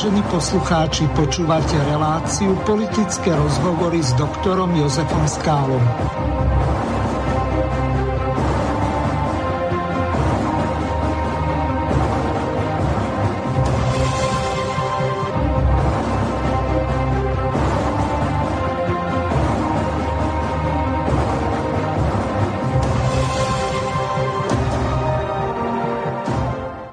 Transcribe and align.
Vážení 0.00 0.24
poslucháči, 0.32 1.04
počúvate 1.12 1.76
reláciu 1.84 2.56
politické 2.64 3.36
rozhovory 3.36 4.00
s 4.00 4.16
doktorom 4.16 4.72
Jozefom 4.72 5.28
Skálom. 5.28 5.84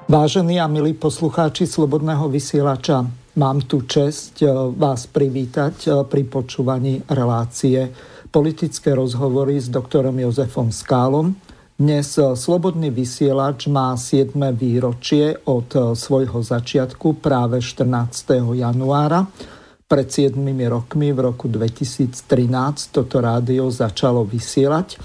Vážení 0.08 0.56
a 0.56 0.64
milí 0.64 0.96
poslucháči 0.96 1.68
Slobodného 1.68 2.32
vysielača, 2.32 3.04
mám 3.36 3.60
tu 3.68 3.84
čest 3.84 4.40
eh, 4.40 4.48
vás 4.72 5.04
privítať 5.04 5.76
eh, 5.84 5.92
pri 6.08 6.24
počúvaní 6.24 7.04
relácie 7.12 7.92
politické 8.32 8.96
rozhovory 8.96 9.60
s 9.60 9.68
doktorom 9.68 10.16
Jozefom 10.16 10.72
Skálom. 10.72 11.36
Dnes 11.76 12.16
eh, 12.16 12.32
Slobodný 12.32 12.88
vysielač 12.88 13.68
má 13.68 13.92
7. 14.00 14.32
výročie 14.56 15.44
od 15.44 15.76
svojho 15.92 16.40
začiatku 16.40 17.20
práve 17.20 17.60
14. 17.60 18.48
januára. 18.56 19.28
Pred 19.84 20.08
7 20.08 20.40
rokmi 20.72 21.12
v 21.12 21.20
roku 21.20 21.52
2013 21.52 22.16
toto 22.96 23.20
rádio 23.20 23.68
začalo 23.68 24.24
vysielať. 24.24 24.96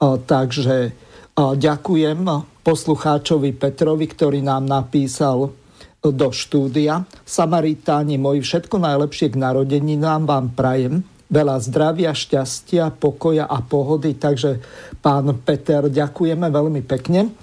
Takže 0.00 1.05
ďakujem 1.36 2.24
poslucháčovi 2.64 3.52
Petrovi, 3.52 4.08
ktorý 4.08 4.40
nám 4.40 4.64
napísal 4.64 5.52
do 6.00 6.28
štúdia. 6.32 7.04
Samaritáni 7.28 8.16
moji, 8.16 8.40
všetko 8.40 8.80
najlepšie 8.80 9.34
k 9.34 9.36
narodeninám 9.36 10.24
vám 10.24 10.46
prajem. 10.56 11.04
Veľa 11.26 11.58
zdravia, 11.58 12.14
šťastia, 12.14 12.94
pokoja 12.94 13.50
a 13.50 13.58
pohody. 13.60 14.14
Takže 14.14 14.62
pán 15.02 15.34
Peter, 15.42 15.90
ďakujeme 15.90 16.46
veľmi 16.46 16.82
pekne. 16.86 17.34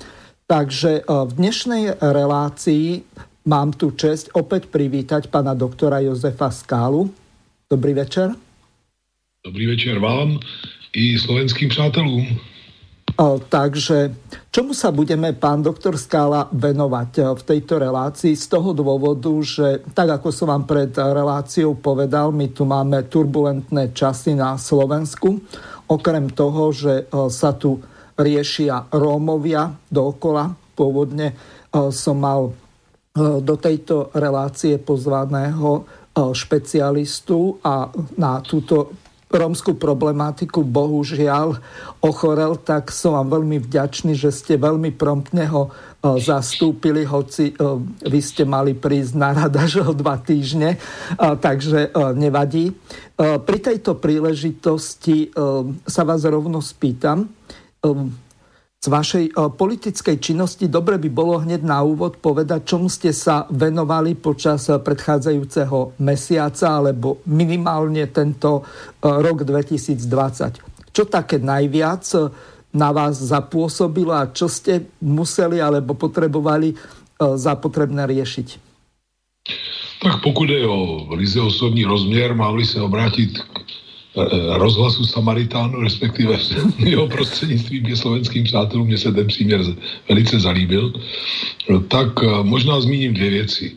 Takže 0.48 0.92
e, 0.98 1.02
v 1.04 1.32
dnešnej 1.36 2.00
relácii 2.00 3.04
mám 3.52 3.76
tu 3.76 3.92
čest 3.92 4.32
opäť 4.34 4.72
privítať 4.72 5.28
pana 5.28 5.52
doktora 5.52 6.00
Jozefa 6.00 6.48
Skálu. 6.48 7.12
Dobrý 7.68 7.92
večer. 7.92 8.32
Dobrý 9.44 9.68
večer 9.68 10.00
vám 10.00 10.40
i 10.96 11.20
slovenským 11.20 11.70
přátelům. 11.70 12.53
Takže 13.22 14.10
čomu 14.50 14.74
sa 14.74 14.90
budeme, 14.90 15.38
pán 15.38 15.62
doktor 15.62 16.02
Skála, 16.02 16.50
venovať 16.50 17.12
e, 17.14 17.22
v 17.38 17.42
tejto 17.46 17.78
relácii 17.78 18.34
z 18.34 18.46
toho 18.50 18.74
dôvodu, 18.74 19.30
že 19.46 19.86
tak 19.94 20.18
ako 20.18 20.34
som 20.34 20.50
vám 20.50 20.66
pred 20.66 20.90
reláciou 20.98 21.78
povedal, 21.78 22.34
my 22.34 22.50
tu 22.50 22.66
máme 22.66 23.06
turbulentné 23.06 23.94
časy 23.94 24.34
na 24.34 24.58
Slovensku. 24.58 25.38
Okrem 25.94 26.34
toho, 26.34 26.74
že 26.74 27.06
e, 27.06 27.30
sa 27.30 27.54
tu 27.54 27.78
riešia 28.18 28.90
Rómovia 28.90 29.70
dookola, 29.94 30.50
pôvodne 30.74 31.28
e, 31.30 31.36
som 31.94 32.18
mal 32.18 32.50
do 33.14 33.62
tejto 33.62 34.10
relácie 34.18 34.82
pozvaného 34.82 35.86
špecialistu 36.18 37.62
a 37.62 37.94
na 38.18 38.42
túto 38.42 39.03
rómskú 39.34 39.74
problematiku 39.76 40.62
bohužiaľ 40.62 41.58
ochorel, 42.06 42.54
tak 42.62 42.94
som 42.94 43.18
vám 43.18 43.42
veľmi 43.42 43.58
vďačný, 43.66 44.14
že 44.14 44.30
ste 44.30 44.62
veľmi 44.62 44.94
promptne 44.94 45.50
ho 45.50 45.68
e, 45.68 45.72
zastúpili, 46.22 47.02
hoci 47.04 47.52
e, 47.52 47.54
vy 48.06 48.20
ste 48.22 48.46
mali 48.46 48.78
prísť 48.78 49.14
na 49.18 49.34
rada, 49.34 49.66
že 49.66 49.82
o 49.82 49.94
dva 49.98 50.22
týždne, 50.22 50.78
e, 50.78 50.78
takže 51.18 51.96
nevadí. 52.14 52.74
Pri 53.14 53.58
tejto 53.62 54.02
príležitosti 54.02 55.30
sa 55.86 56.02
vás 56.02 56.22
rovno 56.26 56.66
spýtam, 56.66 57.30
z 58.84 58.92
vašej 58.92 59.26
eh, 59.32 59.48
politickej 59.48 60.20
činnosti 60.20 60.68
dobre 60.68 61.00
by 61.00 61.08
bolo 61.08 61.40
hneď 61.40 61.64
na 61.64 61.80
úvod 61.88 62.20
povedať, 62.20 62.68
čomu 62.68 62.92
ste 62.92 63.16
sa 63.16 63.48
venovali 63.48 64.20
počas 64.20 64.68
eh, 64.68 64.76
predchádzajúceho 64.76 66.04
mesiaca 66.04 66.84
alebo 66.84 67.24
minimálne 67.24 68.04
tento 68.12 68.60
eh, 68.60 69.08
rok 69.08 69.48
2020. 69.48 70.92
Čo 70.92 71.04
také 71.08 71.40
najviac 71.40 72.06
na 72.76 72.90
vás 72.92 73.18
zapôsobilo 73.24 74.12
a 74.12 74.30
čo 74.30 74.52
ste 74.52 74.92
museli 75.02 75.58
alebo 75.58 75.98
potrebovali 75.98 76.74
za 77.18 77.54
potrebné 77.58 78.06
riešiť? 78.10 78.48
Tak 80.02 80.22
pokud 80.22 80.50
je 80.50 80.68
o 80.68 81.10
ryze 81.18 81.42
osobní 81.42 81.86
rozměr, 81.86 82.36
mám-li 82.36 82.66
se 82.66 82.82
obrátit 82.82 83.42
rozhlasu 84.54 85.06
Samaritánu, 85.06 85.82
respektive 85.82 86.38
jeho 86.78 87.08
prostřednictvím 87.08 87.86
ke 87.86 87.96
slovenským 87.96 88.44
přátelům, 88.44 88.88
mě 88.88 88.98
se 88.98 89.12
ten 89.12 89.28
příměr 89.28 89.62
velice 90.10 90.40
zalíbil, 90.40 90.94
tak 91.88 92.08
eh, 92.24 92.44
možná 92.44 92.82
zmíním 92.82 93.14
dvě 93.14 93.30
věci. 93.30 93.72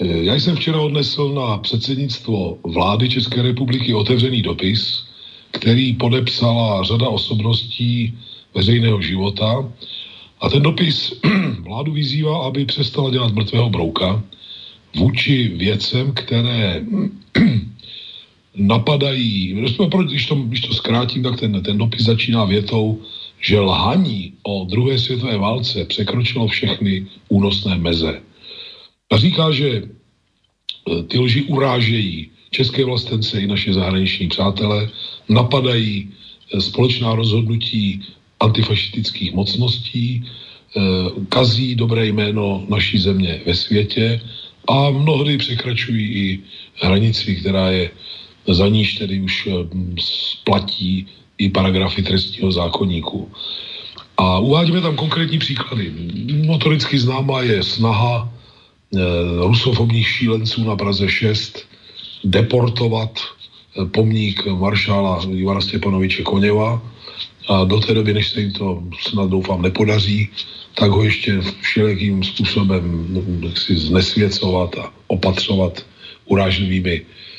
Eh, 0.00 0.06
já 0.06 0.34
jsem 0.34 0.56
včera 0.56 0.80
odnesl 0.80 1.34
na 1.34 1.58
předsednictvo 1.58 2.58
vlády 2.64 3.08
České 3.08 3.42
republiky 3.42 3.94
otevřený 3.94 4.42
dopis, 4.42 5.04
který 5.50 5.94
podepsala 5.94 6.82
řada 6.82 7.08
osobností 7.08 8.18
veřejného 8.54 9.02
života. 9.02 9.68
A 10.40 10.48
ten 10.48 10.62
dopis 10.62 11.14
vládu 11.60 11.92
vyzývá, 11.92 12.46
aby 12.46 12.64
přestala 12.64 13.10
dělat 13.10 13.34
mrtvého 13.34 13.70
brouka 13.70 14.22
vůči 14.96 15.48
věcem, 15.48 16.12
které 16.12 16.82
napadají, 18.56 19.52
když 19.52 20.26
to, 20.26 20.34
když 20.36 20.60
to 20.60 20.74
zkrátím, 20.74 21.22
tak 21.22 21.40
ten, 21.40 21.62
ten 21.62 21.78
dopis 21.78 22.02
začíná 22.02 22.44
větou, 22.44 23.00
že 23.40 23.60
lhaní 23.60 24.32
o 24.42 24.64
druhé 24.64 24.98
světové 24.98 25.38
válce 25.38 25.84
překročilo 25.84 26.46
všechny 26.46 27.06
únosné 27.28 27.78
meze. 27.78 28.20
A 29.10 29.16
říká, 29.16 29.50
že 29.50 29.68
e, 29.68 29.82
ty 31.02 31.18
lži 31.18 31.42
urážejí 31.42 32.30
české 32.50 32.84
vlastence 32.84 33.40
i 33.40 33.46
naše 33.46 33.72
zahraniční 33.72 34.28
přátelé, 34.28 34.88
napadají 35.28 36.08
e, 36.08 36.60
společná 36.60 37.14
rozhodnutí 37.14 38.00
antifašistických 38.40 39.32
mocností, 39.32 40.22
e, 40.22 40.22
kazí 41.28 41.74
dobré 41.74 42.06
jméno 42.06 42.64
naší 42.68 42.98
země 42.98 43.40
ve 43.46 43.54
světě 43.54 44.20
a 44.68 44.90
mnohdy 44.90 45.38
překračují 45.38 46.04
i 46.06 46.40
hranici, 46.76 47.36
která 47.36 47.70
je 47.70 47.90
za 48.48 48.68
níž 48.68 48.94
tedy 48.94 49.20
už 49.20 49.46
eh, 49.46 49.52
splatí 50.00 51.06
i 51.38 51.48
paragrafy 51.48 52.02
trestního 52.02 52.52
zákonníku. 52.52 53.30
A 54.16 54.38
uvádíme 54.38 54.80
tam 54.80 54.96
konkrétní 54.96 55.38
příklady. 55.38 55.92
Notoricky 56.46 56.98
známá 56.98 57.42
je 57.42 57.62
snaha 57.62 58.28
e, 58.28 58.98
rusofobních 59.46 60.08
šílenců 60.08 60.64
na 60.64 60.76
Praze 60.76 61.08
6 61.08 61.66
deportovat 62.24 63.18
e, 63.18 63.84
pomník 63.86 64.46
maršála 64.46 65.24
Ivana 65.34 65.60
Stěpanoviče 65.60 66.22
Koněva 66.22 66.82
a 67.48 67.64
do 67.64 67.80
té 67.80 67.94
doby, 67.94 68.14
než 68.14 68.28
se 68.30 68.40
jim 68.40 68.52
to 68.52 68.82
snad 69.00 69.30
doufám 69.30 69.62
nepodaří, 69.62 70.28
tak 70.74 70.90
ho 70.90 71.02
ještě 71.02 71.40
všelijakým 71.60 72.22
způsobem 72.22 73.06
no, 73.10 73.56
si 73.56 73.76
znesvěcovat 73.76 74.78
a 74.78 74.92
opatřovat 75.06 75.86
urážlivými 76.26 77.02
Eh, 77.02 77.31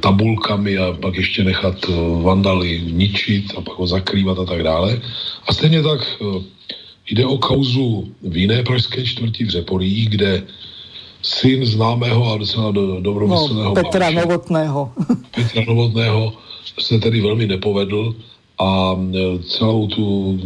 tabulkami 0.00 0.78
a 0.78 0.92
pak 0.92 1.14
ještě 1.16 1.44
nechat 1.44 1.76
eh, 1.88 1.92
vandaly 2.22 2.80
ničit 2.90 3.52
a 3.56 3.60
pak 3.60 3.78
ho 3.78 3.86
zakrývat 3.86 4.38
a 4.38 4.44
tak 4.44 4.62
dále. 4.62 5.00
A 5.48 5.52
stejně 5.52 5.82
tak 5.82 6.00
eh, 6.00 6.42
jde 7.10 7.26
o 7.26 7.38
kauzu 7.38 8.08
v 8.22 8.36
jiné 8.36 8.62
pražské 8.62 9.04
čtvrti 9.04 9.44
v 9.44 9.50
Řepolí, 9.50 10.06
kde 10.06 10.42
syn 11.22 11.66
známého 11.66 12.32
a 12.32 12.38
docela 12.38 12.70
do, 12.70 13.00
dobromyslného 13.00 13.68
no, 13.68 13.74
Petra 13.74 14.10
Báše, 14.10 14.26
Novotného. 14.26 14.92
Petra 15.34 15.64
Novotného 15.68 16.32
se 16.78 16.98
tedy 16.98 17.20
velmi 17.20 17.46
nepovedl 17.46 18.14
a 18.58 18.96
celou 19.48 19.86
tu, 19.86 20.38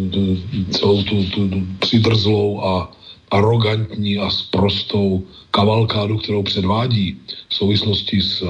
celou 0.70 1.02
tu, 1.02 1.25
tu, 1.25 1.49
tu 1.49 1.62
přidrzlou 1.78 2.61
a 2.64 2.93
arrogantní 3.31 4.19
a 4.19 4.31
sprostou 4.31 5.22
kavalkádu, 5.50 6.19
kterou 6.19 6.43
předvádí 6.43 7.16
v 7.49 7.55
souvislosti 7.55 8.20
s 8.20 8.43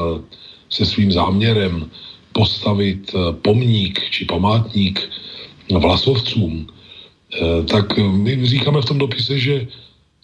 se 0.75 0.85
svým 0.85 1.13
záměrem 1.13 1.91
postavit 2.33 3.15
eh, 3.15 3.33
pomník 3.33 4.11
či 4.11 4.25
památník 4.27 4.99
vlasovcům, 5.71 6.67
eh, 6.67 7.63
tak 7.63 7.99
my 7.99 8.47
říkáme 8.47 8.83
v 8.83 8.91
tom 8.91 8.99
dopise, 8.99 9.39
že 9.39 9.67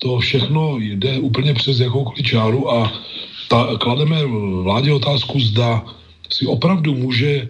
to 0.02 0.18
všechno 0.18 0.78
jde 0.82 1.18
úplně 1.22 1.54
přes 1.54 1.80
jakoukoliv 1.80 2.26
čáru 2.26 2.66
a 2.72 2.92
ta, 3.48 3.78
klademe 3.78 4.26
vládě 4.62 4.92
otázku, 4.92 5.40
zda 5.40 5.86
si 6.30 6.46
opravdu 6.46 6.94
může 6.94 7.46
eh, 7.46 7.48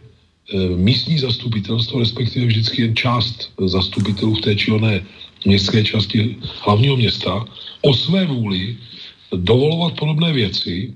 místní 0.77 1.19
zastupitelstvo, 1.19 2.05
respektive 2.05 2.47
vždycky 2.47 2.83
jen 2.83 2.97
část 2.97 3.53
zastupitelů 3.57 4.35
v 4.35 4.41
té 4.41 4.53
či 4.57 4.73
oné 4.73 5.01
městské 5.49 5.85
části 5.85 6.37
hlavního 6.61 6.97
města, 6.97 7.45
o 7.81 7.95
své 7.97 8.27
vůli 8.29 8.77
dovolovat 9.33 9.97
podobné 9.97 10.33
věci, 10.33 10.93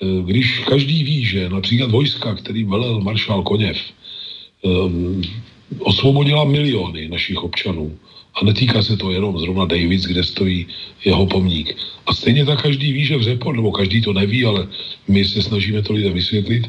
když 0.00 0.58
každý 0.58 1.04
ví, 1.04 1.24
že 1.24 1.48
například 1.48 1.90
vojska, 1.90 2.34
který 2.34 2.64
velel 2.64 3.00
maršál 3.00 3.42
Koněv, 3.42 3.76
um, 4.62 5.22
osvobodila 5.78 6.44
miliony 6.44 7.08
našich 7.08 7.42
občanů. 7.42 7.98
A 8.34 8.44
netýká 8.44 8.82
se 8.82 8.96
to 8.96 9.10
jenom 9.10 9.38
zrovna 9.38 9.64
Davids, 9.64 10.04
kde 10.04 10.24
stojí 10.24 10.66
jeho 11.04 11.26
pomník. 11.26 11.76
A 12.06 12.14
stejně 12.14 12.44
tak 12.44 12.62
každý 12.62 12.92
ví, 12.92 13.04
že 13.04 13.16
v 13.16 13.22
Řepo, 13.22 13.52
nebo 13.52 13.72
každý 13.72 14.00
to 14.02 14.12
neví, 14.12 14.44
ale 14.44 14.68
my 15.08 15.24
se 15.24 15.42
snažíme 15.42 15.82
to 15.82 15.92
lidem 15.92 16.12
vysvětlit, 16.12 16.68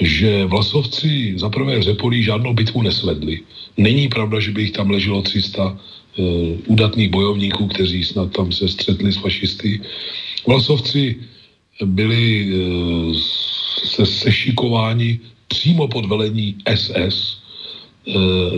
že 0.00 0.44
vlasovci 0.44 1.34
za 1.36 1.48
prvé 1.48 1.82
Řepolí 1.82 2.22
žádnou 2.22 2.54
bitvu 2.54 2.82
nesvedli. 2.82 3.40
Není 3.76 4.08
pravda, 4.08 4.40
že 4.40 4.50
by 4.50 4.62
jich 4.62 4.72
tam 4.72 4.90
leželo 4.90 5.22
300 5.22 5.68
uh, 5.68 5.76
udatných 6.66 7.10
bojovníků, 7.10 7.66
kteří 7.66 8.04
snad 8.04 8.32
tam 8.32 8.52
se 8.52 8.68
střetli 8.68 9.12
s 9.12 9.16
fašisty. 9.16 9.80
Vlasovci 10.46 11.16
byli 11.84 12.52
uh, 12.52 13.14
se 13.84 14.06
sešikováni 14.06 15.18
přímo 15.48 15.88
pod 15.88 16.06
velení 16.06 16.56
SS, 16.74 17.46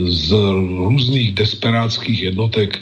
z 0.09 0.31
různých 0.77 1.33
desperátských 1.33 2.23
jednotek 2.23 2.79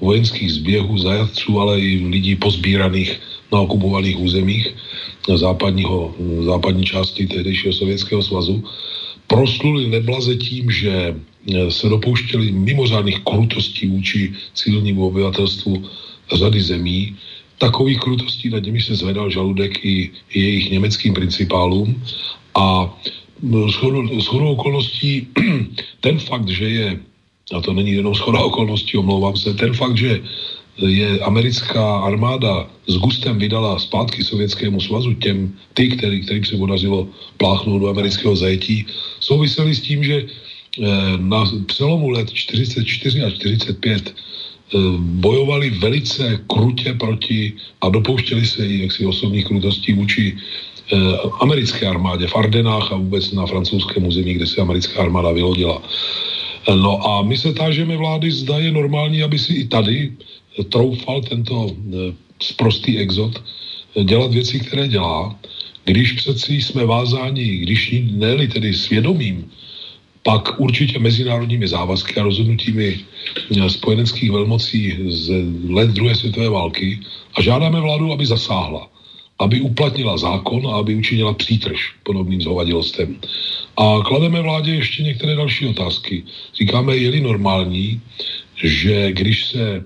vojenských 0.00 0.52
zběhů, 0.52 0.98
zajatců, 0.98 1.60
ale 1.60 1.80
i 1.80 2.06
lidí 2.06 2.36
pozbíraných 2.36 3.20
na 3.52 3.60
okupovaných 3.60 4.20
územích 4.20 4.68
západního, 5.34 6.14
západní 6.44 6.84
části 6.84 7.26
tehdejšího 7.26 7.72
Sovětského 7.72 8.22
svazu, 8.22 8.64
prosluli 9.26 9.88
neblaze 9.88 10.36
tím, 10.36 10.70
že 10.70 11.16
se 11.68 11.88
dopouštěli 11.88 12.52
mimořádných 12.52 13.20
krutostí 13.20 13.86
vůči 13.86 14.32
civilnímu 14.54 15.06
obyvatelstvu 15.06 15.84
řady 16.32 16.60
zemí. 16.60 17.16
Takových 17.60 18.00
krutostí 18.00 18.48
nad 18.48 18.64
nimi 18.64 18.80
se 18.80 18.96
zvedal 18.96 19.30
žaludek 19.30 19.84
i, 19.84 20.10
i 20.32 20.40
jejich 20.40 20.70
německým 20.70 21.14
principálům. 21.14 22.02
A 22.56 22.88
shodou 24.20 24.52
okolností 24.56 25.28
ten 26.00 26.18
fakt, 26.18 26.48
že 26.48 26.64
je, 26.64 26.88
a 27.52 27.60
to 27.60 27.72
není 27.72 27.92
jenom 27.92 28.14
schoda 28.14 28.40
okolností, 28.40 28.96
omlouvám 28.96 29.36
se, 29.36 29.54
ten 29.54 29.74
fakt, 29.74 29.96
že 29.96 30.20
je 30.80 31.20
americká 31.20 32.00
armáda 32.00 32.70
s 32.86 32.96
gustem 32.96 33.38
vydala 33.38 33.78
zpátky 33.78 34.24
Sovětskému 34.24 34.80
svazu 34.80 35.14
těm, 35.14 35.52
ty, 35.74 35.88
který, 35.88 36.24
kterým 36.24 36.44
se 36.44 36.56
podařilo 36.56 37.08
pláchnout 37.36 37.80
do 37.82 37.88
amerického 37.88 38.36
zajetí, 38.36 38.86
souviseli 39.20 39.74
s 39.74 39.80
tím, 39.80 40.04
že 40.04 40.16
eh, 40.24 40.86
na 41.16 41.44
přelomu 41.66 42.08
let 42.10 42.32
44 42.32 43.22
a 43.22 43.30
45 43.30 44.08
eh, 44.08 44.39
bojovali 44.98 45.70
velice 45.70 46.40
krutě 46.46 46.94
proti 46.94 47.52
a 47.80 47.88
dopouštěli 47.88 48.46
se 48.46 48.66
jaksi 48.66 49.06
osobních 49.06 49.46
krutostí 49.46 49.92
vůči 49.92 50.36
Eh, 50.90 51.18
americké 51.40 51.86
armádě 51.86 52.26
v 52.26 52.36
Ardenách 52.36 52.92
a 52.92 52.96
vůbec 52.96 53.32
na 53.32 53.46
francouzském 53.46 54.06
území, 54.06 54.34
kde 54.34 54.46
se 54.46 54.60
americká 54.60 55.00
armáda 55.02 55.30
vylodila. 55.30 55.82
Eh, 55.82 56.76
no 56.76 56.98
a 57.06 57.22
my 57.22 57.36
se 57.38 57.54
tážeme 57.54 57.96
vlády, 57.96 58.30
zda 58.30 58.58
je 58.58 58.72
normální, 58.74 59.22
aby 59.22 59.38
si 59.38 59.52
i 59.54 59.64
tady 59.70 60.12
troufal 60.68 61.22
tento 61.22 61.70
eh, 61.70 62.10
sprostý 62.42 62.98
exot 62.98 63.38
dělat 64.02 64.34
věci, 64.34 64.60
které 64.60 64.88
dělá, 64.88 65.38
když 65.84 66.12
přeci 66.12 66.58
jsme 66.58 66.86
vázáni, 66.86 67.62
když 67.62 67.94
ne 68.10 68.46
tedy 68.46 68.74
svědomím, 68.74 69.46
pak 70.22 70.60
určitě 70.60 70.98
mezinárodními 70.98 71.68
závazky 71.68 72.20
a 72.20 72.22
rozhodnutími 72.22 73.00
spojeneckých 73.68 74.30
velmocí 74.30 74.96
z 75.08 75.44
let 75.68 75.90
druhé 75.90 76.14
světové 76.14 76.48
války 76.48 77.00
a 77.34 77.42
žádáme 77.42 77.80
vládu, 77.80 78.12
aby 78.12 78.26
zasáhla 78.26 78.90
aby 79.40 79.60
uplatnila 79.60 80.20
zákon 80.20 80.66
a 80.68 80.84
aby 80.84 80.94
učinila 80.94 81.32
přítrž 81.34 81.96
podobným 82.04 82.40
zhovadilostem. 82.40 83.16
A 83.76 84.04
klademe 84.04 84.42
vládě 84.42 84.74
ještě 84.74 85.02
některé 85.02 85.34
další 85.34 85.66
otázky. 85.66 86.24
Říkáme, 86.54 86.96
je-li 86.96 87.20
normální, 87.20 88.00
že 88.56 89.12
když 89.12 89.46
se 89.46 89.84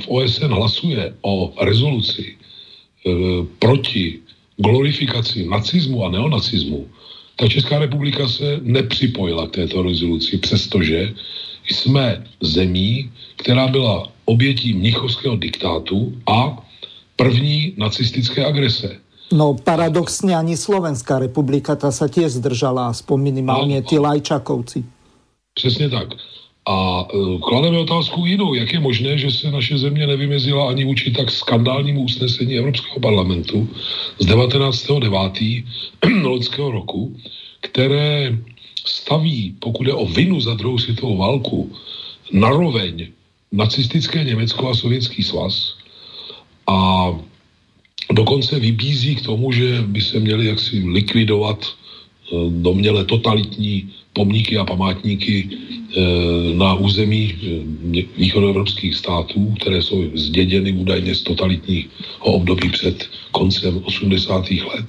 v 0.00 0.08
OSN 0.08 0.52
hlasuje 0.52 1.14
o 1.20 1.52
rezoluci 1.64 2.36
e, 2.36 3.10
proti 3.58 4.18
glorifikaci 4.56 5.48
nacismu 5.48 6.04
a 6.04 6.10
neonacismu, 6.10 6.88
tak 7.40 7.48
Česká 7.48 7.78
republika 7.78 8.28
se 8.28 8.60
nepřipojila 8.62 9.46
k 9.46 9.50
této 9.50 9.82
rezoluci, 9.82 10.38
přestože 10.38 11.14
jsme 11.70 12.24
zemí, 12.40 13.10
která 13.36 13.68
byla 13.68 14.08
obětí 14.24 14.74
mnichovského 14.74 15.36
diktátu 15.36 16.12
a 16.26 16.66
první 17.16 17.74
nacistické 17.76 18.46
agrese. 18.46 18.96
No 19.32 19.56
paradoxně 19.64 20.36
ani 20.36 20.56
Slovenská 20.56 21.18
republika, 21.18 21.76
ta 21.76 21.92
se 21.92 22.08
tiež 22.08 22.32
zdržala, 22.32 22.88
aspoň 22.88 23.20
minimálně 23.22 23.82
ty 23.82 23.98
Lajčakovci. 23.98 24.84
Přesně 25.54 25.90
tak. 25.90 26.08
A 26.70 27.02
uh, 27.02 27.40
klademe 27.42 27.78
otázku 27.78 28.26
jinou. 28.26 28.54
Jak 28.54 28.72
je 28.72 28.80
možné, 28.80 29.18
že 29.18 29.30
se 29.30 29.50
naše 29.50 29.78
země 29.78 30.06
nevymezila 30.06 30.70
ani 30.70 30.84
vůči 30.84 31.10
tak 31.10 31.30
skandálnímu 31.30 32.06
usnesení 32.06 32.54
Evropského 32.54 33.00
parlamentu 33.00 33.68
z 34.18 34.26
19.9. 34.26 35.64
loňského 36.22 36.70
roku, 36.70 37.16
které 37.60 38.38
staví, 38.86 39.54
pokud 39.58 39.86
je 39.86 39.94
o 39.94 40.06
vinu 40.06 40.40
za 40.40 40.54
druhou 40.54 40.78
světovou 40.78 41.16
válku, 41.16 41.72
naroveň 42.32 43.08
nacistické 43.52 44.24
Německo 44.24 44.70
a 44.70 44.74
Sovětský 44.74 45.22
svaz 45.22 45.74
a 46.66 47.10
dokonce 48.12 48.58
vybízí 48.58 49.16
k 49.16 49.26
tomu, 49.26 49.52
že 49.52 49.82
by 49.82 50.00
se 50.00 50.20
měli 50.20 50.46
jaksi 50.46 50.86
likvidovat 50.86 51.66
eh, 51.66 52.36
doměle 52.62 53.04
totalitní 53.04 53.90
pomníky 54.12 54.58
a 54.58 54.64
památníky 54.64 55.48
eh, 55.48 56.54
na 56.54 56.74
území 56.74 57.34
eh, 57.34 58.02
východoevropských 58.16 58.94
států, 58.94 59.54
které 59.60 59.82
jsou 59.82 60.04
zděděny 60.14 60.72
údajně 60.72 61.14
z 61.14 61.22
totalitního 61.22 61.88
období 62.22 62.68
před 62.68 63.08
koncem 63.30 63.82
80. 63.84 64.50
let. 64.50 64.88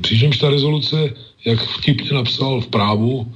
Přičemž 0.00 0.38
ta 0.38 0.50
rezoluce, 0.50 1.14
jak 1.44 1.60
vtipně 1.60 2.12
napsal 2.12 2.60
v 2.60 2.66
právu 2.66 3.32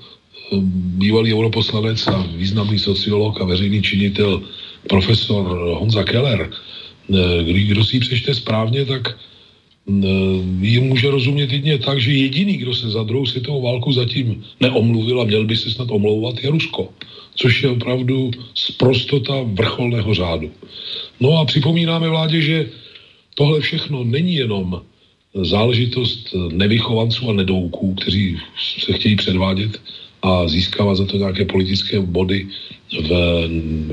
bývalý 1.00 1.34
europoslanec 1.34 2.06
a 2.06 2.26
významný 2.36 2.78
sociolog 2.78 3.40
a 3.40 3.44
veřejný 3.44 3.82
činitel 3.82 4.42
profesor 4.88 5.44
Honza 5.80 6.04
Keller, 6.04 6.50
kdo 7.64 7.84
si 7.84 7.96
ji 7.96 8.00
přečte 8.00 8.34
správně, 8.34 8.84
tak 8.84 9.16
ji 10.60 10.80
může 10.80 11.10
rozumět 11.10 11.52
jedině 11.52 11.78
tak, 11.78 12.00
že 12.00 12.12
jediný, 12.12 12.56
kdo 12.56 12.74
se 12.74 12.90
za 12.90 13.02
druhou 13.02 13.26
světovou 13.26 13.62
válku 13.62 13.92
zatím 13.92 14.44
neomluvil 14.60 15.20
a 15.20 15.24
měl 15.24 15.44
by 15.44 15.56
se 15.56 15.70
snad 15.70 15.90
omlouvat, 15.90 16.44
je 16.44 16.50
Rusko, 16.50 16.88
což 17.34 17.62
je 17.62 17.70
opravdu 17.70 18.30
zprostota 18.54 19.34
vrcholného 19.44 20.14
řádu. 20.14 20.50
No 21.20 21.38
a 21.38 21.44
připomínáme 21.44 22.08
vládě, 22.08 22.40
že 22.40 22.68
tohle 23.34 23.60
všechno 23.60 24.04
není 24.04 24.34
jenom 24.34 24.82
záležitost 25.42 26.34
nevychovanců 26.52 27.30
a 27.30 27.32
nedouků, 27.32 27.94
kteří 27.94 28.38
se 28.78 28.92
chtějí 28.92 29.16
předvádět 29.16 29.80
a 30.22 30.48
získávat 30.48 30.94
za 30.94 31.06
to 31.06 31.16
nějaké 31.16 31.44
politické 31.44 32.00
body 32.00 32.46
v 33.00 33.10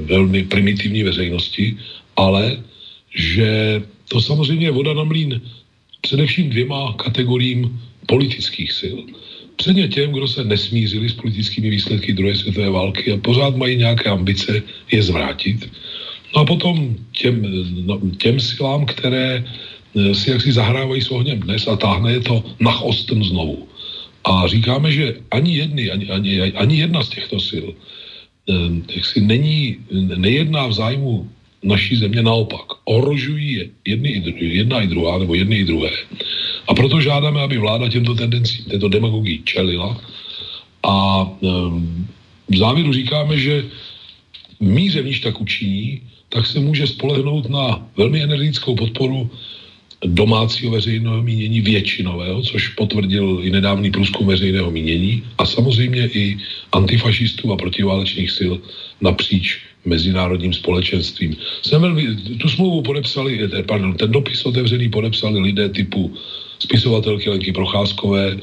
velmi 0.06 0.44
primitivní 0.44 1.04
veřejnosti, 1.04 1.78
ale 2.16 2.64
že 3.16 3.82
to 4.08 4.22
samozřejmě 4.22 4.66
je 4.66 4.72
voda 4.72 4.94
na 4.94 5.04
mlín 5.04 5.42
především 6.02 6.50
dvěma 6.50 6.94
kategoriím 6.94 7.82
politických 8.06 8.72
sil. 8.82 8.98
Předně 9.56 9.88
těm, 9.88 10.12
kdo 10.12 10.28
se 10.28 10.44
nesmířili 10.44 11.10
s 11.10 11.14
politickými 11.14 11.70
výsledky 11.70 12.14
druhé 12.14 12.36
světové 12.36 12.70
války 12.70 13.12
a 13.12 13.18
pořád 13.18 13.56
mají 13.56 13.78
nějaké 13.78 14.10
ambice 14.10 14.62
je 14.92 15.04
zvrátit. 15.04 15.70
No 16.36 16.42
a 16.42 16.46
potom 16.46 16.96
těm, 17.12 17.46
no, 17.86 18.02
těm 18.18 18.40
silám, 18.40 18.86
které 18.86 19.44
eh, 19.44 20.16
si 20.16 20.32
jaksi 20.32 20.52
zahrávají 20.52 21.02
s 21.02 21.12
ohněm 21.12 21.40
dnes 21.40 21.68
a 21.68 21.76
táhne 21.76 22.12
je 22.12 22.20
to 22.20 22.44
na 22.60 22.80
osten 22.80 23.24
znovu. 23.24 23.68
A 24.24 24.48
říkáme, 24.48 24.92
že 24.92 25.16
ani, 25.32 25.58
jedny, 25.58 25.92
ani, 25.92 26.06
ani, 26.10 26.42
ani 26.42 26.76
jedna 26.80 27.04
z 27.04 27.10
těchto 27.10 27.40
sil 27.50 27.66
eh, 28.50 28.54
jaksi 28.96 29.22
není, 29.22 29.78
nejedná 30.18 30.68
v 30.68 30.74
zájmu 30.74 31.30
naší 31.64 31.96
země 31.96 32.22
naopak. 32.22 32.66
Ohrožují 32.86 33.54
je 33.54 33.70
jedny 33.86 34.24
jedna 34.40 34.82
i 34.82 34.88
druhá, 34.88 35.18
nebo 35.18 35.36
jedny 35.36 35.56
i 35.56 35.66
druhé. 35.66 35.92
A 36.68 36.74
proto 36.74 37.02
žádáme, 37.02 37.42
aby 37.42 37.58
vláda 37.58 37.90
těmto 37.90 38.16
tendencím, 38.16 38.66
této 38.66 38.90
demagogii 38.90 39.42
čelila. 39.44 40.02
A 40.84 41.24
um, 41.40 42.08
v 42.50 42.58
závěru 42.58 42.94
říkáme, 42.94 43.38
že 43.38 43.66
v 44.60 44.66
míře, 44.66 45.04
níž 45.04 45.20
tak 45.20 45.42
učiní, 45.42 46.02
tak 46.30 46.46
se 46.46 46.60
může 46.60 46.88
spolehnout 46.88 47.50
na 47.50 47.88
velmi 47.98 48.22
energickou 48.24 48.76
podporu 48.76 49.30
domácího 50.06 50.72
veřejného 50.72 51.22
mínění 51.22 51.62
většinového, 51.62 52.42
což 52.42 52.68
potvrdil 52.68 53.40
i 53.44 53.50
nedávný 53.50 53.92
průzkum 53.92 54.28
veřejného 54.28 54.72
mínění 54.72 55.24
a 55.38 55.46
samozřejmě 55.46 56.10
i 56.14 56.38
antifašistů 56.72 57.54
a 57.54 57.58
protiválečných 57.58 58.32
sil 58.38 58.54
napříč 59.02 59.71
mezinárodním 59.86 60.54
společenstvím. 60.54 61.36
Jsem 61.62 61.82
velmi, 61.82 62.16
tu 62.38 62.50
smlouvu 62.50 62.82
podepsali, 62.82 63.40
eh, 63.44 63.64
pardon, 63.64 63.94
ten 63.94 64.12
dopis 64.12 64.46
otevřený 64.46 64.90
podepsali 64.90 65.40
lidé 65.40 65.70
typu 65.70 66.14
spisovatelky 66.60 67.30
Lenky 67.30 67.52
Procházkové, 67.52 68.38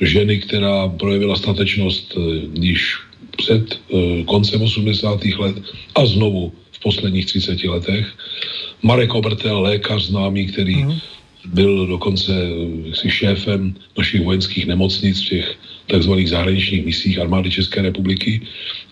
ženy, 0.00 0.38
která 0.38 0.88
projevila 0.88 1.36
statečnost 1.36 2.18
již 2.60 2.96
před 3.36 3.80
koncem 4.26 4.62
80. 4.62 5.24
let 5.38 5.56
a 5.94 6.06
znovu 6.06 6.52
v 6.72 6.78
posledních 6.80 7.26
30 7.26 7.64
letech. 7.64 8.06
Marek 8.82 9.14
Obertel, 9.14 9.60
lékař 9.60 10.02
známý, 10.02 10.46
který 10.46 10.76
mm 10.76 11.00
byl 11.44 11.86
dokonce 11.86 12.32
si 12.94 13.10
šéfem 13.10 13.74
našich 13.98 14.22
vojenských 14.22 14.66
nemocnic 14.66 15.22
v 15.22 15.28
těch 15.28 15.58
takzvaných 15.86 16.28
zahraničních 16.28 16.84
misích 16.84 17.18
armády 17.18 17.50
České 17.50 17.82
republiky. 17.82 18.40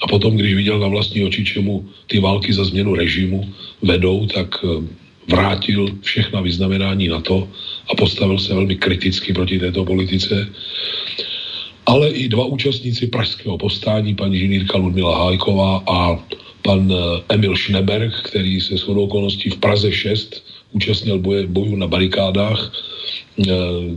A 0.03 0.07
potom, 0.07 0.37
když 0.37 0.55
viděl 0.55 0.79
na 0.79 0.89
vlastní 0.89 1.25
oči, 1.25 1.45
čemu 1.45 1.89
ty 2.07 2.21
války 2.21 2.53
za 2.53 2.65
změnu 2.65 2.95
režimu 2.95 3.49
vedou, 3.83 4.27
tak 4.27 4.65
eh, 4.65 4.85
vrátil 5.29 5.89
všechna 6.01 6.41
vyznamenání 6.41 7.09
na 7.09 7.21
to 7.21 7.49
a 7.91 7.95
postavil 7.95 8.39
se 8.39 8.55
velmi 8.55 8.77
kriticky 8.77 9.33
proti 9.33 9.59
této 9.59 9.85
politice. 9.85 10.49
Ale 11.87 12.09
i 12.09 12.29
dva 12.29 12.45
účastníci 12.45 13.07
pražského 13.07 13.59
povstání, 13.59 14.15
paní 14.15 14.37
inženýrka 14.37 14.79
Ludmila 14.79 15.19
Hájková 15.19 15.83
a 15.87 16.19
pan 16.63 16.93
eh, 16.93 17.23
Emil 17.35 17.57
Schneberg, 17.57 18.15
který 18.23 18.61
se 18.61 18.77
shodou 18.77 19.05
okolností 19.05 19.51
v 19.51 19.57
Praze 19.57 19.93
6 19.93 20.50
účastnil 20.73 21.19
boje, 21.19 21.47
bojů 21.47 21.77
na 21.77 21.87
barikádách, 21.87 22.73
e, 23.39 23.53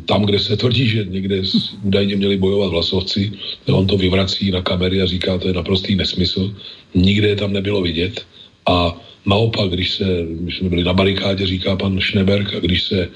tam, 0.05 0.25
kde 0.25 0.39
se 0.39 0.57
tvrdí, 0.57 0.87
že 0.87 1.05
někde 1.05 1.41
údajně 1.83 2.15
měli 2.15 2.37
bojovat 2.37 2.71
vlasovci, 2.71 3.31
on 3.67 3.87
to 3.87 3.97
vyvrací 3.97 4.51
na 4.51 4.61
kamery 4.61 5.01
a 5.01 5.05
říká, 5.05 5.37
to 5.37 5.47
je 5.47 5.53
naprostý 5.53 5.95
nesmysl. 5.95 6.55
Nikde 6.95 7.27
je 7.27 7.35
tam 7.35 7.53
nebylo 7.53 7.81
vidět. 7.81 8.25
A 8.65 8.95
naopak, 9.25 9.69
když, 9.69 9.91
se, 9.91 10.25
když 10.29 10.57
jsme 10.57 10.69
byli 10.69 10.83
na 10.83 10.93
barikádě, 10.93 11.47
říká 11.47 11.75
pan 11.75 11.99
Schneberg, 11.99 12.53
a 12.53 12.59
když 12.59 12.83
se 12.83 13.09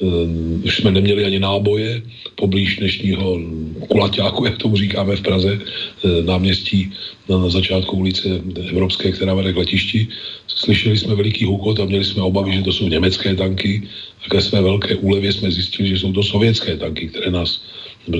Uh, 0.00 0.64
už 0.64 0.76
jsme 0.76 0.90
neměli 0.90 1.24
ani 1.24 1.38
náboje, 1.38 2.02
poblíž 2.34 2.76
dnešního 2.76 3.40
kulaťáku, 3.88 4.44
jak 4.44 4.56
tomu 4.58 4.76
říkáme 4.76 5.16
v 5.16 5.20
Praze, 5.20 5.60
uh, 5.60 6.24
náměstí 6.24 6.92
na, 7.28 7.38
na 7.38 7.48
začátku 7.48 7.96
ulice 7.96 8.40
Evropské, 8.70 9.12
která 9.12 9.34
vede 9.34 9.52
k 9.52 9.56
letišti. 9.56 10.08
Slyšeli 10.48 10.96
jsme 10.96 11.14
veliký 11.14 11.44
hukot 11.44 11.80
a 11.80 11.84
měli 11.84 12.04
jsme 12.04 12.22
obavy, 12.22 12.52
že 12.52 12.62
to 12.62 12.72
jsou 12.72 12.88
německé 12.88 13.34
tanky. 13.34 13.82
A 14.24 14.28
ke 14.28 14.40
své 14.40 14.62
velké 14.62 14.96
úlevě 14.96 15.32
jsme 15.32 15.50
zjistili, 15.50 15.88
že 15.88 15.98
jsou 15.98 16.12
to 16.12 16.22
sovětské 16.22 16.76
tanky, 16.76 17.08
které 17.08 17.30
nás, 17.30 17.60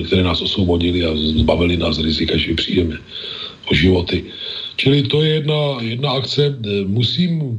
které 0.05 0.23
nás 0.23 0.41
osvobodili 0.41 1.05
a 1.05 1.17
zbavili 1.17 1.77
nás 1.77 1.97
rizika, 1.99 2.37
že 2.37 2.53
přijdeme 2.53 2.97
o 3.71 3.73
životy. 3.73 4.23
Čili 4.77 5.03
to 5.03 5.23
je 5.23 5.33
jedna, 5.33 5.77
jedna 5.81 6.11
akce. 6.11 6.57
Musím 6.85 7.57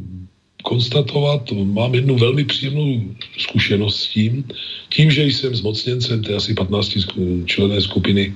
konstatovat, 0.62 1.52
mám 1.52 1.94
jednu 1.94 2.16
velmi 2.16 2.44
příjemnou 2.44 3.02
zkušenost 3.38 3.96
s 3.96 4.06
tím, 4.08 4.44
tím, 4.88 5.10
že 5.10 5.24
jsem 5.24 5.54
zmocněncem 5.54 6.22
té 6.22 6.34
asi 6.34 6.54
15 6.54 6.92
členné 7.46 7.80
skupiny 7.80 8.34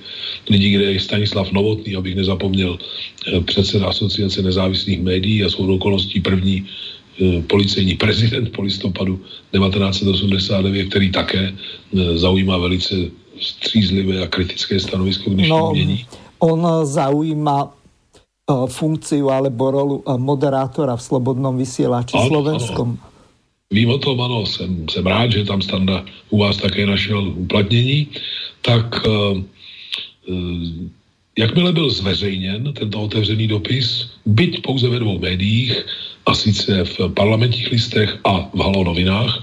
lidí, 0.50 0.71
kde 0.71 0.85
je 0.92 1.00
Stanislav 1.00 1.52
Novotný, 1.52 1.97
abych 1.97 2.16
nezapomněl, 2.16 2.78
eh, 2.78 3.40
předseda 3.40 3.87
asociace 3.87 4.42
nezávislých 4.42 5.02
médií 5.02 5.45
a 5.45 5.49
svou 5.49 5.75
okolností 5.75 6.21
první 6.21 6.66
eh, 7.21 7.42
policejní 7.47 7.95
prezident 7.95 8.52
po 8.52 8.62
listopadu 8.62 9.16
1989, 9.52 10.88
který 10.90 11.11
také 11.11 11.52
eh, 11.52 12.18
zaujímá 12.18 12.59
velice 12.59 12.95
střízlivé 13.40 14.23
a 14.23 14.26
kritické 14.26 14.80
stanovisko 14.80 15.30
k 15.30 15.35
dnešnímu 15.35 15.59
no, 15.59 15.99
On 16.38 16.87
zaujíma 16.87 17.75
funkciu 18.47 19.26
alebo 19.31 19.71
rolu 19.71 19.97
moderátora 20.07 20.95
v 20.95 21.03
Slobodnom 21.03 21.59
vysielači 21.59 22.15
ano, 22.15 22.29
slovenskom. 22.31 22.88
Ano. 22.95 23.15
Vím 23.75 23.91
o 23.91 23.99
tom, 23.99 24.21
ano, 24.21 24.47
jsem, 24.47 24.87
jsem 24.87 25.07
rád, 25.07 25.33
že 25.33 25.45
tam 25.45 25.62
Standa 25.62 26.07
u 26.31 26.38
vás 26.38 26.57
také 26.57 26.87
našel 26.87 27.35
uplatnění. 27.35 28.07
Tak 28.62 29.07
uh, 29.07 29.43
uh, 30.31 30.62
jakmile 31.38 31.73
byl 31.73 31.91
zveřejněn 31.91 32.73
tento 32.73 33.03
otevřený 33.03 33.47
dopis, 33.47 34.07
byť 34.26 34.62
pouze 34.62 34.88
ve 34.88 34.99
dvou 34.99 35.19
médiích, 35.19 35.75
a 36.26 36.35
sice 36.35 36.85
v 36.85 37.09
parlamentních 37.15 37.71
listech 37.71 38.19
a 38.25 38.50
v 38.55 38.59
Halo 38.59 38.85
novinách, 38.85 39.43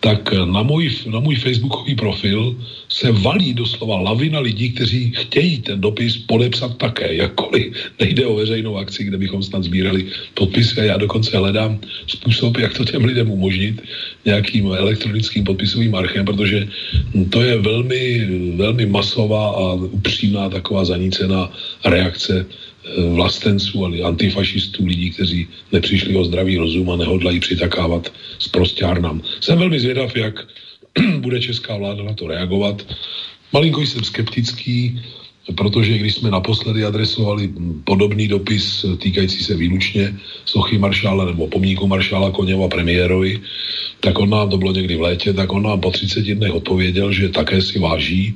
tak 0.00 0.32
na 0.32 0.62
můj, 0.62 0.90
na 1.12 1.20
můj 1.20 1.36
facebookový 1.36 1.94
profil 1.94 2.56
se 2.88 3.12
valí 3.12 3.54
doslova 3.54 4.00
lavina 4.00 4.40
lidí, 4.40 4.72
kteří 4.72 5.12
chtějí 5.16 5.58
ten 5.58 5.80
dopis 5.80 6.16
podepsat 6.16 6.76
také, 6.76 7.14
jakkoliv 7.14 7.76
nejde 8.00 8.26
o 8.26 8.34
veřejnou 8.34 8.76
akci, 8.76 9.04
kde 9.04 9.18
bychom 9.18 9.42
snad 9.42 9.64
sbírali 9.64 10.08
podpisy. 10.34 10.80
A 10.80 10.84
já 10.84 10.96
dokonce 10.96 11.36
hledám 11.36 11.78
způsob, 12.06 12.58
jak 12.58 12.74
to 12.74 12.84
těm 12.84 13.04
lidem 13.04 13.30
umožnit 13.30 13.82
nějakým 14.24 14.66
elektronickým 14.72 15.44
podpisovým 15.44 15.94
archem, 15.94 16.24
protože 16.24 16.68
to 17.30 17.42
je 17.42 17.58
velmi, 17.58 18.28
velmi 18.56 18.86
masová 18.86 19.50
a 19.50 19.72
upřímná 19.74 20.48
taková 20.48 20.84
zanícená 20.84 21.52
reakce 21.84 22.46
vlastenců, 23.14 23.84
ale 23.84 23.98
antifašistů, 23.98 24.86
lidí, 24.86 25.10
kteří 25.10 25.48
nepřišli 25.72 26.16
o 26.16 26.24
zdravý 26.24 26.56
rozum 26.56 26.90
a 26.90 26.96
nehodlají 26.96 27.40
přitakávat 27.40 28.12
s 28.38 28.48
prostěrnám. 28.48 29.22
Jsem 29.40 29.58
velmi 29.58 29.80
zvědav, 29.80 30.16
jak 30.16 30.46
bude 31.18 31.40
česká 31.40 31.76
vláda 31.76 32.02
na 32.02 32.14
to 32.14 32.26
reagovat. 32.26 32.86
Malinko 33.52 33.80
jsem 33.82 34.04
skeptický, 34.04 35.00
protože 35.56 35.98
když 35.98 36.14
jsme 36.14 36.30
naposledy 36.30 36.84
adresovali 36.84 37.50
podobný 37.84 38.28
dopis 38.28 38.86
týkající 38.98 39.44
se 39.44 39.56
výlučně 39.56 40.14
sochy 40.44 40.78
maršála 40.78 41.24
nebo 41.24 41.46
pomníku 41.46 41.86
maršála 41.86 42.30
Koněva 42.30 42.68
premiérovi, 42.68 43.40
tak 44.00 44.18
on 44.18 44.30
nám, 44.30 44.50
to 44.50 44.58
bylo 44.58 44.72
někdy 44.72 44.96
v 44.96 45.00
létě, 45.00 45.32
tak 45.32 45.52
on 45.52 45.62
nám 45.62 45.80
po 45.80 45.90
30 45.90 46.24
dnech 46.24 46.52
odpověděl, 46.52 47.12
že 47.12 47.28
také 47.28 47.62
si 47.62 47.78
váží 47.78 48.34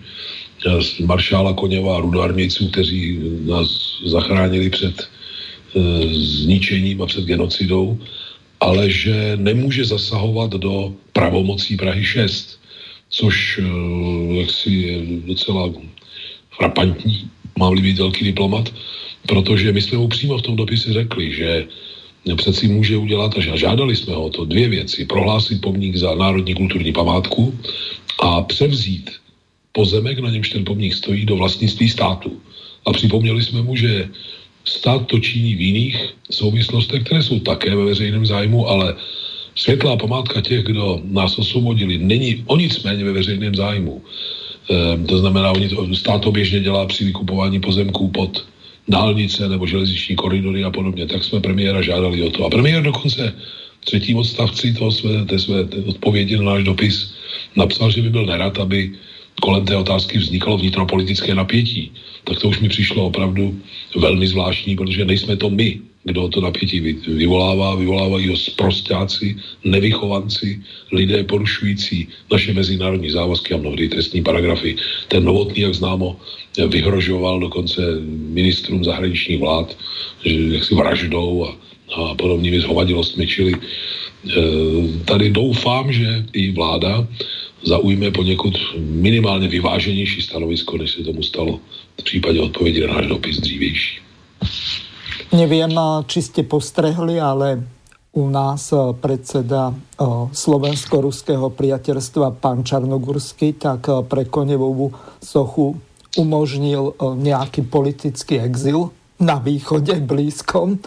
maršála 1.04 1.52
Koněva 1.52 1.97
a 1.97 2.00
rudoarmějců, 2.00 2.68
kteří 2.68 3.21
nás 3.47 3.68
zachránili 4.06 4.71
před 4.71 4.97
e, 5.00 5.09
zničením 6.14 7.02
a 7.02 7.06
před 7.06 7.25
genocidou, 7.25 7.99
ale 8.61 8.90
že 8.90 9.37
nemůže 9.37 9.85
zasahovat 9.85 10.50
do 10.50 10.94
pravomocí 11.12 11.76
Prahy 11.76 12.04
6, 12.04 12.61
což 13.09 13.59
e, 13.59 13.62
jaksi 14.40 14.71
je 14.71 14.97
docela 15.26 15.73
frapantní, 16.56 17.28
mám-li 17.59 17.83
být 17.83 17.99
velký 17.99 18.25
diplomat, 18.25 18.75
protože 19.26 19.73
my 19.73 19.83
jsme 19.83 19.99
mu 19.99 20.09
přímo 20.09 20.38
v 20.38 20.42
tom 20.42 20.56
dopise 20.56 20.92
řekli, 20.92 21.33
že 21.33 21.66
přeci 22.37 22.68
může 22.68 22.97
udělat, 22.97 23.37
a 23.37 23.56
žádali 23.56 23.97
jsme 23.97 24.14
ho 24.14 24.30
to 24.30 24.44
dvě 24.44 24.68
věci, 24.68 25.04
prohlásit 25.04 25.61
pomník 25.61 25.97
za 25.97 26.14
národní 26.14 26.54
kulturní 26.54 26.92
památku 26.92 27.54
a 28.23 28.42
převzít 28.42 29.11
pozemek, 29.74 30.18
na 30.18 30.30
němž 30.30 30.48
ten 30.48 30.64
pomník 30.64 30.94
stojí, 30.94 31.26
do 31.26 31.36
vlastnictví 31.36 31.88
státu. 31.88 32.40
A 32.86 32.92
připomněli 32.92 33.42
jsme 33.42 33.62
mu, 33.62 33.76
že 33.76 34.08
stát 34.64 35.06
to 35.06 35.18
činí 35.18 35.54
v 35.54 35.60
jiných 35.60 35.96
souvislostech, 36.30 37.02
které 37.02 37.22
jsou 37.22 37.40
také 37.42 37.76
ve 37.76 37.84
veřejném 37.84 38.26
zájmu, 38.26 38.68
ale 38.68 38.94
světlá 39.54 39.96
památka 39.96 40.40
těch, 40.40 40.64
kdo 40.64 41.02
nás 41.04 41.38
osvobodili, 41.38 41.98
není 41.98 42.42
o 42.46 42.56
nic 42.56 42.82
méně 42.82 43.04
ve 43.04 43.12
veřejném 43.12 43.54
zájmu. 43.54 44.02
E, 44.70 44.98
to 45.06 45.18
znamená, 45.18 45.52
oni 45.52 45.68
to, 45.68 45.94
stát 45.94 46.22
to 46.22 46.32
běžně 46.32 46.60
dělá 46.60 46.86
při 46.86 47.04
vykupování 47.04 47.60
pozemků 47.60 48.08
pod 48.08 48.46
dálnice 48.88 49.48
nebo 49.48 49.66
železniční 49.66 50.16
koridory 50.16 50.64
a 50.64 50.70
podobně. 50.70 51.06
Tak 51.06 51.24
jsme 51.24 51.40
premiéra 51.40 51.82
žádali 51.82 52.22
o 52.22 52.30
to. 52.30 52.46
A 52.46 52.50
premiér 52.50 52.82
dokonce 52.82 53.34
třetím 53.84 54.16
odstavci 54.16 54.72
toho 54.72 54.90
své, 54.90 55.24
té 55.24 55.38
své 55.38 55.66
odpovědi 55.86 56.36
na 56.36 56.42
náš 56.56 56.64
dopis 56.64 57.14
napsal, 57.56 57.90
že 57.90 58.02
by 58.02 58.10
byl 58.10 58.26
nerad, 58.26 58.58
aby 58.58 58.92
kolem 59.40 59.64
té 59.64 59.76
otázky 59.76 60.18
vznikalo 60.18 60.58
vnitropolitické 60.58 61.34
napětí, 61.34 61.92
tak 62.24 62.38
to 62.38 62.48
už 62.48 62.60
mi 62.60 62.68
přišlo 62.68 63.06
opravdu 63.06 63.60
velmi 63.96 64.26
zvláštní, 64.26 64.76
protože 64.76 65.04
nejsme 65.04 65.36
to 65.36 65.50
my, 65.50 65.80
kdo 66.04 66.28
to 66.28 66.40
napětí 66.40 66.80
vyvolává, 67.08 67.74
vyvolávají 67.74 68.28
ho 68.28 68.36
sprostáci, 68.36 69.36
nevychovanci, 69.64 70.60
lidé 70.92 71.24
porušující 71.24 72.08
naše 72.32 72.52
mezinárodní 72.52 73.10
závazky 73.10 73.54
a 73.54 73.56
mnohdy 73.56 73.88
trestní 73.88 74.22
paragrafy. 74.22 74.76
Ten 75.08 75.24
novotný, 75.24 75.62
jak 75.62 75.74
známo, 75.74 76.16
vyhrožoval 76.68 77.40
dokonce 77.40 77.82
ministrům 78.36 78.84
zahraničních 78.84 79.40
vlád, 79.40 79.76
že 80.24 80.34
jaksi 80.60 80.74
vraždou 80.74 81.48
a, 81.48 81.50
a 81.96 82.14
podobnými 82.14 82.60
zhovadilostmi, 82.60 83.26
čili 83.26 83.52
e, 83.54 83.60
tady 85.04 85.30
doufám, 85.30 85.92
že 85.92 86.24
i 86.32 86.52
vláda 86.52 87.08
zaujme 87.64 88.11
poněkud 88.11 88.54
minimálně 88.78 89.49
vyváženější 89.49 90.23
stanovisko, 90.23 90.78
než 90.78 90.90
se 90.90 91.02
tomu 91.02 91.23
stalo 91.23 91.61
v 92.00 92.02
případě 92.04 92.40
odpovědi 92.40 92.87
na 92.87 92.94
náš 92.94 93.06
dopis 93.06 93.40
dřívější. 93.40 94.00
Nevím, 95.33 95.80
či 96.06 96.23
jste 96.23 96.42
postrehli, 96.42 97.21
ale 97.21 97.64
u 98.14 98.30
nás 98.30 98.73
eh, 98.73 98.78
predseda 98.94 99.75
eh, 99.75 100.04
slovensko-ruského 100.30 101.50
priateľstva 101.50 102.38
pán 102.38 102.62
Čarnogurský 102.62 103.59
tak 103.59 103.90
eh, 103.90 104.06
pre 104.06 104.25
Konevovú 104.30 104.94
sochu 105.18 105.75
umožnil 106.14 106.94
nejaký 107.18 107.66
politický 107.66 108.38
exil 108.38 108.94
na 109.14 109.38
východe 109.38 109.94
blízkom. 110.02 110.83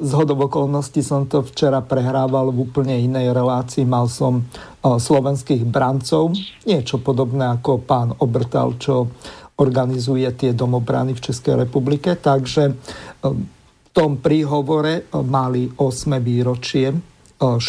Z 0.00 0.10
hodov 0.18 0.50
okolností 0.50 1.06
som 1.06 1.30
to 1.30 1.46
včera 1.46 1.78
prehrával 1.86 2.50
v 2.50 2.66
úplne 2.66 2.98
inej 2.98 3.30
relácii. 3.30 3.86
Mal 3.86 4.10
som 4.10 4.42
slovenských 4.82 5.62
brancov, 5.62 6.34
niečo 6.66 6.98
podobné 6.98 7.46
ako 7.46 7.78
pán 7.86 8.10
Obrtal, 8.18 8.74
čo 8.76 9.06
organizuje 9.54 10.26
tie 10.34 10.50
domobrany 10.50 11.14
v 11.14 11.24
Českej 11.30 11.54
republike. 11.62 12.18
Takže 12.18 12.74
v 13.22 13.88
tom 13.94 14.18
príhovore 14.18 15.06
mali 15.14 15.70
8. 15.70 16.18
výročie 16.18 16.90
4. 17.38 17.62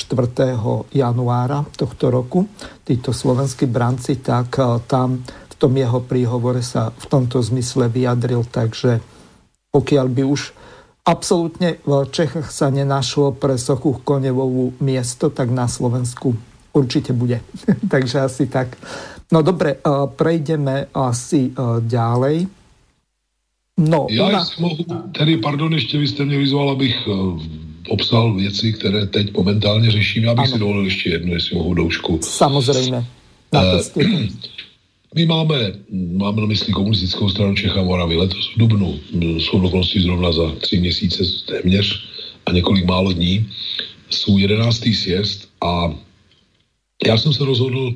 januára 0.89 1.61
tohto 1.77 2.09
roku. 2.09 2.49
Títo 2.81 3.13
slovenskí 3.13 3.69
branci, 3.69 4.17
tak 4.17 4.57
tam 4.89 5.21
v 5.25 5.55
tom 5.61 5.77
jeho 5.77 6.01
príhovore 6.01 6.65
sa 6.65 6.89
v 6.89 7.05
tomto 7.05 7.37
zmysle 7.37 7.85
vyjadril, 7.93 8.49
takže 8.49 9.14
pokiaľ 9.75 10.07
by 10.07 10.23
už 10.23 10.41
absolútne 11.03 11.83
v 11.83 12.07
Čechách 12.07 12.47
sa 12.47 12.71
nenašlo 12.71 13.35
pre 13.35 13.59
Sochu 13.59 13.99
Konevovú 13.99 14.71
miesto, 14.79 15.27
tak 15.27 15.51
na 15.51 15.67
Slovensku 15.67 16.31
určite 16.71 17.11
bude. 17.11 17.43
Takže 17.93 18.23
asi 18.23 18.47
tak. 18.47 18.79
No 19.35 19.43
dobre, 19.43 19.75
eh, 19.75 19.89
prejdeme 20.15 20.87
asi 20.95 21.51
eh, 21.51 21.59
ďalej. 21.83 22.47
No, 23.75 24.07
Já 24.09 24.25
ona... 24.25 24.47
mohu, 24.59 24.77
tedy, 25.11 25.37
pardon, 25.37 25.73
ještě 25.73 25.97
vy 25.97 26.07
jste 26.07 26.25
mě 26.25 26.37
vyzval, 26.37 26.69
abych 26.69 26.95
eh, 27.07 27.11
obsal 27.89 28.33
věci, 28.33 28.73
které 28.73 29.05
teď 29.05 29.37
momentálně 29.37 29.91
řeším. 29.91 30.23
Já 30.23 30.33
bych 30.33 30.47
ano. 30.47 30.53
si 30.53 30.59
dovolil 30.59 30.85
ještě 30.85 31.09
jednu, 31.09 31.33
jestli 31.33 31.55
mohu 31.55 31.73
doušku. 31.73 32.19
Samozřejmě. 32.23 33.05
Na 33.53 33.61
to 33.61 33.77
my 35.15 35.25
máme, 35.25 35.73
máme 35.91 36.41
na 36.41 36.47
mysli 36.47 36.73
komunistickou 36.73 37.29
stranu 37.29 37.55
Čech 37.55 37.77
a 37.77 37.83
Moravy 37.83 38.15
letos 38.15 38.51
v 38.51 38.59
Dubnu, 38.59 38.99
jsou 39.39 39.63
okolností 39.63 40.03
zrovna 40.03 40.31
za 40.31 40.51
tři 40.59 40.77
měsíce 40.77 41.23
téměř 41.45 42.03
a 42.45 42.51
několik 42.51 42.85
málo 42.85 43.11
dní, 43.11 43.47
jsou 44.09 44.37
jedenáctý 44.37 44.93
sjezd 44.93 45.47
a 45.61 45.95
já 47.07 47.17
jsem 47.17 47.33
se 47.33 47.45
rozhodl 47.45 47.95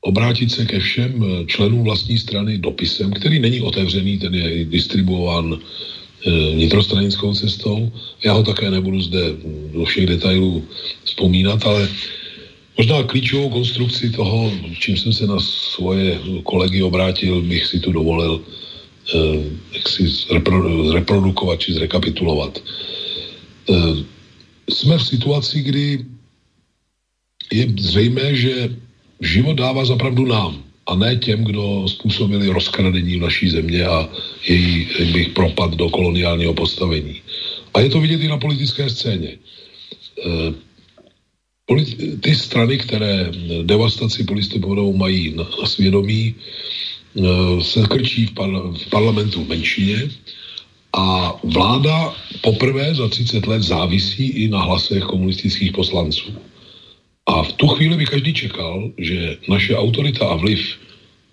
obrátit 0.00 0.50
se 0.50 0.64
ke 0.64 0.78
všem 0.78 1.24
členům 1.46 1.84
vlastní 1.84 2.18
strany 2.18 2.58
dopisem, 2.58 3.10
který 3.12 3.38
není 3.38 3.60
otevřený, 3.60 4.18
ten 4.18 4.34
je 4.34 4.64
distribuován 4.64 5.58
eh, 5.58 6.30
vnitrostranickou 6.54 7.34
cestou. 7.34 7.92
Já 8.24 8.32
ho 8.32 8.42
také 8.42 8.70
nebudu 8.70 9.00
zde 9.00 9.20
do 9.74 9.84
všech 9.84 10.06
detailů 10.06 10.64
vzpomínat, 11.04 11.66
ale 11.66 11.88
Možná 12.78 13.02
klíčovou 13.02 13.50
konstrukci 13.50 14.10
toho, 14.10 14.52
čím 14.78 14.96
jsem 14.96 15.12
se 15.12 15.26
na 15.26 15.38
svoje 15.40 16.20
kolegy 16.42 16.82
obrátil, 16.82 17.42
bych 17.42 17.66
si 17.66 17.80
tu 17.80 17.92
dovolil 17.92 18.38
eh, 18.38 19.42
jak 19.74 19.88
si 19.88 20.06
zreprodukovat 20.86 21.60
či 21.60 21.74
zrekapitulovat. 21.74 22.62
Eh, 23.70 23.74
jsme 24.70 24.98
v 24.98 25.06
situaci, 25.06 25.62
kdy 25.62 26.06
je 27.52 27.66
zřejmé, 27.78 28.34
že 28.34 28.70
život 29.20 29.58
dává 29.58 29.84
zapravdu 29.84 30.26
nám 30.26 30.62
a 30.86 30.94
ne 30.94 31.16
těm, 31.16 31.44
kdo 31.44 31.88
způsobili 31.88 32.48
rozkradení 32.48 33.18
v 33.18 33.26
naší 33.26 33.50
země 33.50 33.86
a 33.86 34.08
její, 34.46 34.86
bych 35.12 35.28
propad 35.28 35.74
do 35.74 35.90
koloniálního 35.90 36.54
postavení. 36.54 37.22
A 37.74 37.80
je 37.80 37.90
to 37.90 38.00
vidět 38.00 38.22
i 38.22 38.28
na 38.28 38.38
politické 38.38 38.90
scéně. 38.90 39.34
Eh, 40.26 40.67
ty 42.20 42.34
strany, 42.34 42.78
které 42.78 43.30
devastaci 43.62 44.24
polistopadovou 44.24 44.96
mají 44.96 45.36
na, 45.36 45.44
na 45.60 45.66
svědomí, 45.66 46.34
eh, 46.34 47.22
se 47.60 47.80
krčí 47.82 48.26
v, 48.26 48.32
par, 48.32 48.50
v 48.50 48.86
parlamentu 48.90 49.44
v 49.44 49.48
menšině 49.48 50.08
a 50.92 51.36
vláda 51.44 52.14
poprvé 52.40 52.94
za 52.94 53.08
30 53.08 53.46
let 53.46 53.62
závisí 53.62 54.26
i 54.28 54.48
na 54.48 54.62
hlasech 54.62 55.04
komunistických 55.04 55.72
poslanců. 55.72 56.32
A 57.26 57.42
v 57.42 57.52
tu 57.52 57.68
chvíli 57.68 57.96
by 57.96 58.06
každý 58.06 58.32
čekal, 58.34 58.90
že 58.98 59.36
naše 59.48 59.76
autorita 59.76 60.24
a 60.24 60.40
vliv 60.40 60.80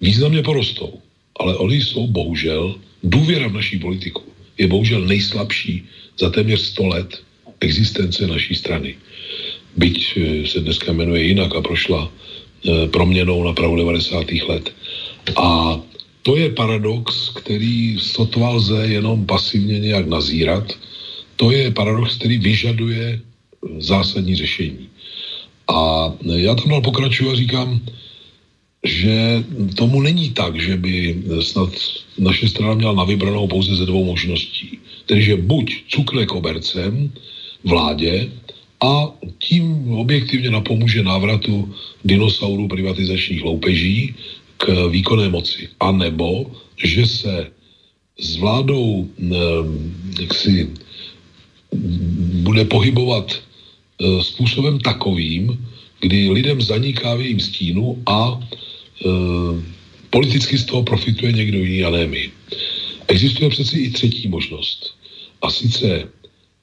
významně 0.02 0.44
porostou. 0.44 1.00
Ale 1.40 1.56
oni 1.56 1.82
jsou 1.82 2.08
bohužel, 2.08 2.76
důvěra 3.04 3.48
v 3.48 3.54
naší 3.54 3.80
politiku 3.80 4.24
je 4.58 4.68
bohužel 4.68 5.02
nejslabší 5.02 5.84
za 6.20 6.30
téměř 6.30 6.62
100 6.62 6.88
let 6.88 7.24
existence 7.60 8.28
naší 8.28 8.56
strany 8.56 8.96
byť 9.76 9.98
eh, 10.18 10.48
se 10.48 10.60
dneska 10.60 10.94
jmenuje 10.94 11.24
jinak 11.24 11.56
a 11.56 11.62
prošla 11.62 12.08
eh, 12.08 12.88
proměnou 12.88 13.44
na 13.44 13.54
pravu 13.54 13.76
90. 13.76 14.32
let. 14.48 14.74
A 15.36 15.80
to 16.24 16.38
je 16.38 16.50
paradox, 16.50 17.30
který 17.30 18.00
sotva 18.00 18.50
lze 18.50 18.88
jenom 18.88 19.26
pasivně 19.26 19.80
nějak 19.80 20.08
nazírat. 20.08 20.74
To 21.36 21.52
je 21.52 21.72
paradox, 21.72 22.16
který 22.16 22.38
vyžaduje 22.38 23.20
eh, 23.20 23.22
zásadní 23.78 24.36
řešení. 24.36 24.90
A 25.68 26.14
já 26.26 26.56
tam 26.56 26.70
dal 26.70 26.82
pokračuju 26.82 27.32
a 27.32 27.36
říkám, 27.36 27.82
že 28.86 29.44
tomu 29.76 30.02
není 30.02 30.30
tak, 30.30 30.62
že 30.62 30.78
by 30.78 31.24
snad 31.42 31.74
naše 32.22 32.48
strana 32.50 32.74
měla 32.74 32.94
na 32.94 33.04
vybranou 33.04 33.48
pouze 33.48 33.76
ze 33.76 33.86
dvou 33.86 34.06
možností. 34.06 34.78
Tedy, 35.06 35.22
že 35.22 35.42
buď 35.42 35.90
cukne 35.90 36.26
kobercem 36.26 37.10
vládě 37.64 38.30
a 38.82 39.12
tím 39.40 39.92
objektivně 39.92 40.50
napomůže 40.50 41.04
návratu 41.04 41.74
dinosaurů 42.06 42.68
privatizačních 42.68 43.44
loupeží 43.44 44.16
k 44.58 44.88
výkonné 44.90 45.30
moci. 45.30 45.70
A 45.80 45.92
nebo, 45.92 46.52
že 46.78 47.06
se 47.06 47.52
s 48.20 48.36
vládou 48.38 49.10
jaksi, 50.22 50.70
bude 52.44 52.66
pohybovat 52.66 53.32
e, 53.36 54.24
způsobem 54.24 54.80
takovým, 54.80 55.68
kdy 56.00 56.30
lidem 56.30 56.62
zaniká 56.62 57.16
v 57.16 57.22
jejím 57.22 57.40
stínu 57.40 58.04
a 58.06 58.40
e, 58.40 59.10
politicky 60.10 60.58
z 60.58 60.66
toho 60.66 60.84
profituje 60.84 61.32
někdo 61.32 61.58
jiný 61.58 61.84
a 61.84 61.90
ne 61.90 62.08
my. 62.08 62.32
Existuje 63.08 63.50
přeci 63.50 63.80
i 63.80 63.90
třetí 63.92 64.28
možnost. 64.28 64.96
A 65.42 65.52
sice 65.52 66.08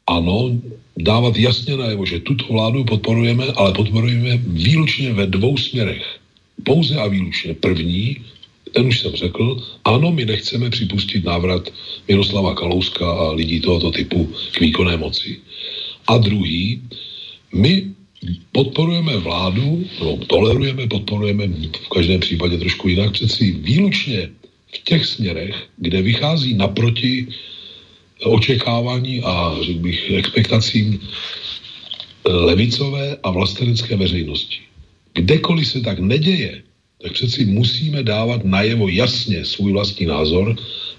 ano, 0.06 0.60
dávat 0.96 1.36
jasně 1.36 1.76
najevo, 1.76 2.06
že 2.06 2.20
tuto 2.20 2.44
vládu 2.52 2.84
podporujeme, 2.84 3.46
ale 3.56 3.72
podporujeme 3.72 4.36
výlučně 4.46 5.12
ve 5.12 5.26
dvou 5.26 5.56
směrech. 5.56 6.04
Pouze 6.64 6.96
a 6.96 7.06
výlučně. 7.06 7.54
První, 7.54 8.16
ten 8.72 8.86
už 8.86 9.00
jsem 9.00 9.12
řekl, 9.12 9.56
ano, 9.84 10.12
my 10.12 10.24
nechceme 10.24 10.70
připustit 10.70 11.24
návrat 11.24 11.68
Miroslava 12.08 12.54
Kalouska 12.54 13.12
a 13.12 13.32
lidí 13.32 13.60
tohoto 13.60 13.90
typu 13.90 14.30
k 14.52 14.60
výkonné 14.60 14.96
moci. 14.96 15.40
A 16.06 16.18
druhý, 16.18 16.82
my 17.54 17.90
podporujeme 18.52 19.16
vládu, 19.16 19.84
no, 20.00 20.16
tolerujeme, 20.26 20.86
podporujeme 20.86 21.46
v 21.86 21.88
každém 21.88 22.20
případě 22.20 22.58
trošku 22.58 22.88
jinak, 22.88 23.12
přeci 23.12 23.50
výlučně 23.50 24.30
v 24.74 24.78
těch 24.84 25.06
směrech, 25.06 25.56
kde 25.76 26.02
vychází 26.02 26.54
naproti 26.54 27.26
očekávání 28.24 29.22
a 29.22 29.56
řekl 29.62 29.78
bych 29.78 30.10
expectacím 30.10 31.00
levicové 32.24 33.16
a 33.22 33.30
vlastenecké 33.30 33.96
veřejnosti. 33.96 34.58
Kdekoliv 35.14 35.68
se 35.68 35.80
tak 35.80 35.98
neděje, 35.98 36.62
tak 37.02 37.12
přeci 37.12 37.44
musíme 37.44 38.02
dávat 38.02 38.44
najevo 38.44 38.88
jasně 38.88 39.44
svůj 39.44 39.72
vlastní 39.72 40.06
názor 40.06 40.56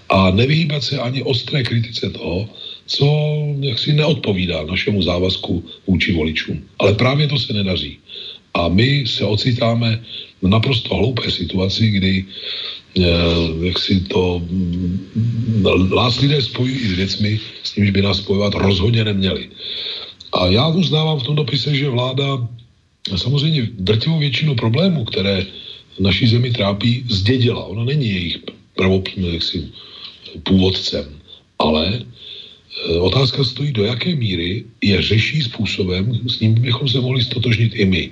a 0.08 0.30
nevyhýbat 0.30 0.82
se 0.84 0.98
ani 0.98 1.22
ostré 1.22 1.62
kritice 1.62 2.10
toho, 2.10 2.48
co 2.86 3.06
jaksi 3.60 3.92
neodpovídá 3.92 4.64
našemu 4.64 5.02
závazku 5.02 5.64
vůči 5.86 6.12
voličům. 6.12 6.64
Ale 6.78 6.94
právě 6.94 7.28
to 7.28 7.38
se 7.38 7.52
nedaří. 7.52 7.98
A 8.54 8.68
my 8.68 9.04
se 9.06 9.24
ocitáme 9.24 10.04
v 10.42 10.48
naprosto 10.48 10.94
hloupé 10.94 11.30
situaci, 11.30 11.90
kdy 11.90 12.24
Eh, 12.24 12.73
jak 13.62 13.78
si 13.78 14.00
to 14.00 14.42
nás 15.94 16.20
lidé 16.20 16.42
spojují 16.42 16.78
i 16.78 16.88
s 16.88 16.92
věcmi, 16.92 17.40
s 17.62 17.76
nimiž 17.76 17.90
by 17.90 18.02
nás 18.02 18.18
spojovat 18.18 18.54
rozhodně 18.54 19.04
neměli. 19.04 19.50
A 20.32 20.46
já 20.46 20.68
uznávám 20.68 21.18
v 21.18 21.22
tom 21.22 21.36
dopise, 21.36 21.74
že 21.74 21.88
vláda 21.88 22.48
samozřejmě 23.16 23.68
drtivou 23.78 24.18
většinu 24.18 24.54
problémů, 24.54 25.04
které 25.04 25.46
naší 26.00 26.26
zemi 26.26 26.50
trápí, 26.50 27.04
zdědila. 27.10 27.64
Ona 27.64 27.84
není 27.84 28.08
jejich 28.08 28.38
pravopím, 28.74 29.24
jaksi, 29.24 29.68
původcem. 30.42 31.04
Ale 31.58 32.00
eh, 32.00 32.98
otázka 32.98 33.44
stojí, 33.44 33.72
do 33.72 33.84
jaké 33.84 34.14
míry 34.14 34.64
je 34.82 35.02
řeší 35.02 35.42
způsobem, 35.42 36.28
s 36.28 36.40
ním 36.40 36.54
bychom 36.54 36.88
se 36.88 37.00
mohli 37.00 37.22
stotožnit 37.22 37.74
i 37.74 37.84
my. 37.84 38.10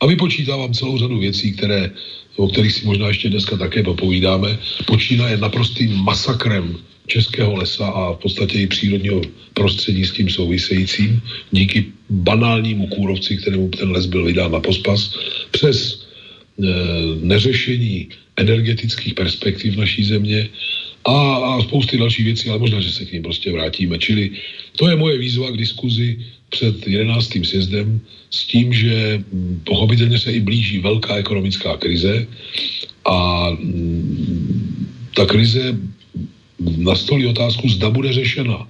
A 0.00 0.06
vypočítávám 0.06 0.74
celou 0.74 0.98
řadu 0.98 1.18
věcí, 1.18 1.52
které 1.52 1.90
o 2.36 2.48
kterých 2.48 2.72
si 2.72 2.86
možná 2.86 3.08
ještě 3.08 3.28
dneska 3.28 3.56
také 3.56 3.82
popovídáme, 3.82 4.58
počínaje 4.86 5.36
naprostým 5.36 5.96
masakrem 5.96 6.76
českého 7.06 7.54
lesa 7.54 7.86
a 7.86 8.12
v 8.12 8.16
podstatě 8.16 8.58
i 8.60 8.66
přírodního 8.66 9.22
prostředí 9.54 10.04
s 10.04 10.12
tím 10.12 10.30
souvisejícím, 10.30 11.22
díky 11.50 11.84
banálnímu 12.10 12.86
kůrovci, 12.86 13.36
kterému 13.36 13.68
ten 13.68 13.90
les 13.90 14.06
byl 14.06 14.24
vydán 14.24 14.52
na 14.52 14.60
pospas, 14.60 15.16
přes 15.50 15.76
e, 15.96 16.66
neřešení 17.20 18.08
energetických 18.36 19.14
perspektiv 19.14 19.76
naší 19.76 20.04
země 20.04 20.48
a, 21.04 21.34
a 21.36 21.62
spousty 21.62 21.98
dalších 21.98 22.24
věcí, 22.24 22.48
ale 22.48 22.58
možná, 22.58 22.80
že 22.80 22.92
se 22.92 23.04
k 23.04 23.12
ním 23.12 23.22
prostě 23.22 23.52
vrátíme. 23.52 23.98
Čili 23.98 24.30
to 24.76 24.88
je 24.88 24.96
moje 24.96 25.18
výzva 25.18 25.50
k 25.50 25.56
diskuzi 25.56 26.18
před 26.50 26.86
11. 26.86 27.32
sjezdem 27.44 28.00
s 28.30 28.44
tím, 28.44 28.72
že 28.72 29.18
hm, 29.18 29.60
pochopitelně 29.64 30.18
se 30.18 30.32
i 30.32 30.40
blíží 30.40 30.78
velká 30.78 31.16
ekonomická 31.16 31.76
krize 31.76 32.26
a 33.04 33.50
hm, 33.50 34.86
ta 35.14 35.26
krize 35.26 35.78
nastolí 36.58 37.26
otázku, 37.26 37.68
zda 37.68 37.90
bude 37.90 38.12
řešena 38.12 38.68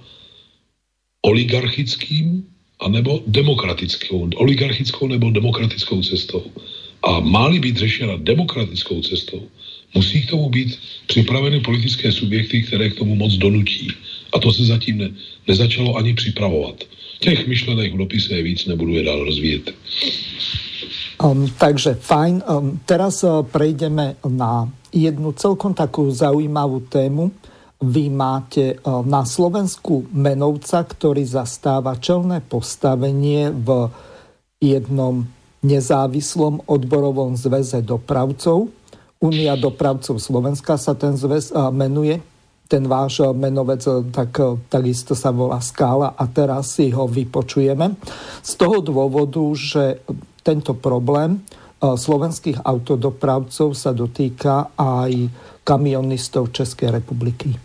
oligarchickým 1.21 2.43
anebo 2.79 3.23
demokratickou, 3.27 4.29
oligarchickou 4.35 5.07
nebo 5.07 5.29
demokratickou 5.29 6.01
cestou. 6.01 6.51
A 7.03 7.19
má-li 7.19 7.59
být 7.59 7.77
řešena 7.77 8.13
demokratickou 8.17 9.01
cestou, 9.01 9.47
musí 9.95 10.21
k 10.21 10.29
tomu 10.29 10.49
být 10.49 10.79
připraveny 11.07 11.59
politické 11.59 12.11
subjekty, 12.11 12.63
které 12.63 12.89
k 12.89 12.95
tomu 12.95 13.15
moc 13.15 13.33
donutí. 13.33 13.87
A 14.37 14.39
to 14.39 14.53
se 14.53 14.69
zatím 14.69 14.97
ne, 14.97 15.09
nezačalo 15.49 15.97
ani 15.97 16.13
připravovat. 16.13 16.85
Těch 17.19 17.47
myšlenek 17.49 17.93
v 17.93 17.97
dopise 17.97 18.37
je 18.37 18.43
víc, 18.43 18.65
nebudu 18.69 18.93
je 18.93 19.03
dál 19.03 19.25
rozvíjet. 19.25 19.73
Um, 21.17 21.49
takže 21.57 21.97
fajn. 21.97 22.45
Um, 22.45 22.77
teraz 22.85 23.25
uh, 23.25 23.41
prejdeme 23.41 24.21
na 24.21 24.69
jednu 24.93 25.33
celkom 25.33 25.73
takú 25.73 26.13
zaujímavú 26.13 26.85
tému. 26.85 27.33
Vy 27.81 28.13
máte 28.13 28.77
uh, 28.77 29.01
na 29.01 29.25
Slovensku 29.25 30.05
menovca, 30.13 30.85
ktorý 30.85 31.25
zastáva 31.25 31.97
čelné 31.97 32.45
postavenie 32.45 33.49
v 33.49 33.89
jednom 34.61 35.25
nezávislom 35.65 36.61
odborovom 36.69 37.33
zväze 37.33 37.81
dopravcov. 37.81 38.69
Unia 39.17 39.57
dopravcov 39.57 40.21
Slovenska 40.21 40.77
sa 40.77 40.93
ten 40.93 41.17
zväz 41.17 41.49
uh, 41.49 41.73
menuje 41.73 42.21
ten 42.67 42.83
váš 42.83 43.23
menovec, 43.31 43.79
tak 44.11 44.35
takisto 44.67 45.15
sa 45.15 45.31
volá 45.31 45.63
Skála 45.63 46.13
a 46.19 46.27
teraz 46.27 46.75
si 46.75 46.91
ho 46.91 47.07
vypočujeme. 47.07 47.95
Z 48.43 48.51
toho 48.59 48.83
dôvodu, 48.83 49.39
že 49.55 50.03
tento 50.43 50.75
problém 50.75 51.41
slovenských 51.79 52.61
autodopravcov 52.65 53.71
sa 53.71 53.95
dotýka 53.95 54.75
aj 54.75 55.11
kamionistov 55.63 56.51
Českej 56.51 56.91
republiky. 56.91 57.55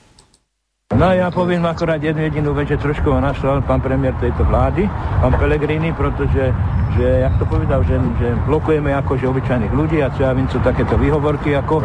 No 0.92 1.08
ja 1.08 1.32
poviem 1.32 1.64
akorát 1.64 1.96
jednu 2.04 2.20
jedinú 2.28 2.52
vec, 2.52 2.68
že 2.68 2.76
trošku 2.76 3.08
ho 3.08 3.16
našla 3.16 3.64
pán 3.64 3.80
premiér 3.80 4.12
tejto 4.20 4.44
vlády, 4.44 4.84
pán 5.24 5.34
Pelegrini, 5.40 5.88
protože 5.96 6.52
že, 6.96 7.24
jak 7.24 7.34
to 7.40 7.44
povedal, 7.48 7.80
že, 7.84 7.96
že 8.20 8.36
blokujeme 8.44 8.92
akože 9.04 9.24
obyčajných 9.28 9.72
ľudí 9.72 9.98
a 10.04 10.12
čo 10.12 10.28
ja 10.28 10.32
vím, 10.36 10.48
co 10.48 10.60
takéto 10.60 11.00
výhovorky, 11.00 11.56
ako... 11.56 11.84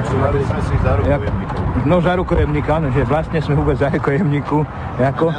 Jak, 1.07 1.21
no 1.87 2.03
za 2.03 2.19
rukojemníka, 2.19 2.83
áno, 2.83 2.91
že 2.91 3.07
vlastne 3.07 3.39
sme 3.39 3.55
vôbec 3.55 3.79
za 3.79 3.87
rukojemníku, 3.87 4.57
ako... 4.99 5.31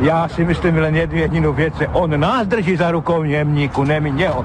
Ja 0.00 0.24
si 0.32 0.40
myslím 0.44 0.80
len 0.80 0.96
jednu 0.96 1.18
jedinú 1.20 1.50
vec, 1.52 1.76
že 1.76 1.86
on 1.92 2.08
nás 2.16 2.48
drží 2.48 2.80
za 2.80 2.88
rukojemníku, 2.90 3.84
ne 3.84 4.00
my 4.00 4.10
neho. 4.12 4.40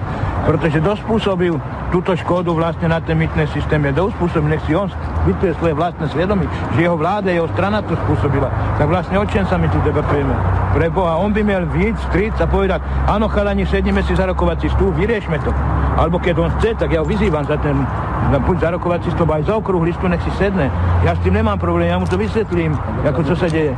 Protože 0.45 0.77
dospôsobil 0.83 1.57
túto 1.89 2.13
škodu 2.13 2.51
vlastne 2.53 2.91
na 2.91 2.99
ten 2.99 3.17
mytné 3.17 3.47
systéme, 3.49 3.95
dospôsobil, 3.95 4.51
nech 4.51 4.63
si 4.67 4.75
on 4.75 4.91
vytuje 5.25 5.55
svoje 5.57 5.73
vlastné 5.73 6.05
svedomí, 6.11 6.45
že 6.75 6.85
jeho 6.85 6.99
vláda, 6.99 7.31
jeho 7.31 7.49
strana 7.55 7.81
to 7.81 7.97
spôsobila. 8.05 8.51
Tak 8.77 8.85
vlastne 8.91 9.17
o 9.17 9.25
čem 9.25 9.47
sa 9.47 9.57
my 9.57 9.65
tu 9.71 9.79
debatujeme? 9.81 10.35
Pre 10.75 10.87
Boha, 10.91 11.17
on 11.17 11.31
by 11.31 11.41
mal 11.41 11.63
víc, 11.71 11.95
skryť 12.11 12.35
a 12.43 12.45
povedať, 12.45 12.83
áno 13.07 13.31
chalani, 13.31 13.63
sedneme 13.63 14.03
si 14.03 14.11
za 14.11 14.27
rokovací 14.27 14.64
stôl, 14.73 14.91
vyriešme 14.95 15.37
to. 15.43 15.51
Alebo 15.95 16.19
keď 16.19 16.35
on 16.39 16.51
chce, 16.59 16.75
tak 16.75 16.91
ja 16.91 16.99
ho 17.01 17.07
vyzývam 17.07 17.45
za 17.47 17.55
ten 17.61 17.75
buď 18.25 18.57
za 18.57 18.69
rokovací 18.73 19.07
stôl, 19.13 19.29
aj 19.29 19.45
za 19.45 19.53
okruh 19.61 19.85
listu, 19.85 20.09
nech 20.09 20.21
si 20.25 20.31
sedne. 20.41 20.73
Ja 21.05 21.13
s 21.13 21.21
tým 21.21 21.37
nemám 21.37 21.61
problém, 21.61 21.93
ja 21.93 22.01
mu 22.01 22.09
to 22.09 22.17
vysvetlím, 22.17 22.73
ako 23.05 23.21
co 23.21 23.33
sa 23.37 23.45
deje. 23.45 23.77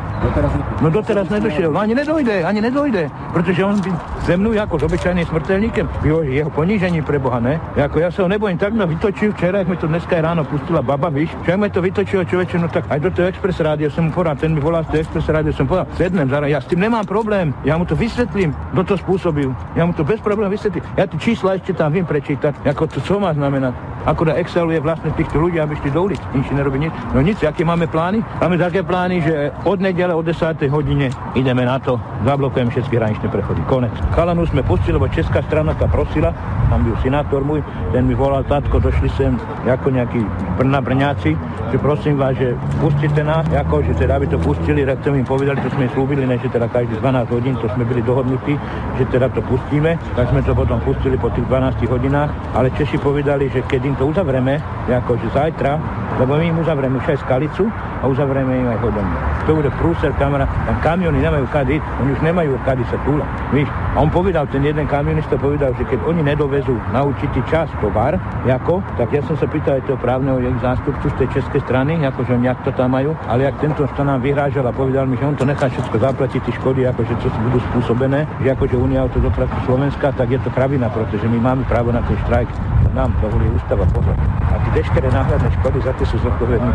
No 0.79 0.87
doteraz 0.87 1.27
nedošiel, 1.27 1.67
no 1.67 1.83
ani 1.83 1.91
nedojde, 1.91 2.47
ani 2.47 2.63
nedojde, 2.63 3.11
pretože 3.35 3.59
on 3.59 3.75
by 3.83 3.91
ze 4.23 4.33
mnou 4.39 4.55
ako 4.55 4.79
s 4.79 4.83
obyčajným 4.87 5.27
smrteľníkem, 5.27 5.85
jeho 6.31 6.51
ponížení 6.51 7.03
pre 7.03 7.19
Boha, 7.19 7.43
ne? 7.43 7.59
Jako 7.75 7.99
ja 7.99 8.09
sa 8.11 8.23
ho 8.23 8.29
nebojím, 8.31 8.55
tak 8.55 8.71
ma 8.71 8.87
vytočil 8.87 9.35
včera, 9.35 9.63
jak 9.63 9.67
mi 9.67 9.77
to 9.77 9.87
dneska 9.87 10.15
ráno 10.15 10.47
pustila 10.47 10.79
baba, 10.79 11.11
víš, 11.11 11.35
že 11.43 11.59
mi 11.59 11.67
to 11.67 11.83
vytočilo 11.83 12.23
človeče, 12.23 12.55
no 12.59 12.67
tak 12.71 12.87
aj 12.87 12.99
do 13.03 13.09
toho 13.11 13.27
Express 13.27 13.59
rádio 13.59 13.91
som 13.91 14.07
mu 14.07 14.11
poradil, 14.15 14.47
ten 14.47 14.51
mi 14.55 14.63
volal 14.63 14.87
z 14.87 14.95
toho 14.95 15.01
Express 15.03 15.27
rádio, 15.27 15.51
som 15.51 15.67
povedal, 15.67 15.91
sednem, 15.99 16.27
zara, 16.31 16.47
ja 16.47 16.63
s 16.63 16.67
tým 16.71 16.79
nemám 16.79 17.03
problém, 17.03 17.51
ja 17.67 17.75
mu 17.75 17.83
to 17.83 17.99
vysvetlím, 17.99 18.55
kto 18.71 18.81
to 18.83 18.95
spôsobil, 18.95 19.51
ja 19.75 19.83
mu 19.83 19.91
to 19.91 20.07
bez 20.07 20.23
problémov 20.23 20.55
vysvetlím, 20.77 20.97
ja 20.97 21.05
tu 21.07 21.15
čísla 21.17 21.57
ešte 21.57 21.73
tam 21.73 21.89
vím 21.93 22.05
prečítať, 22.05 22.65
ako 22.65 22.83
to, 22.87 22.99
čo 23.01 23.17
má 23.19 23.33
znamenať. 23.33 23.73
Ako 24.07 24.23
na 24.23 24.39
Excelu 24.39 24.71
je 24.71 24.79
vlastne 24.79 25.11
týchto 25.19 25.35
ľudí, 25.35 25.59
aby 25.59 25.75
šli 25.83 25.91
do 25.91 26.07
ulic, 26.07 26.21
nič 26.31 26.47
nerobí 26.55 26.79
nič. 26.79 26.95
No 27.11 27.19
nic, 27.19 27.35
aké 27.43 27.67
máme 27.67 27.91
plány? 27.91 28.23
Máme 28.39 28.55
také 28.55 28.79
plány, 28.79 29.19
že 29.19 29.51
od 29.67 29.83
nedele 29.83 30.15
o 30.15 30.23
10. 30.23 30.63
hodine 30.71 31.11
ideme 31.35 31.67
na 31.67 31.75
to, 31.75 31.99
zablokujeme 32.23 32.71
všetky 32.71 32.95
hraničné 32.95 33.27
prechody. 33.27 33.59
Konec. 33.67 33.91
Chalanu 34.15 34.47
sme 34.47 34.63
pustili, 34.63 34.95
lebo 34.95 35.11
česká 35.11 35.43
strana 35.43 35.75
ta 35.75 35.91
prosila, 35.91 36.31
tam 36.71 36.87
byl 36.87 36.95
senátor 37.03 37.43
môj, 37.43 37.59
ten 37.91 38.07
mi 38.07 38.15
volal, 38.15 38.47
tatko, 38.47 38.79
došli 38.79 39.11
sem 39.19 39.35
ako 39.67 39.91
nejakí 39.91 40.23
brna 40.55 40.79
brňáci, 40.79 41.35
že 41.67 41.77
prosím 41.79 42.15
vás, 42.15 42.39
že 42.39 42.55
pustíte 42.79 43.23
nás, 43.27 43.43
ako, 43.51 43.83
že 43.83 43.91
teda 43.99 44.15
aby 44.15 44.31
to 44.31 44.39
pustili, 44.39 44.87
tak 44.87 45.03
sme 45.03 45.19
im 45.19 45.27
povedali, 45.27 45.59
čo 45.59 45.69
sme 45.75 45.91
slúbili, 45.91 46.23
ne, 46.23 46.39
že 46.39 46.47
teda 46.47 46.71
každý 46.71 46.95
12 47.03 47.27
hodín, 47.35 47.59
to 47.59 47.67
sme 47.75 47.83
byli 47.83 48.01
dohodnutí, 48.07 48.55
že 48.95 49.03
teda 49.11 49.27
to 49.35 49.43
pustíme, 49.43 49.99
tak 50.15 50.31
sme 50.31 50.39
to 50.47 50.55
potom 50.67 50.83
pustili 50.83 51.15
po 51.15 51.31
tých 51.31 51.47
12 51.47 51.87
hodinách, 51.87 52.27
ale 52.51 52.67
Češi 52.75 52.99
povedali, 52.99 53.47
že 53.47 53.63
keď 53.63 53.81
im 53.87 53.95
to 53.95 54.11
uzavreme, 54.11 54.59
ako, 54.91 55.15
že 55.15 55.31
zajtra, 55.31 55.79
lebo 56.19 56.35
my 56.35 56.43
im 56.43 56.59
uzavreme 56.59 56.99
už 56.99 57.07
aj 57.15 57.23
skalicu 57.23 57.71
a 57.71 58.03
uzavreme 58.03 58.51
im 58.51 58.67
aj 58.75 58.79
hodovňu. 58.83 59.36
To 59.47 59.55
bude 59.55 59.71
prúser, 59.79 60.11
kamera, 60.19 60.43
tam 60.67 60.75
kamiony 60.83 61.23
nemajú 61.23 61.47
kady, 61.55 61.79
oni 62.03 62.09
už 62.19 62.21
nemajú 62.21 62.59
kady 62.67 62.83
sa 62.91 62.99
túla. 63.07 63.23
Víš? 63.55 63.71
A 63.95 64.03
on 64.03 64.11
povedal, 64.11 64.43
ten 64.51 64.59
jeden 64.59 64.83
kamionista 64.91 65.39
povedal, 65.39 65.71
že 65.79 65.87
keď 65.87 66.03
oni 66.03 66.19
nedovezú 66.19 66.75
na 66.91 67.07
určitý 67.07 67.39
čas 67.47 67.71
tovar, 67.79 68.19
ako, 68.43 68.83
tak 68.99 69.07
ja 69.15 69.23
som 69.23 69.39
sa 69.39 69.47
pýtal 69.47 69.79
aj 69.79 69.87
toho 69.87 69.95
právneho 70.03 70.43
ich 70.43 70.59
zástupcu 70.59 71.07
z 71.07 71.15
tej 71.23 71.27
českej 71.39 71.63
strany, 71.63 71.95
ako 72.03 72.27
že 72.27 72.35
nejak 72.35 72.59
to 72.67 72.75
tam 72.75 72.91
majú, 72.91 73.15
ale 73.31 73.47
jak 73.47 73.55
tento 73.63 73.87
to 73.87 74.03
nám 74.03 74.19
vyhrážal 74.19 74.67
a 74.67 74.75
povedal 74.75 75.07
mi, 75.07 75.15
že 75.15 75.31
on 75.31 75.35
to 75.39 75.47
nechá 75.47 75.71
všetko 75.71 75.95
zaplatiť, 75.95 76.39
tie 76.43 76.53
škody, 76.59 76.81
akože 76.83 77.13
čo 77.23 77.27
budú 77.47 77.59
spôsobené, 77.71 78.27
že 78.43 78.51
akože 78.51 78.75
Unia 78.75 79.07
autodopravy 79.07 79.55
Slovenska, 79.63 80.11
tak 80.11 80.27
je 80.27 80.39
to 80.43 80.51
kravina, 80.51 80.91
pretože 80.91 81.23
my 81.23 81.39
máme 81.39 81.63
právo 81.71 81.95
na 81.95 82.03
ten 82.03 82.19
štrajk, 82.27 82.51
to 82.83 82.89
nám 82.91 83.15
dovolí 83.23 83.47
ústava 83.55 83.87
pozor. 83.95 84.15
A 84.51 84.59
ty 84.59 84.67
veškeré 84.75 85.07
náhradné 85.07 85.49
škody 85.63 85.79
za 85.87 85.95
tie 85.95 86.05
sú 86.07 86.19
zodpovední 86.19 86.71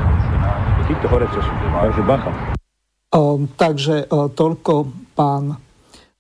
títo 0.93 1.07
horece 1.09 1.41
sú. 1.41 1.53
Takže 1.81 2.03
bacha. 2.05 2.62
Um, 3.13 3.45
takže 3.61 4.09
uh, 4.09 4.33
toľko 4.33 4.89
pán 5.13 5.61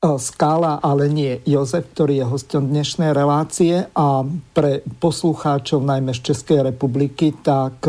Skála, 0.02 0.82
ale 0.82 1.06
nie 1.06 1.38
Jozef, 1.46 1.94
ktorý 1.94 2.18
je 2.18 2.26
hostom 2.26 2.66
dnešnej 2.66 3.14
relácie. 3.14 3.86
A 3.94 4.26
pre 4.50 4.82
poslucháčov 4.98 5.78
najmä 5.78 6.10
z 6.10 6.34
Českej 6.34 6.74
republiky, 6.74 7.30
tak 7.38 7.86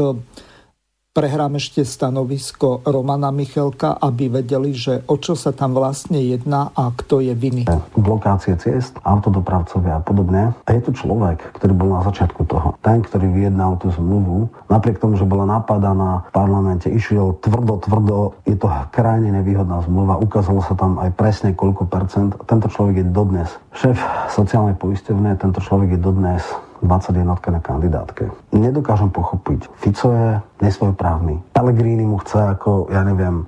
prehrám 1.14 1.62
ešte 1.62 1.86
stanovisko 1.86 2.82
Romana 2.90 3.30
Michelka, 3.30 4.02
aby 4.02 4.34
vedeli, 4.34 4.74
že 4.74 5.06
o 5.06 5.22
čo 5.22 5.38
sa 5.38 5.54
tam 5.54 5.78
vlastne 5.78 6.18
jedná 6.18 6.74
a 6.74 6.90
kto 6.90 7.22
je 7.22 7.38
viny. 7.38 7.70
Blokácie 7.94 8.58
ciest, 8.58 8.98
autodopravcovia 9.06 10.02
a 10.02 10.04
podobne. 10.04 10.58
A 10.66 10.70
je 10.74 10.82
to 10.82 10.92
človek, 10.98 11.54
ktorý 11.62 11.74
bol 11.78 11.94
na 11.94 12.02
začiatku 12.02 12.50
toho. 12.50 12.74
Ten, 12.82 13.06
ktorý 13.06 13.30
vyjednal 13.30 13.78
tú 13.78 13.94
zmluvu, 13.94 14.50
napriek 14.74 14.98
tomu, 14.98 15.14
že 15.14 15.30
bola 15.30 15.46
napadaná 15.46 16.26
v 16.28 16.30
parlamente, 16.34 16.90
išiel 16.90 17.38
tvrdo, 17.46 17.78
tvrdo, 17.86 18.34
je 18.50 18.58
to 18.58 18.66
krajne 18.90 19.30
nevýhodná 19.30 19.86
zmluva, 19.86 20.18
ukázalo 20.18 20.66
sa 20.66 20.74
tam 20.74 20.98
aj 20.98 21.14
presne 21.14 21.54
koľko 21.54 21.86
percent. 21.86 22.34
Tento 22.50 22.66
človek 22.74 23.06
je 23.06 23.14
dodnes 23.14 23.50
šéf 23.78 24.02
sociálnej 24.34 24.74
poisťovne, 24.82 25.38
tento 25.38 25.62
človek 25.62 25.94
je 25.94 26.00
dodnes 26.02 26.42
21 26.84 27.24
na 27.56 27.60
kandidátke. 27.64 28.28
Nedokážem 28.52 29.10
pochopiť. 29.10 29.72
Fico 29.80 30.12
je 30.12 30.44
nesvojprávny. 30.60 31.56
Pellegrini 31.56 32.04
mu 32.04 32.20
chce 32.20 32.60
ako, 32.60 32.92
ja 32.92 33.08
neviem, 33.08 33.48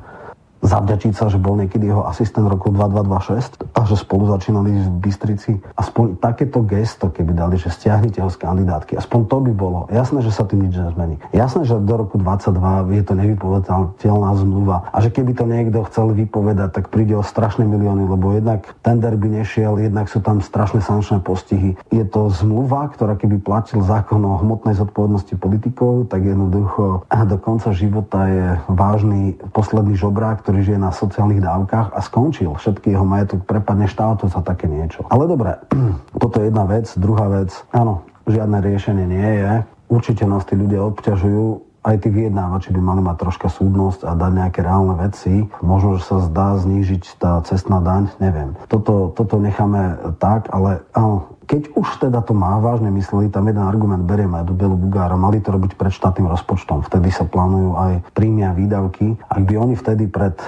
zavďačiť 0.62 1.14
sa, 1.18 1.28
že 1.28 1.42
bol 1.42 1.58
niekedy 1.60 1.90
jeho 1.90 2.06
asistent 2.08 2.48
roku 2.48 2.72
2226 2.72 3.66
a 3.76 3.80
že 3.84 3.96
spolu 4.00 4.30
začínali 4.32 4.72
v 4.86 4.90
Bystrici. 5.02 5.52
Aspoň 5.76 6.22
takéto 6.22 6.62
gesto, 6.64 7.10
keby 7.10 7.36
dali, 7.36 7.56
že 7.58 7.74
stiahnite 7.74 8.22
ho 8.22 8.30
z 8.30 8.38
kandidátky, 8.40 8.96
aspoň 8.96 9.20
to 9.28 9.38
by 9.46 9.52
bolo. 9.52 9.80
Jasné, 9.90 10.22
že 10.22 10.32
sa 10.32 10.46
tým 10.46 10.70
nič 10.70 10.78
nezmení. 10.78 11.20
Jasné, 11.34 11.66
že 11.66 11.76
do 11.82 11.96
roku 11.98 12.22
22 12.22 12.96
je 12.96 13.04
to 13.04 13.14
nevypovedateľná 13.18 14.30
zmluva 14.38 14.78
a 14.94 14.98
že 15.02 15.10
keby 15.10 15.32
to 15.34 15.46
niekto 15.50 15.82
chcel 15.90 16.14
vypovedať, 16.14 16.70
tak 16.72 16.86
príde 16.94 17.18
o 17.18 17.24
strašné 17.26 17.66
milióny, 17.66 18.06
lebo 18.06 18.32
jednak 18.38 18.66
tender 18.86 19.18
by 19.18 19.42
nešiel, 19.42 19.82
jednak 19.82 20.06
sú 20.08 20.22
tam 20.22 20.40
strašné 20.40 20.86
sančné 20.86 21.20
postihy. 21.26 21.74
Je 21.90 22.06
to 22.06 22.30
zmluva, 22.30 22.90
ktorá 22.94 23.18
keby 23.18 23.42
platil 23.42 23.82
zákon 23.82 24.22
o 24.22 24.38
hmotnej 24.42 24.78
zodpovednosti 24.78 25.34
politikov, 25.42 26.06
tak 26.10 26.22
jednoducho 26.26 27.08
do 27.10 27.38
konca 27.42 27.74
života 27.74 28.30
je 28.30 28.46
vážny 28.70 29.34
posledný 29.50 29.98
žobrák, 29.98 30.45
ktorý 30.46 30.62
žije 30.62 30.78
na 30.78 30.94
sociálnych 30.94 31.42
dávkach 31.42 31.98
a 31.98 32.00
skončil. 32.06 32.54
Všetky 32.54 32.94
jeho 32.94 33.02
majetok 33.02 33.50
prepadne 33.50 33.90
štátu 33.90 34.30
za 34.30 34.46
také 34.46 34.70
niečo. 34.70 35.02
Ale 35.10 35.26
dobre, 35.26 35.58
toto 36.22 36.38
je 36.38 36.54
jedna 36.54 36.70
vec. 36.70 36.86
Druhá 36.94 37.26
vec, 37.34 37.50
áno, 37.74 38.06
žiadne 38.30 38.62
riešenie 38.62 39.10
nie 39.10 39.30
je. 39.42 39.52
Určite 39.90 40.30
nás 40.30 40.46
tí 40.46 40.54
ľudia 40.54 40.86
obťažujú 40.86 41.66
aj 41.86 42.02
tí 42.02 42.10
vyjednávači 42.10 42.74
by 42.74 42.82
mali 42.82 43.02
mať 43.06 43.16
troška 43.22 43.48
súdnosť 43.54 44.10
a 44.10 44.18
dať 44.18 44.32
nejaké 44.34 44.60
reálne 44.66 44.98
veci. 44.98 45.46
Možno, 45.62 46.02
že 46.02 46.10
sa 46.10 46.18
zdá 46.26 46.58
znížiť 46.58 47.22
tá 47.22 47.38
cestná 47.46 47.78
daň, 47.78 48.10
neviem. 48.18 48.58
Toto, 48.66 49.14
toto 49.14 49.38
necháme 49.38 50.18
tak, 50.18 50.50
ale 50.50 50.82
áno, 50.98 51.35
keď 51.46 51.78
už 51.78 51.88
teda 52.02 52.26
to 52.26 52.34
má 52.34 52.58
vážne 52.58 52.90
mysleli, 52.90 53.30
tam 53.30 53.46
jeden 53.46 53.62
argument 53.62 54.02
beriem 54.04 54.34
aj 54.34 54.50
do 54.50 54.54
Bielu 54.58 54.74
Bugára, 54.74 55.14
mali 55.14 55.40
to 55.40 55.54
robiť 55.54 55.78
pred 55.78 55.94
štátnym 55.94 56.26
rozpočtom. 56.26 56.82
Vtedy 56.84 57.14
sa 57.14 57.30
plánujú 57.30 57.78
aj 57.78 57.94
príjmy 58.18 58.50
a 58.50 58.52
výdavky. 58.58 59.16
Ak 59.30 59.46
by 59.46 59.54
oni 59.56 59.78
vtedy 59.78 60.10
pred 60.10 60.34
e, 60.36 60.46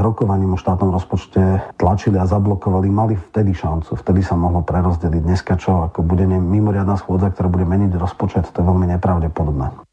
rokovaním 0.00 0.56
o 0.56 0.60
štátnom 0.60 0.88
rozpočte 0.88 1.62
tlačili 1.76 2.16
a 2.16 2.24
zablokovali, 2.24 2.88
mali 2.88 3.14
vtedy 3.14 3.52
šancu. 3.52 3.94
Vtedy 3.94 4.24
sa 4.24 4.34
mohlo 4.34 4.64
prerozdeliť. 4.64 5.22
Dneska 5.22 5.60
čo, 5.60 5.86
ako 5.86 6.00
bude 6.02 6.24
mimoriadná 6.26 6.96
schôdza, 6.96 7.30
ktorá 7.30 7.52
bude 7.52 7.68
meniť 7.68 7.94
rozpočet, 7.94 8.48
to 8.50 8.64
je 8.64 8.66
veľmi 8.66 8.88
nepravdepodobné. 8.96 9.84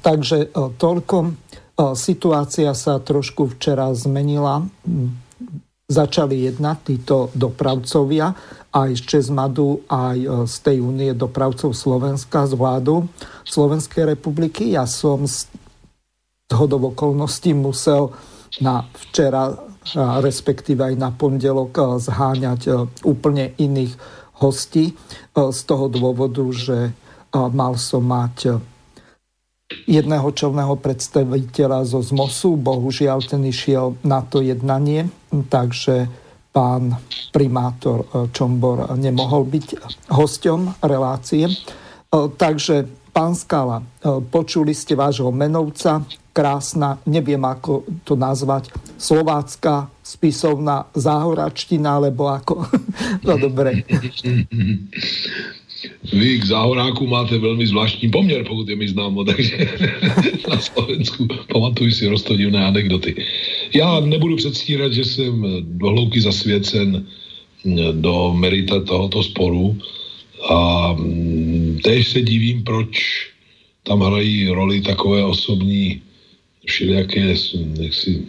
Takže 0.00 0.56
toľko. 0.56 1.16
Situácia 1.96 2.76
sa 2.76 3.00
trošku 3.00 3.56
včera 3.56 3.88
zmenila. 3.96 4.64
Začali 5.90 6.46
jednať 6.46 6.78
títo 6.86 7.34
dopravcovia 7.34 8.30
aj 8.70 8.90
z 8.94 9.02
Česmadu, 9.02 9.82
aj 9.90 10.46
z 10.46 10.56
tej 10.62 10.78
únie 10.78 11.10
dopravcov 11.18 11.74
Slovenska, 11.74 12.46
z 12.46 12.54
vládu 12.54 13.10
Slovenskej 13.42 14.14
republiky. 14.14 14.70
Ja 14.78 14.86
som 14.86 15.26
z 15.26 15.50
hodov 16.54 16.94
okolností 16.94 17.58
musel 17.58 18.14
na 18.62 18.86
včera, 18.94 19.50
respektíve 20.22 20.86
aj 20.86 20.94
na 20.94 21.10
pondelok 21.10 21.98
zháňať 21.98 22.86
úplne 23.02 23.58
iných 23.58 23.98
hostí 24.38 24.94
z 25.34 25.60
toho 25.66 25.90
dôvodu, 25.90 26.46
že 26.54 26.94
mal 27.34 27.74
som 27.74 28.06
mať 28.06 28.62
jedného 29.86 30.26
čelného 30.34 30.74
predstaviteľa 30.78 31.86
zo 31.86 32.02
ZMOSu. 32.02 32.58
Bohužiaľ, 32.58 33.22
ten 33.26 33.46
išiel 33.46 33.94
na 34.02 34.22
to 34.26 34.42
jednanie, 34.42 35.06
takže 35.30 36.10
pán 36.50 36.98
primátor 37.30 38.02
eh, 38.02 38.26
Čombor 38.34 38.90
nemohol 38.98 39.46
byť 39.46 39.66
hosťom 40.10 40.82
relácie. 40.82 41.46
Eh, 41.46 42.26
takže, 42.34 42.86
pán 43.14 43.38
Skala, 43.38 43.78
eh, 43.78 44.18
počuli 44.18 44.74
ste 44.74 44.98
vášho 44.98 45.30
menovca, 45.30 46.02
krásna, 46.30 46.98
neviem 47.10 47.42
ako 47.42 47.86
to 48.06 48.14
nazvať, 48.14 48.70
slovácka 48.94 49.90
spisovná 50.02 50.86
záhoračtina, 50.94 51.98
alebo 51.98 52.30
ako... 52.30 52.66
no 53.26 53.34
dobre. 53.38 53.82
Vy 56.12 56.38
k 56.38 56.44
záhoráku 56.44 57.06
máte 57.06 57.38
velmi 57.38 57.66
zvláštní 57.66 58.10
poměr, 58.10 58.44
pokud 58.44 58.68
je 58.68 58.76
mi 58.76 58.88
známo, 58.88 59.24
takže 59.30 59.68
na 60.48 60.60
Slovensku 60.60 61.28
pamatuju 61.52 61.90
si 61.90 62.06
rostodivné 62.06 62.64
anekdoty. 62.64 63.14
Já 63.74 64.00
nebudu 64.00 64.36
předstírat, 64.36 64.92
že 64.92 65.04
jsem 65.04 65.46
dohlouky 65.60 66.20
zasvěcen 66.20 67.06
mm, 67.64 68.02
do 68.02 68.34
merita 68.36 68.80
tohoto 68.80 69.22
sporu 69.22 69.78
a 70.48 70.92
mm, 70.92 71.78
též 71.82 72.08
se 72.08 72.22
divím, 72.22 72.62
proč 72.64 72.98
tam 73.82 74.00
hrají 74.00 74.48
roli 74.48 74.80
takové 74.80 75.24
osobní 75.24 76.02
všelijaké 76.66 77.36
jaksi, 77.80 78.22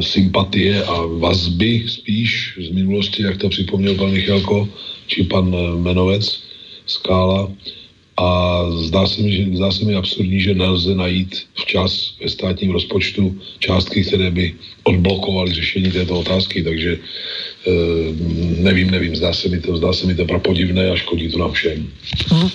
sympatie 0.00 0.84
a 0.84 1.06
vazby 1.06 1.84
spíš 1.88 2.58
z 2.68 2.70
minulosti, 2.70 3.22
jak 3.22 3.36
to 3.36 3.48
připomněl 3.48 3.94
pan 3.94 4.12
Michalko, 4.12 4.68
či 5.06 5.22
pan 5.24 5.56
Menovec 5.82 6.43
skála 6.86 7.50
a 8.14 8.28
zdá 8.70 9.06
se, 9.06 9.22
mi, 9.22 9.32
že, 9.32 9.56
zdá 9.56 9.70
se 9.70 9.84
mi 9.84 9.94
absurdní, 9.94 10.40
že 10.40 10.54
nelze 10.54 10.94
najít 10.94 11.34
včas 11.54 12.14
ve 12.22 12.28
státním 12.28 12.70
rozpočtu 12.70 13.38
částky, 13.58 14.04
které 14.04 14.30
by 14.30 14.54
odblokovaly 14.84 15.54
řešení 15.54 15.90
této 15.90 16.20
otázky, 16.20 16.62
takže 16.62 16.92
e, 16.94 17.00
nevím, 18.62 18.90
nevím, 18.90 19.16
zdá 19.16 19.32
se 19.32 19.48
mi 19.48 19.60
to, 19.60 19.76
zdá 19.76 19.92
se 19.92 20.06
mi 20.06 20.14
to 20.14 20.24
prapodivné 20.24 20.90
a 20.90 20.96
škodí 20.96 21.28
to 21.28 21.38
nám 21.38 21.52
všem. 21.52 21.90
Mm. 22.32 22.48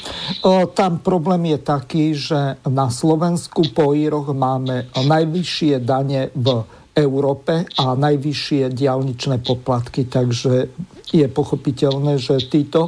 Tam 0.74 1.00
problém 1.00 1.46
je 1.46 1.58
taký, 1.58 2.16
že 2.16 2.56
na 2.70 2.88
Slovensku 2.88 3.62
po 3.76 3.92
Íroch 3.92 4.32
máme 4.32 4.88
najvyššie 4.96 5.84
dane 5.84 6.32
v 6.36 6.64
Európe 6.96 7.68
a 7.76 7.86
najvyššie 8.00 8.72
diálničné 8.72 9.44
poplatky, 9.44 10.08
takže 10.08 10.72
je 11.12 11.28
pochopiteľné, 11.28 12.16
že 12.16 12.40
títo 12.48 12.88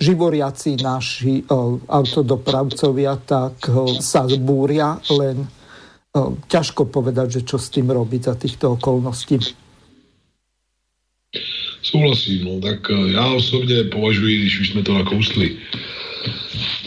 živoriaci 0.00 0.80
naši 0.80 1.44
autodopravcovia 1.88 3.20
tak 3.20 3.68
sa 4.00 4.24
zbúria, 4.24 4.96
len 5.12 5.44
ťažko 6.50 6.90
povedať, 6.90 7.38
že 7.38 7.40
čo 7.46 7.56
s 7.60 7.70
tým 7.70 7.92
robiť 7.92 8.22
za 8.26 8.34
týchto 8.34 8.74
okolností. 8.74 9.38
Souhlasím, 11.82 12.44
no 12.44 12.60
tak 12.60 12.90
e, 12.90 13.12
já 13.12 13.26
osobně 13.32 13.84
považuji, 13.84 14.38
když 14.38 14.60
už 14.60 14.68
jsme 14.70 14.82
to 14.82 14.94
nakousli, 14.94 15.56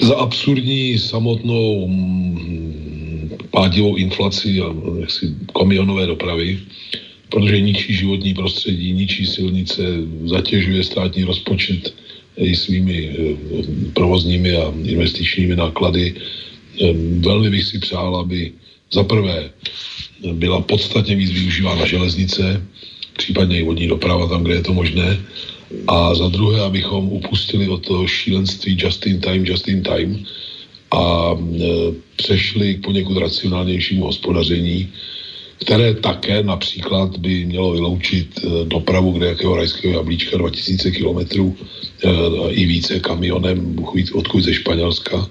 za 0.02 0.16
absurdní 0.16 1.00
samotnou 1.00 1.88
mm, 1.88 3.38
pádivou 3.52 3.96
inflaci 3.96 4.62
a 4.62 4.76
jaksi 5.00 5.36
kamionové 5.58 6.06
dopravy, 6.06 6.60
protože 7.30 7.62
ničí 7.62 7.94
životní 7.94 8.34
prostředí, 8.34 8.94
ničí 8.94 9.26
silnice, 9.26 9.82
zatěžuje 10.26 10.84
státní 10.84 11.24
rozpočet 11.24 11.96
i 12.38 12.56
svými 12.56 12.98
eh, 13.10 13.36
provozními 13.94 14.56
a 14.56 14.74
investičními 14.84 15.56
náklady. 15.56 16.14
Eh, 16.14 16.94
velmi 17.20 17.50
bych 17.50 17.64
si 17.64 17.80
přál, 17.80 18.16
aby 18.16 18.52
za 18.94 19.04
prvé 19.04 19.50
byla 20.34 20.62
podstatně 20.62 21.16
víc 21.16 21.32
využívána 21.32 21.86
železnice, 21.86 22.62
případně 23.18 23.60
i 23.60 23.64
vodní 23.64 23.88
doprava 23.88 24.28
tam, 24.28 24.44
kde 24.44 24.54
je 24.54 24.62
to 24.62 24.74
možné. 24.74 25.20
A 25.88 26.16
za 26.16 26.28
druhé, 26.30 26.62
abychom 26.62 27.10
upustili 27.10 27.68
od 27.68 27.86
toho 27.88 28.08
šílenství 28.08 28.78
just 28.80 29.08
in 29.08 29.20
time, 29.22 29.46
just 29.46 29.68
in 29.68 29.84
time 29.84 30.26
a 30.94 31.34
e, 31.34 31.68
přešli 32.16 32.76
k 32.76 32.84
poněkud 32.84 33.18
racionálnějšímu 33.18 34.06
hospodaření, 34.06 34.90
které 35.64 35.94
také 35.94 36.44
například 36.44 37.18
by 37.18 37.46
mělo 37.46 37.72
vyloučit 37.72 38.28
eh, 38.38 38.66
dopravu 38.66 39.12
kde 39.12 39.28
jakého 39.28 39.56
rajského 39.56 39.94
jablíčka 39.94 40.38
2000 40.38 40.92
kilometrů 40.92 41.56
eh, 41.58 42.10
i 42.50 42.66
více 42.66 43.00
kamionem, 43.00 43.76
odkud 44.14 44.44
ze 44.44 44.54
Španělska. 44.54 45.30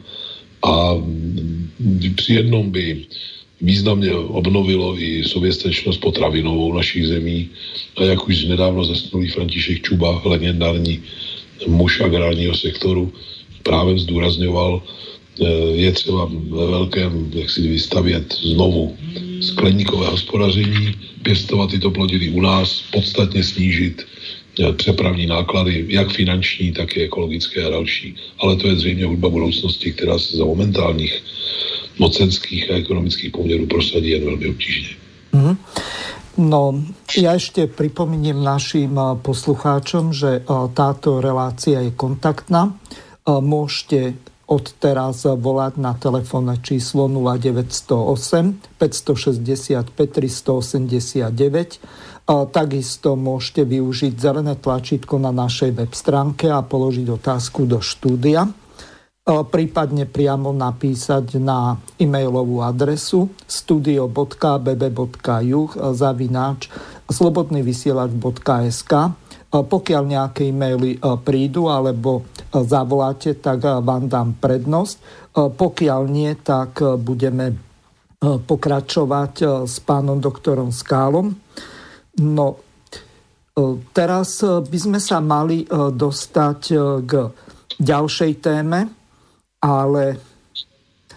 A 0.63 0.95
mm, 0.95 2.15
při 2.17 2.35
jednom 2.35 2.71
by 2.71 3.05
významně 3.61 4.15
obnovilo 4.15 4.99
i 4.99 5.25
soběstačnost 5.25 6.01
potravinovou 6.01 6.73
našich 6.73 7.07
zemí. 7.07 7.49
A 7.97 8.05
jak 8.05 8.29
už 8.29 8.45
nedávno 8.45 8.85
zesnulý 8.85 9.29
František 9.29 9.83
Čuba, 9.83 10.23
legendární 10.25 11.03
muž 11.67 12.01
agrárního 12.01 12.55
sektoru, 12.55 13.13
právě 13.63 13.99
zdůrazňoval, 13.99 14.83
je 15.75 15.93
třeba 15.93 16.31
ve 16.49 16.67
velkém 16.67 17.31
jak 17.35 17.51
si 17.51 17.69
vystavět 17.69 18.35
znovu 18.43 18.97
skleníkové 19.41 20.07
hospodaření, 20.07 20.95
pěstovat 21.23 21.71
tyto 21.71 21.91
plodiny 21.91 22.31
u 22.31 22.41
nás, 22.41 22.85
podstatně 22.93 23.45
snížit 23.45 24.07
eh, 24.61 24.73
přepravní 24.73 25.27
náklady, 25.27 25.85
jak 25.89 26.13
finanční, 26.13 26.73
tak 26.73 26.97
i 26.97 27.05
ekologické 27.05 27.65
a 27.65 27.71
další. 27.71 28.15
Ale 28.39 28.57
to 28.57 28.69
je 28.69 28.77
zřejmě 28.77 29.05
hudba 29.05 29.29
budoucnosti, 29.29 29.93
která 29.93 30.19
se 30.19 30.37
za 30.37 30.45
momentálních 30.45 31.23
mocenských 31.99 32.71
a 32.71 32.75
ekonomických 32.75 33.31
poměrů 33.31 33.67
prosadí 33.67 34.11
jen 34.11 34.25
velmi 34.25 34.49
obtížně. 34.49 34.89
Mm-hmm. 35.33 35.57
No, 36.33 36.81
ja 37.13 37.37
ešte 37.37 37.69
pripomeniem 37.69 38.41
našim 38.41 38.97
eh, 38.97 39.17
poslucháčom, 39.21 40.13
že 40.13 40.41
eh, 40.41 40.45
táto 40.77 41.21
relácia 41.21 41.81
je 41.81 41.93
kontaktná. 41.93 42.77
Môžete 43.23 44.19
od 44.53 44.77
teraz 44.77 45.25
volať 45.25 45.81
na 45.81 45.97
telefónne 45.97 46.61
číslo 46.61 47.09
0908 47.09 48.77
565 48.77 49.89
389. 49.97 51.81
Takisto 52.53 53.17
môžete 53.17 53.65
využiť 53.65 54.13
zelené 54.15 54.61
tlačítko 54.61 55.17
na 55.17 55.33
našej 55.33 55.73
web 55.73 55.97
stránke 55.97 56.53
a 56.53 56.61
položiť 56.61 57.09
otázku 57.09 57.65
do 57.65 57.81
štúdia. 57.81 58.45
Prípadne 59.23 60.05
priamo 60.05 60.51
napísať 60.51 61.39
na 61.39 61.79
e-mailovú 61.95 62.59
adresu 62.61 63.31
studio.bb.juh 63.47 64.11
zavináč 65.95 66.67
slobodnyvysielač.sk 67.07 68.93
pokiaľ 69.53 70.03
nejaké 70.09 70.49
e-maily 70.49 70.97
prídu 71.29 71.69
alebo 71.69 72.25
zavoláte, 72.53 73.41
tak 73.41 73.65
vám 73.65 74.09
dám 74.09 74.37
prednosť. 74.37 74.97
Pokiaľ 75.33 76.01
nie, 76.09 76.37
tak 76.37 76.85
budeme 77.01 77.57
pokračovať 78.23 79.65
s 79.65 79.81
pánom 79.83 80.21
doktorom 80.21 80.71
Skálom. 80.71 81.33
No, 82.21 82.47
teraz 83.97 84.45
by 84.45 84.79
sme 84.79 85.01
sa 85.01 85.19
mali 85.25 85.65
dostať 85.73 86.61
k 87.03 87.13
ďalšej 87.81 88.33
téme, 88.45 88.81
ale 89.65 90.03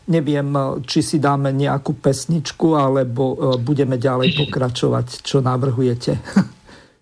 neviem, 0.07 0.49
či 0.87 1.03
si 1.03 1.17
dáme 1.19 1.51
nejakú 1.51 1.99
pesničku, 1.99 2.79
alebo 2.79 3.57
budeme 3.59 3.99
ďalej 3.99 4.39
pokračovať, 4.47 5.21
čo 5.21 5.43
navrhujete. 5.43 6.13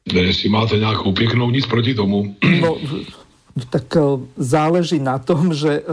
Ne, 0.04 0.34
si 0.34 0.50
máte 0.50 0.78
nějakou 0.78 1.12
pěknou, 1.12 1.50
nic 1.50 1.66
proti 1.66 1.96
tomu. 1.96 2.36
No, 2.62 2.76
tak 3.70 3.86
záleží 4.34 4.98
na 4.98 5.22
tom, 5.22 5.54
že 5.54 5.86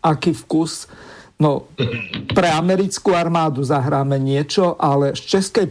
aký 0.00 0.32
vkus 0.32 0.88
No, 1.34 1.66
pre 2.30 2.46
americkú 2.46 3.10
armádu 3.10 3.66
zahráme 3.66 4.22
niečo, 4.22 4.78
ale 4.78 5.18
z 5.18 5.34
českej 5.34 5.66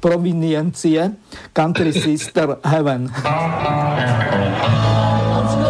proviniencie 0.00 1.12
Country 1.52 1.92
Sister 1.92 2.56
Heaven. 2.64 3.12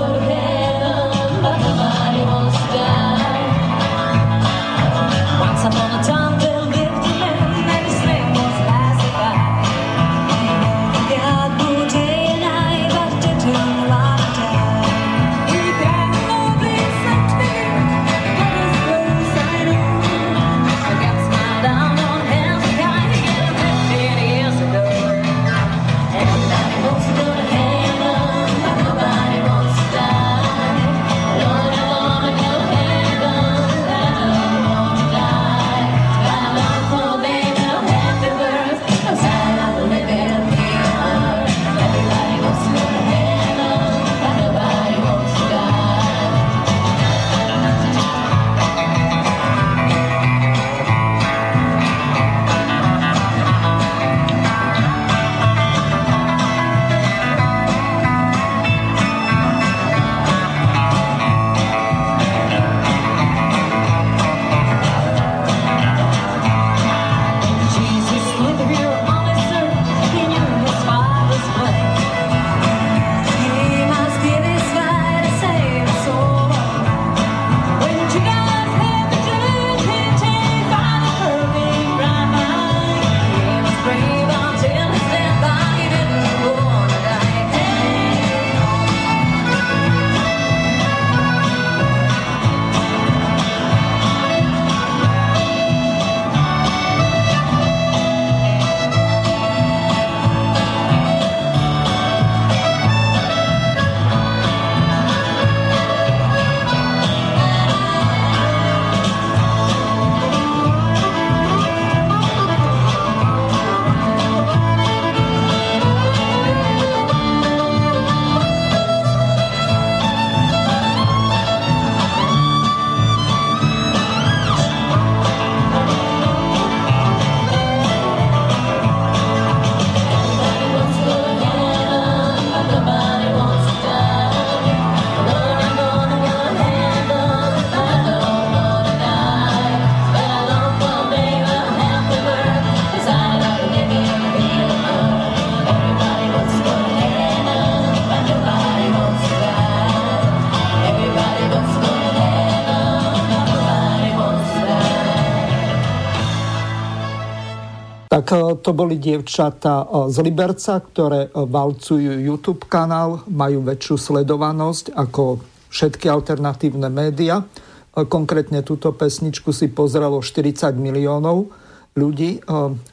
to 158.63 158.71
boli 158.71 159.03
dievčata 159.03 159.91
z 160.07 160.17
Liberca, 160.23 160.79
ktoré 160.79 161.35
valcujú 161.35 162.15
YouTube 162.15 162.71
kanál, 162.71 163.27
majú 163.27 163.67
väčšiu 163.67 163.97
sledovanosť 163.99 164.95
ako 164.95 165.43
všetky 165.67 166.07
alternatívne 166.07 166.87
média. 166.87 167.43
Konkrétne 167.91 168.63
túto 168.63 168.95
pesničku 168.95 169.51
si 169.51 169.67
pozrelo 169.67 170.23
40 170.23 170.79
miliónov 170.79 171.51
ľudí, 171.99 172.39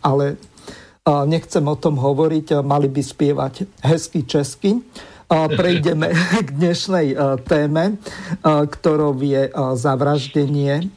ale 0.02 0.42
nechcem 1.06 1.62
o 1.70 1.78
tom 1.78 2.02
hovoriť, 2.02 2.66
mali 2.66 2.90
by 2.90 3.02
spievať 3.06 3.86
hezky 3.86 4.26
česky. 4.26 4.82
Prejdeme 5.30 6.18
k 6.46 6.50
dnešnej 6.50 7.14
téme, 7.46 8.02
ktorou 8.42 9.14
je 9.22 9.54
zavraždenie 9.54 10.90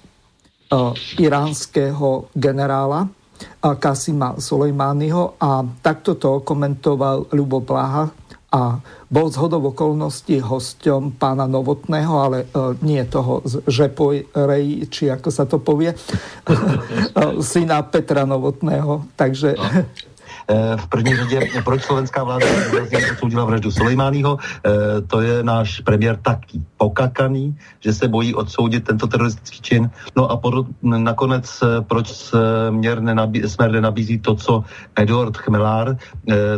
iránskeho 1.21 2.33
generála 2.33 3.20
Kasima 3.61 4.37
Soleimányho 4.41 5.37
a 5.41 5.65
takto 5.85 6.17
to 6.17 6.41
komentoval 6.41 7.29
Ľubo 7.33 7.61
Blaha 7.61 8.09
a 8.51 8.83
bol 9.07 9.31
z 9.31 9.39
okolností 9.47 10.43
hosťom 10.43 11.15
pána 11.15 11.47
Novotného, 11.47 12.15
ale 12.19 12.39
uh, 12.51 12.75
nie 12.83 12.99
toho 13.07 13.47
z 13.47 13.63
Žepoj 13.63 14.35
Rej, 14.35 14.91
či 14.91 15.07
ako 15.07 15.31
sa 15.31 15.47
to 15.47 15.63
povie, 15.63 15.95
syna 17.55 17.87
Petra 17.87 18.27
Novotného. 18.27 19.07
Takže 19.15 19.55
Eh, 19.55 19.87
v 20.77 20.87
první 20.87 21.17
řadě, 21.17 21.41
proč 21.65 21.83
slovenská 21.83 22.25
vláda 22.25 22.47
odsoudila 23.13 23.45
vraždu 23.45 23.71
Sulejmányho, 23.71 24.39
eh, 24.39 24.71
to 25.07 25.21
je 25.21 25.43
náš 25.43 25.81
premiér 25.81 26.17
taky 26.17 26.63
pokakaný, 26.77 27.57
že 27.81 27.93
se 27.93 28.09
bojí 28.09 28.35
odsoudit 28.35 28.85
tento 28.85 29.07
teroristický 29.07 29.61
čin. 29.61 29.91
No 30.17 30.31
a 30.31 30.37
pod, 30.37 30.67
nakonec, 30.83 31.47
eh, 31.63 31.67
proč 31.81 32.09
směr 32.11 33.01
nenabí, 33.03 33.43
nenabízí 33.71 34.19
to, 34.19 34.35
co 34.35 34.65
Eduard 34.97 35.37
Chmelár, 35.37 35.97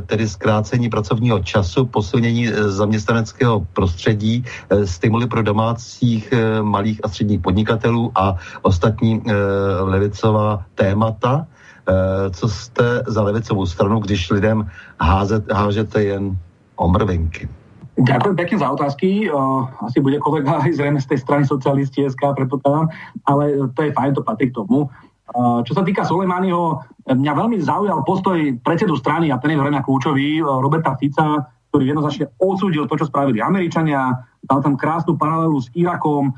tedy 0.07 0.29
zkrácení 0.29 0.89
pracovního 0.89 1.39
času, 1.41 1.87
posilnění 1.87 2.49
zaměstnaneckého 2.49 3.67
prostředí, 3.73 4.45
stimuly 4.85 5.27
pro 5.27 5.43
domácích 5.43 6.33
malých 6.63 7.01
a 7.05 7.09
středních 7.09 7.41
podnikatelů 7.41 8.13
a 8.15 8.37
ostatní 8.63 9.23
levicová 9.81 10.65
témata. 10.75 11.47
Eh, 11.83 12.31
co 12.31 12.49
jste 12.49 13.03
za 13.07 13.23
levicovou 13.23 13.67
stranu, 13.67 14.01
když 14.01 14.31
lidem 14.31 14.71
házet, 15.01 15.53
hážete 15.53 16.03
jen 16.03 16.39
omrvinky? 16.77 17.49
Ďakujem 17.99 18.37
pekne 18.37 18.57
za 18.59 18.71
otázky. 18.73 19.29
Asi 19.85 20.01
bude 20.01 20.17
kolega 20.17 20.65
aj 20.65 20.81
zrejme 20.81 20.97
z 20.97 21.13
tej 21.13 21.19
strany 21.29 21.45
socialisti 21.45 22.09
SK, 22.09 22.33
predpokladám, 22.41 22.89
ale 23.29 23.69
to 23.77 23.85
je 23.85 23.93
fajn, 23.93 24.15
to 24.17 24.25
patrí 24.25 24.49
k 24.49 24.57
tomu. 24.57 24.89
Čo 25.37 25.73
sa 25.77 25.85
týka 25.85 26.01
Soleimányho, 26.01 26.81
mňa 27.05 27.33
veľmi 27.37 27.61
zaujal 27.61 28.01
postoj 28.09 28.41
predsedu 28.65 28.97
strany, 28.97 29.29
a 29.29 29.37
ten 29.37 29.53
je 29.53 29.61
zrejme 29.61 29.85
kľúčový, 29.85 30.41
Roberta 30.41 30.97
Fica, 30.97 31.45
ktorý 31.69 31.93
jednoznačne 31.93 32.33
odsúdil 32.41 32.89
to, 32.89 32.97
čo 32.97 33.13
spravili 33.13 33.45
Američania, 33.45 34.25
dal 34.41 34.65
tam 34.65 34.81
krásnu 34.81 35.21
paralelu 35.21 35.61
s 35.61 35.69
Irakom, 35.77 36.33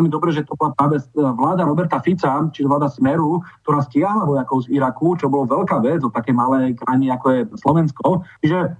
veľmi 0.00 0.08
dobre, 0.08 0.32
že 0.32 0.48
to 0.48 0.56
bola 0.56 0.72
práve 0.72 1.04
vláda 1.12 1.68
Roberta 1.68 2.00
Fica, 2.00 2.48
čiže 2.48 2.64
vláda 2.64 2.88
Smeru, 2.88 3.44
ktorá 3.60 3.84
stiahla 3.84 4.24
vojakov 4.24 4.64
z 4.64 4.72
Iraku, 4.80 5.20
čo 5.20 5.28
bolo 5.28 5.44
veľká 5.44 5.84
vec 5.84 6.00
o 6.00 6.08
také 6.08 6.32
malé 6.32 6.72
krajiny, 6.72 7.12
ako 7.12 7.26
je 7.28 7.40
Slovensko. 7.60 8.24
Čiže 8.40 8.72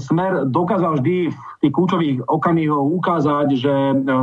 Smer 0.00 0.52
dokázal 0.52 1.00
vždy 1.00 1.32
v 1.32 1.56
tých 1.64 1.72
kľúčových 1.72 2.28
okamihoch 2.28 2.92
ukázať, 2.92 3.56
že 3.56 3.74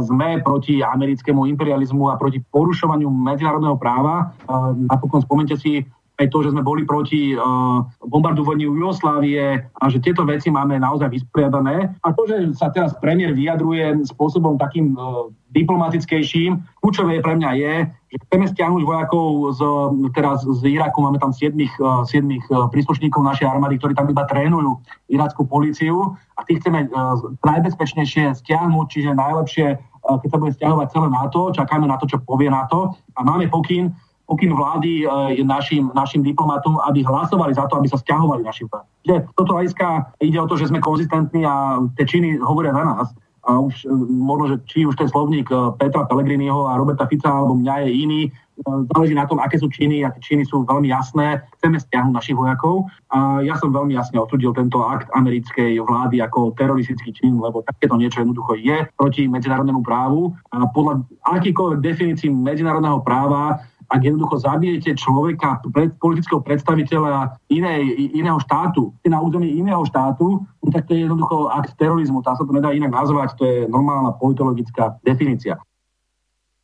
sme 0.06 0.46
proti 0.46 0.86
americkému 0.86 1.50
imperializmu 1.50 2.06
a 2.10 2.22
proti 2.22 2.38
porušovaniu 2.54 3.10
medzinárodného 3.10 3.74
práva. 3.82 4.30
Napokon 4.78 5.26
spomente 5.26 5.58
si 5.58 5.82
aj 6.20 6.28
to, 6.36 6.44
že 6.44 6.52
sme 6.52 6.60
boli 6.60 6.84
proti 6.84 7.32
uh, 7.34 7.80
bombardovaniu 8.04 8.76
Jugoslávie 8.76 9.64
a 9.64 9.84
že 9.88 10.04
tieto 10.04 10.28
veci 10.28 10.52
máme 10.52 10.76
naozaj 10.76 11.08
vysporiadané. 11.16 11.96
A 12.04 12.12
to, 12.12 12.28
že 12.28 12.52
sa 12.60 12.68
teraz 12.76 12.92
premiér 13.00 13.32
vyjadruje 13.32 14.04
spôsobom 14.12 14.60
takým 14.60 15.00
uh, 15.00 15.32
diplomatickejším, 15.56 16.60
kľúčové 16.84 17.24
pre 17.24 17.40
mňa 17.40 17.52
je, 17.56 17.74
že 18.12 18.18
chceme 18.28 18.46
stiahnuť 18.52 18.84
vojakov 18.84 19.56
z, 19.56 19.62
teraz 20.12 20.44
z 20.44 20.62
Iraku, 20.76 21.00
máme 21.02 21.24
tam 21.24 21.32
7, 21.32 21.56
uh, 21.56 22.04
7 22.04 22.28
uh, 22.28 22.68
príslušníkov 22.68 23.24
našej 23.24 23.48
armády, 23.48 23.80
ktorí 23.80 23.96
tam 23.96 24.12
iba 24.12 24.28
trénujú 24.28 24.76
irackú 25.08 25.48
policiu. 25.48 26.20
A 26.36 26.44
tých 26.44 26.60
chceme 26.64 26.88
najbezpečnejšie 27.44 28.32
stiahnuť, 28.32 28.86
čiže 28.88 29.12
najlepšie, 29.12 29.76
keď 30.08 30.30
sa 30.32 30.40
bude 30.40 30.56
stiahovať 30.56 30.88
celé 30.96 31.08
NATO, 31.12 31.52
čakáme 31.52 31.84
na 31.84 32.00
to, 32.00 32.08
čo 32.08 32.24
povie 32.24 32.48
NATO. 32.48 32.96
A 33.20 33.28
máme 33.28 33.52
pokyn, 33.52 33.92
pokyn 34.30 34.54
vlády 34.54 35.10
je 35.34 35.42
našim, 35.42 35.90
našim 35.98 36.22
diplomatom, 36.22 36.78
aby 36.86 37.02
hlasovali 37.02 37.58
za 37.58 37.66
to, 37.66 37.82
aby 37.82 37.90
sa 37.90 37.98
stiahovali 37.98 38.46
naši 38.46 38.70
vojaci. 38.70 39.26
Toto 39.34 39.58
hľadiska 39.58 40.14
ide 40.22 40.38
o 40.38 40.46
to, 40.46 40.54
že 40.54 40.70
sme 40.70 40.78
konzistentní 40.78 41.42
a 41.42 41.82
tie 41.98 42.06
činy 42.06 42.38
hovoria 42.38 42.70
za 42.78 42.86
nás. 42.86 43.10
A 43.50 43.58
už 43.58 43.88
e, 43.88 43.90
možno, 44.14 44.46
že 44.54 44.58
či 44.70 44.86
už 44.86 45.00
ten 45.00 45.10
slovník 45.10 45.50
e, 45.50 45.74
Petra 45.80 46.06
Pellegriniho 46.06 46.70
a 46.70 46.78
Roberta 46.78 47.08
Fica 47.10 47.32
alebo 47.32 47.58
mňa 47.58 47.88
je 47.88 47.92
iný, 47.96 48.22
záleží 48.68 49.16
na 49.16 49.24
tom, 49.26 49.40
aké 49.40 49.56
sú 49.56 49.72
činy 49.72 50.04
a 50.04 50.12
tie 50.12 50.22
činy 50.22 50.44
sú 50.44 50.68
veľmi 50.68 50.92
jasné. 50.92 51.40
Chceme 51.58 51.80
stiahnuť 51.80 52.14
našich 52.14 52.36
vojakov 52.36 52.92
a 53.16 53.40
ja 53.40 53.56
som 53.56 53.72
veľmi 53.72 53.96
jasne 53.96 54.20
odsudil 54.20 54.52
tento 54.52 54.84
akt 54.84 55.08
americkej 55.16 55.80
vlády 55.80 56.20
ako 56.20 56.52
teroristický 56.60 57.16
čin, 57.16 57.40
lebo 57.40 57.64
takéto 57.64 57.96
niečo 57.96 58.22
jednoducho 58.22 58.60
je 58.60 58.84
proti 59.00 59.32
medzinárodnému 59.32 59.82
právu 59.82 60.36
a 60.52 60.68
podľa 60.70 61.08
akýkoľvek 61.24 61.80
definícií 61.80 62.30
medzinárodného 62.30 63.00
práva 63.02 63.64
ak 63.90 64.02
jednoducho 64.06 64.38
zabijete 64.38 64.94
človeka, 64.94 65.66
pred, 65.74 65.98
politického 65.98 66.46
predstaviteľa 66.46 67.42
inej, 67.50 68.14
iného 68.14 68.38
štátu, 68.38 68.94
na 69.10 69.18
území 69.18 69.50
iného 69.58 69.82
štátu, 69.90 70.46
no 70.46 70.68
tak 70.70 70.86
to 70.86 70.94
je 70.94 71.10
jednoducho 71.10 71.50
akt 71.50 71.74
terorizmu. 71.74 72.22
Tá 72.22 72.38
sa 72.38 72.46
to 72.46 72.54
nedá 72.54 72.70
inak 72.70 72.94
nazvať, 72.94 73.34
to 73.34 73.44
je 73.50 73.58
normálna 73.66 74.14
politologická 74.14 75.02
definícia. 75.02 75.58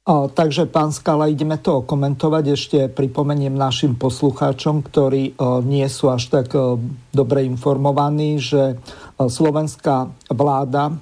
O, 0.05 0.29
takže, 0.29 0.69
pán 0.69 0.93
Skala, 0.93 1.25
ideme 1.25 1.57
to 1.57 1.81
komentovať. 1.81 2.43
Ešte 2.53 2.79
pripomeniem 2.93 3.57
našim 3.57 3.97
poslucháčom, 3.97 4.85
ktorí 4.85 5.33
o, 5.33 5.65
nie 5.65 5.89
sú 5.89 6.13
až 6.13 6.29
tak 6.29 6.53
o, 6.53 6.77
dobre 7.09 7.41
informovaní, 7.41 8.37
že 8.37 8.77
o, 9.17 9.25
slovenská 9.25 10.29
vláda 10.29 10.93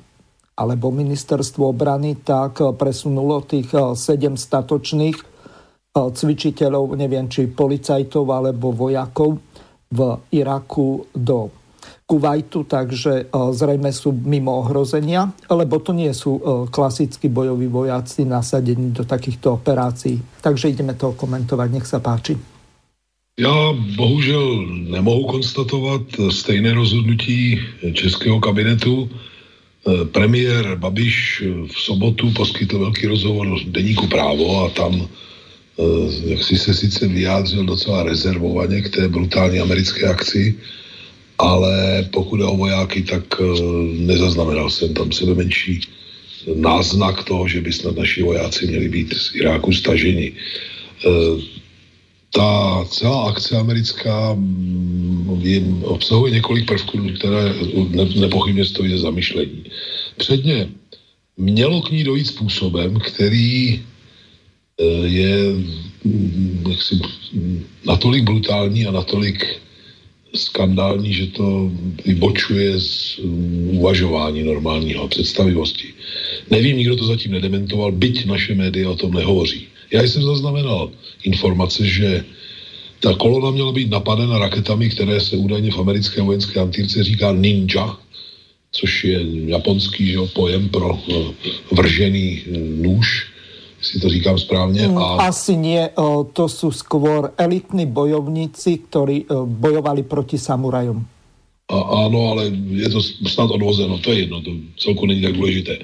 alebo 0.55 0.93
ministerstvo 0.93 1.75
obrany 1.75 2.15
tak 2.15 2.61
presunulo 2.77 3.41
tých 3.41 3.73
sedem 3.97 4.37
statočných 4.37 5.32
cvičiteľov, 5.93 6.97
neviem 6.97 7.29
či 7.29 7.45
policajtov 7.53 8.25
alebo 8.33 8.73
vojakov 8.73 9.37
v 9.93 9.99
Iraku 10.33 11.05
do 11.13 11.53
Kuwaitu, 12.03 12.65
takže 12.65 13.29
zrejme 13.31 13.93
sú 13.93 14.09
mimo 14.11 14.57
ohrozenia, 14.65 15.29
lebo 15.53 15.77
to 15.85 15.93
nie 15.93 16.09
sú 16.11 16.65
klasickí 16.73 17.29
bojoví 17.29 17.69
vojaci 17.69 18.25
nasadení 18.25 18.89
do 18.89 19.05
takýchto 19.05 19.61
operácií. 19.61 20.17
Takže 20.41 20.73
ideme 20.73 20.97
to 20.97 21.13
komentovať, 21.13 21.67
nech 21.69 21.85
sa 21.85 22.01
páči. 22.01 22.35
Já 23.37 23.73
bohužel 23.97 24.65
nemohu 24.93 25.23
konstatovat 25.25 26.01
stejné 26.29 26.73
rozhodnutí 26.73 27.61
českého 27.93 28.39
kabinetu. 28.39 29.09
Premiér 30.11 30.75
Babiš 30.77 31.43
v 31.65 31.75
sobotu 31.77 32.29
poskytl 32.33 32.79
velký 32.79 33.07
rozhovor 33.07 33.47
deníku 33.67 34.07
právo 34.07 34.65
a 34.65 34.69
tam 34.69 35.07
jak 36.23 36.43
si 36.43 36.57
se 36.57 36.73
sice 36.73 37.07
vyjádřil 37.07 37.65
docela 37.65 38.03
rezervovaně 38.03 38.81
k 38.81 38.89
té 38.89 39.07
brutální 39.07 39.59
americké 39.59 40.05
akci, 40.05 40.55
ale 41.37 42.07
pokud 42.11 42.39
je 42.39 42.45
o 42.45 42.57
vojáky, 42.57 43.01
tak 43.01 43.23
eh, 43.41 43.43
nezaznamenal 43.97 44.69
jsem 44.69 44.93
tam 44.93 45.11
sebe 45.11 45.33
menší 45.35 45.81
náznak 46.55 47.23
toho, 47.23 47.47
že 47.47 47.61
by 47.61 47.71
snad 47.73 47.95
naši 47.95 48.23
vojáci 48.23 48.67
měli 48.67 48.89
být 48.89 49.13
z 49.13 49.35
Iráku 49.35 49.73
staženi. 49.73 50.31
Eh, 51.05 51.41
ta 52.33 52.85
celá 52.89 53.29
akce 53.29 53.57
americká 53.57 54.33
mm, 54.33 55.41
je, 55.41 55.61
obsahuje 55.83 56.31
několik 56.31 56.65
prvků, 56.65 56.97
které 57.17 57.53
ne, 57.89 58.05
nepochybně 58.19 58.65
stojí 58.65 58.91
za 58.91 58.97
zamyšlení. 58.97 59.63
Předně 60.17 60.69
mělo 61.37 61.81
k 61.81 61.91
ní 61.91 62.03
dojít 62.03 62.27
způsobem, 62.27 62.99
který 62.99 63.81
Eh, 63.81 63.92
je 65.05 65.53
mm, 66.03 66.63
jaksi, 66.69 66.99
natolik 67.85 68.23
brutální 68.23 68.85
a 68.85 68.91
natolik 68.91 69.45
skandální, 70.35 71.13
že 71.13 71.27
to 71.27 71.71
vybočuje 72.05 72.79
z 72.79 73.19
mm, 73.23 73.69
uvažování 73.77 74.43
normálního 74.43 75.07
představivosti. 75.07 75.93
Nevím, 76.51 76.77
nikdo 76.77 76.95
to 76.95 77.05
zatím 77.05 77.31
nedementoval, 77.31 77.91
byť 77.91 78.25
naše 78.25 78.55
média 78.55 78.89
o 78.89 78.95
tom 78.95 79.13
nehovoří. 79.13 79.67
Já 79.91 80.01
jsem 80.03 80.23
zaznamenal 80.23 80.91
informace, 81.23 81.85
že 81.85 82.25
ta 82.99 83.13
kolona 83.13 83.51
měla 83.51 83.71
být 83.71 83.89
napadena 83.89 84.39
raketami, 84.39 84.89
které 84.89 85.21
se 85.21 85.37
údajně 85.37 85.71
v 85.71 85.79
americké 85.79 86.21
vojenské 86.21 86.59
antýrce 86.59 87.03
říká 87.03 87.31
ninja, 87.31 87.97
což 88.71 89.03
je 89.03 89.19
japonský 89.45 90.11
že, 90.11 90.19
pojem 90.33 90.69
pro 90.69 90.93
uh, 90.95 91.33
vržený 91.71 92.41
uh, 92.47 92.57
nůž 92.57 93.32
si 93.83 93.99
to 93.99 94.09
říkám 94.09 94.39
správně. 94.39 94.87
Mm, 94.87 94.97
a... 94.97 95.27
Asi 95.27 95.59
nie, 95.59 95.89
to 96.33 96.47
sú 96.47 96.71
skôr 96.71 97.35
elitní 97.37 97.85
bojovníci, 97.85 98.87
ktorí 98.87 99.27
bojovali 99.45 100.07
proti 100.07 100.39
samurajom. 100.39 101.03
A, 101.67 101.77
ano, 102.07 102.19
ale 102.31 102.51
je 102.71 102.89
to 102.89 103.01
snad 103.27 103.51
odvozeno, 103.51 103.99
to 103.99 104.11
je 104.11 104.19
jedno, 104.27 104.41
to 104.41 104.51
celku 104.77 105.05
není 105.05 105.21
tak 105.21 105.33
důležité. 105.33 105.79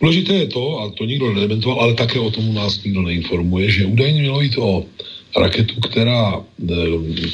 Důležité 0.00 0.34
je 0.34 0.46
to, 0.46 0.80
a 0.80 0.90
to 0.90 1.04
nikdo 1.04 1.34
nedementoval, 1.34 1.80
ale 1.80 1.94
také 1.94 2.20
o 2.20 2.30
tom 2.30 2.54
nás 2.54 2.84
nikdo 2.84 3.02
neinformuje, 3.02 3.70
že 3.70 3.86
údajně 3.86 4.20
mělo 4.20 4.40
jít 4.40 4.56
o 4.58 4.84
raketu, 5.36 5.80
která 5.80 6.44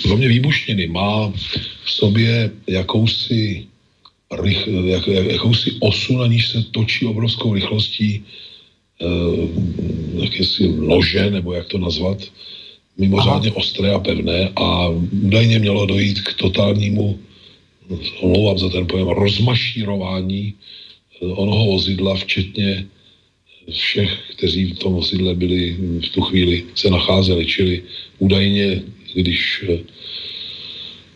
kromě 0.02 0.28
výbušniny 0.28 0.86
má 0.86 1.32
v 1.84 1.90
sobě 1.90 2.50
jakousi, 2.66 3.66
rych, 4.42 4.68
jak, 4.84 5.06
jakousi 5.06 5.70
osu, 5.80 6.18
na 6.18 6.26
níž 6.26 6.48
se 6.48 6.62
točí 6.70 7.06
obrovskou 7.06 7.54
rychlostí 7.54 8.24
jakési 10.14 10.66
lože, 10.66 11.30
nebo 11.30 11.52
jak 11.52 11.66
to 11.68 11.78
nazvat, 11.78 12.18
mimořádně 12.98 13.48
Aha. 13.48 13.56
ostré 13.56 13.92
a 13.92 13.98
pevné 13.98 14.52
a 14.56 14.88
údajně 15.22 15.58
mělo 15.58 15.86
dojít 15.86 16.20
k 16.20 16.34
totálnímu, 16.34 17.18
omlouvám 18.20 18.58
za 18.58 18.68
ten 18.68 18.86
pojem, 18.86 19.08
rozmašírování 19.08 20.54
eh, 20.54 21.26
onoho 21.26 21.64
vozidla, 21.66 22.14
včetně 22.14 22.86
všech, 23.70 24.18
kteří 24.36 24.64
v 24.64 24.78
tom 24.78 24.94
vozidle 24.94 25.34
byli 25.34 25.76
v 26.06 26.08
tu 26.08 26.20
chvíli 26.20 26.64
se 26.74 26.90
nacházeli, 26.90 27.46
čili 27.46 27.82
údajně, 28.18 28.82
když 29.14 29.64
eh, 29.68 29.78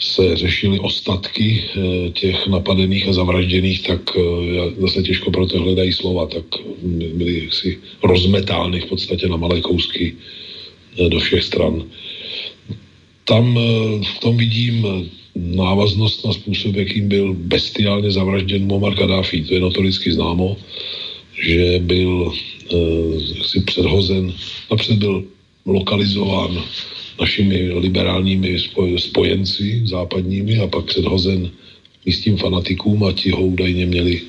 se 0.00 0.36
řešily 0.36 0.78
ostatky 0.80 1.64
eh, 1.64 2.10
těch 2.10 2.46
napadených 2.46 3.08
a 3.08 3.12
zavražděných, 3.12 3.82
tak 3.82 4.00
eh, 4.16 4.80
zase 4.80 5.02
těžko 5.02 5.30
pro 5.30 5.46
to 5.46 5.58
hledají 5.58 5.92
slova, 5.92 6.26
tak 6.26 6.44
byly 7.14 7.44
jaksi 7.44 7.78
rozmetány 8.02 8.80
v 8.80 8.86
podstatě 8.86 9.28
na 9.28 9.36
malé 9.36 9.60
kousky 9.60 10.16
eh, 10.98 11.08
do 11.08 11.20
všech 11.20 11.44
stran. 11.44 11.84
Tam 13.24 13.54
v 14.02 14.18
tom 14.20 14.36
vidím 14.36 14.86
návaznost 15.36 16.24
na 16.26 16.32
způsob, 16.32 16.76
jakým 16.76 17.08
byl 17.08 17.34
bestiálně 17.34 18.10
zavražděn 18.10 18.66
Muammar 18.66 18.94
Gaddafi. 18.94 19.42
To 19.42 19.54
je 19.54 19.60
notoricky 19.60 20.12
známo, 20.12 20.56
že 21.46 21.78
byl 21.78 22.32
jaksi 23.36 23.60
předhozen, 23.60 24.34
napřed 24.70 24.98
byl 24.98 25.24
lokalizován 25.66 26.62
našimi 27.20 27.72
liberálními 27.72 28.58
spojenci 28.96 29.82
západními 29.84 30.58
a 30.58 30.66
pak 30.66 30.84
předhozen 30.84 31.50
místním 32.06 32.36
fanatikům 32.36 33.04
a 33.04 33.12
ti 33.12 33.30
ho 33.30 33.42
údajně 33.42 33.86
měli 33.86 34.20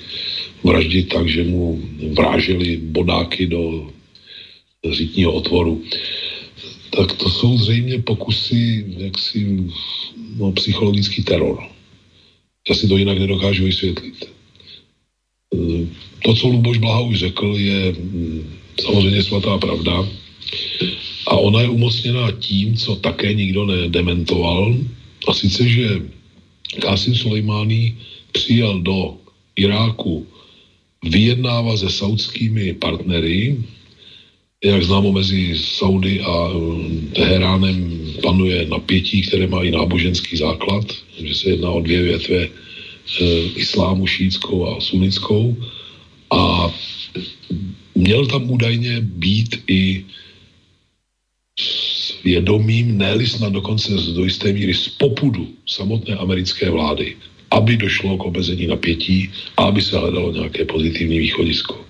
vraždit 0.64 1.10
tak, 1.10 1.30
že 1.30 1.44
mu 1.44 1.82
vráželi 2.14 2.78
bodáky 2.78 3.48
do 3.48 3.92
řítního 4.92 5.34
otvoru. 5.34 5.82
Tak 6.90 7.12
to 7.12 7.30
jsou 7.30 7.58
zřejmě 7.58 8.00
pokusy 8.00 8.86
jaksi 8.98 9.64
no, 10.38 10.52
psychologický 10.52 11.24
teror. 11.24 11.64
Já 12.70 12.76
si 12.76 12.88
to 12.88 12.98
jinak 12.98 13.18
nedokážu 13.18 13.64
vysvětlit. 13.64 14.26
To, 16.24 16.36
co 16.36 16.48
Luboš 16.48 16.78
Blaha 16.78 17.02
už 17.02 17.20
řekl, 17.20 17.56
je 17.58 17.92
mm, 17.92 18.54
samozřejmě 18.82 19.24
svatá 19.24 19.58
pravda. 19.58 20.08
A 21.32 21.36
ona 21.40 21.62
je 21.62 21.70
umocněná 21.70 22.32
tím, 22.32 22.76
co 22.76 22.96
také 22.96 23.34
nikdo 23.34 23.66
nedementoval, 23.66 24.76
a 25.28 25.34
sice, 25.34 25.64
že 25.70 25.88
Qasim 26.80 27.16
Soleimani 27.16 27.96
přijel 28.32 28.82
do 28.82 29.16
Iráku 29.56 30.28
vyjednávat 31.04 31.78
se 31.78 31.90
saudskými 31.90 32.74
partnery, 32.74 33.58
jak 34.64 34.84
známo 34.84 35.12
mezi 35.12 35.58
Saudy 35.58 36.22
a 36.22 36.48
um, 36.48 37.10
Teheránem 37.16 37.78
panuje 38.24 38.66
napětí, 38.70 39.22
které 39.22 39.48
má 39.48 39.64
i 39.64 39.72
náboženský 39.72 40.38
základ, 40.38 40.86
že 41.24 41.36
se 41.36 41.50
jedná 41.50 41.72
o 41.72 41.82
dvě 41.82 42.02
větve 42.02 42.38
e, 42.44 42.50
islámu 43.56 44.08
šítskou 44.08 44.68
a 44.68 44.82
sunnickou. 44.82 45.58
A 46.32 46.74
měl 47.96 48.28
tam 48.28 48.52
údajně 48.52 49.02
být 49.02 49.64
i 49.68 50.06
svědomím, 52.22 52.98
ne 52.98 53.26
snad 53.26 53.54
dokonce 53.54 53.92
do 54.14 54.24
jisté 54.24 54.54
míry 54.54 54.74
z 54.74 54.88
popudu 54.88 55.48
samotné 55.66 56.16
americké 56.16 56.70
vlády, 56.70 57.16
aby 57.52 57.78
došlo 57.78 58.18
k 58.18 58.24
obezení 58.24 58.68
napětí 58.68 59.32
a 59.58 59.64
aby 59.64 59.82
se 59.82 59.98
hledalo 59.98 60.32
nějaké 60.32 60.66
pozitivní 60.66 61.20
východisko. 61.20 61.86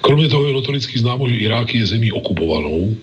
Kromě 0.00 0.28
toho 0.28 0.46
je 0.46 0.52
notoricky 0.52 0.98
známo, 0.98 1.28
že 1.28 1.36
Irák 1.36 1.74
je 1.74 1.86
zemí 1.86 2.12
okupovanou 2.12 2.96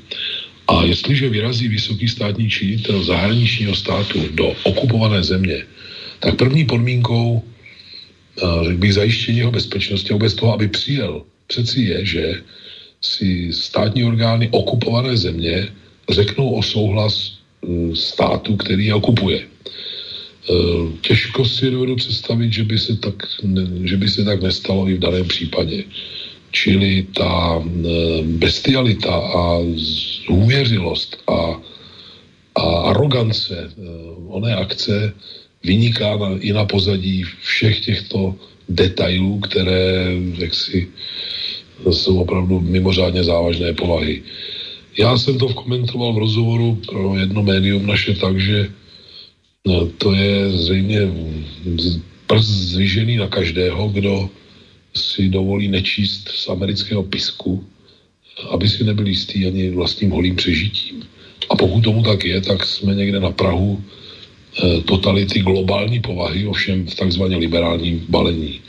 a 0.68 0.84
jestliže 0.84 1.30
vyrazí 1.30 1.68
vysoký 1.68 2.08
státní 2.08 2.50
činitel 2.50 3.04
zahraničního 3.04 3.76
státu 3.76 4.20
do 4.32 4.56
okupované 4.64 5.24
země, 5.24 5.64
tak 6.20 6.36
první 6.36 6.66
podmínkou 6.66 7.44
řekl 8.64 8.78
bych, 8.78 8.94
zajištění 8.94 9.38
jeho 9.38 9.52
bezpečnosti 9.52 10.10
a 10.10 10.14
vůbec 10.14 10.34
toho, 10.34 10.54
aby 10.54 10.68
přijel, 10.68 11.24
přeci 11.48 11.82
je, 11.82 12.06
že 12.06 12.24
si 13.02 13.54
státní 13.54 14.04
orgány 14.04 14.50
okupované 14.52 15.18
země 15.18 15.68
řeknou 16.10 16.54
o 16.54 16.62
souhlas 16.64 17.38
hm, 17.66 17.96
státu, 17.96 18.56
který 18.56 18.86
je 18.86 18.94
okupuje. 18.94 19.42
Eh, 20.50 20.98
těžko 21.02 21.46
si 21.46 21.72
dovedu 21.72 21.96
představit, 21.96 22.54
že 22.54 22.64
by, 22.64 22.80
se 22.80 22.98
tak, 22.98 23.16
že 23.84 23.98
by 23.98 24.10
se 24.10 24.24
tak 24.24 24.42
nestalo 24.42 24.90
i 24.90 24.94
v 24.94 25.00
daném 25.00 25.28
případě. 25.28 25.84
Čili 26.52 27.08
ta 27.16 27.64
eh, 27.64 28.22
bestialita 28.22 29.16
a 29.16 29.60
zůvěřilost 30.28 31.24
a, 31.28 31.62
a 32.56 32.64
arogance 32.92 33.56
eh, 33.56 33.72
oné 34.28 34.56
akce 34.56 35.14
vyniká 35.64 36.18
na, 36.18 36.36
i 36.40 36.54
na 36.54 36.66
pozadí 36.66 37.24
všech 37.42 37.80
těchto 37.80 38.36
detailů, 38.70 39.40
které 39.40 40.12
jaksi 40.38 40.88
jsou 41.92 42.20
opravdu 42.20 42.60
mimořádně 42.60 43.24
závažné 43.24 43.74
povahy. 43.74 44.24
Já 44.98 45.18
jsem 45.18 45.38
to 45.38 45.54
komentoval 45.54 46.14
v 46.14 46.18
rozhovoru 46.18 46.82
pro 46.88 47.18
jedno 47.18 47.44
médium 47.44 47.88
naše 47.88 48.14
tak, 48.14 48.40
že 48.40 48.70
No, 49.68 49.88
to 49.98 50.14
je 50.14 50.52
zřejmě 50.52 51.00
prst 52.28 52.48
zvyžený 52.48 53.18
na 53.18 53.28
každého, 53.28 53.90
kdo 53.90 54.30
si 54.96 55.30
dovolí 55.30 55.68
nečíst 55.68 56.30
z 56.30 56.50
amerického 56.50 57.04
pisku, 57.04 57.64
aby 58.52 58.70
si 58.70 58.84
nebyl 58.84 59.08
jistý 59.08 59.48
ani 59.48 59.70
vlastním 59.70 60.12
holým 60.12 60.36
přežitím. 60.36 61.04
A 61.50 61.56
pokud 61.56 61.82
tomu 61.82 62.04
tak 62.04 62.26
je, 62.26 62.42
tak 62.42 62.66
jsme 62.66 62.96
někde 62.96 63.20
na 63.20 63.32
Prahu 63.32 63.80
e, 63.80 64.82
totality 64.82 65.40
globální 65.40 66.00
povahy, 66.00 66.48
ovšem 66.48 66.88
v 66.88 66.96
takzvaně 66.96 67.38
liberálním 67.38 68.06
balení. 68.10 68.62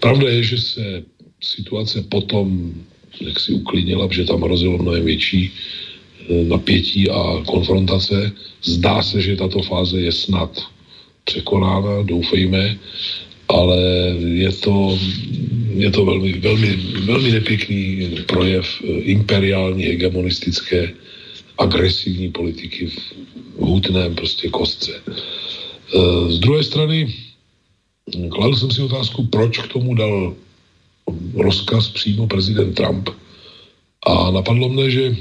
Pravda 0.00 0.28
je, 0.28 0.42
že 0.42 0.58
se 0.58 1.02
situace 1.40 2.02
potom 2.02 2.74
jak 3.20 3.40
si 3.40 3.52
uklidnila, 3.52 4.08
protože 4.08 4.24
tam 4.24 4.42
hrozilo 4.42 4.78
mnohem 4.78 5.04
větší 5.04 5.52
Eh, 6.28 6.44
napětí 6.44 7.10
a 7.10 7.42
konfrontace. 7.46 8.32
Zdá 8.62 9.02
se, 9.02 9.20
že 9.20 9.36
tato 9.36 9.62
fáze 9.62 10.00
je 10.00 10.12
snad 10.12 10.66
překonána, 11.24 12.02
doufejme, 12.02 12.78
ale 13.48 13.78
je 14.24 14.52
to, 14.52 14.98
je 15.74 15.90
to 15.90 16.04
velmi, 16.04 16.32
velmi, 16.32 16.76
velmi 17.04 17.30
nepěkný 17.30 18.08
projev 18.26 18.66
eh, 18.84 18.86
imperiální, 18.86 19.82
hegemonistické, 19.82 20.94
agresivní 21.58 22.30
politiky 22.30 22.86
v 22.86 23.14
hutném 23.58 24.14
prostě 24.14 24.48
kostce. 24.48 24.92
Eh, 25.02 26.32
z 26.32 26.38
druhé 26.38 26.62
strany, 26.62 27.14
kladl 28.30 28.56
jsem 28.56 28.70
si 28.70 28.82
otázku, 28.82 29.26
proč 29.26 29.58
k 29.58 29.72
tomu 29.72 29.94
dal 29.94 30.34
rozkaz 31.34 31.88
přímo 31.88 32.26
prezident 32.26 32.74
Trump. 32.74 33.08
A 34.06 34.30
napadlo 34.30 34.68
mne, 34.68 34.90
že 34.90 35.16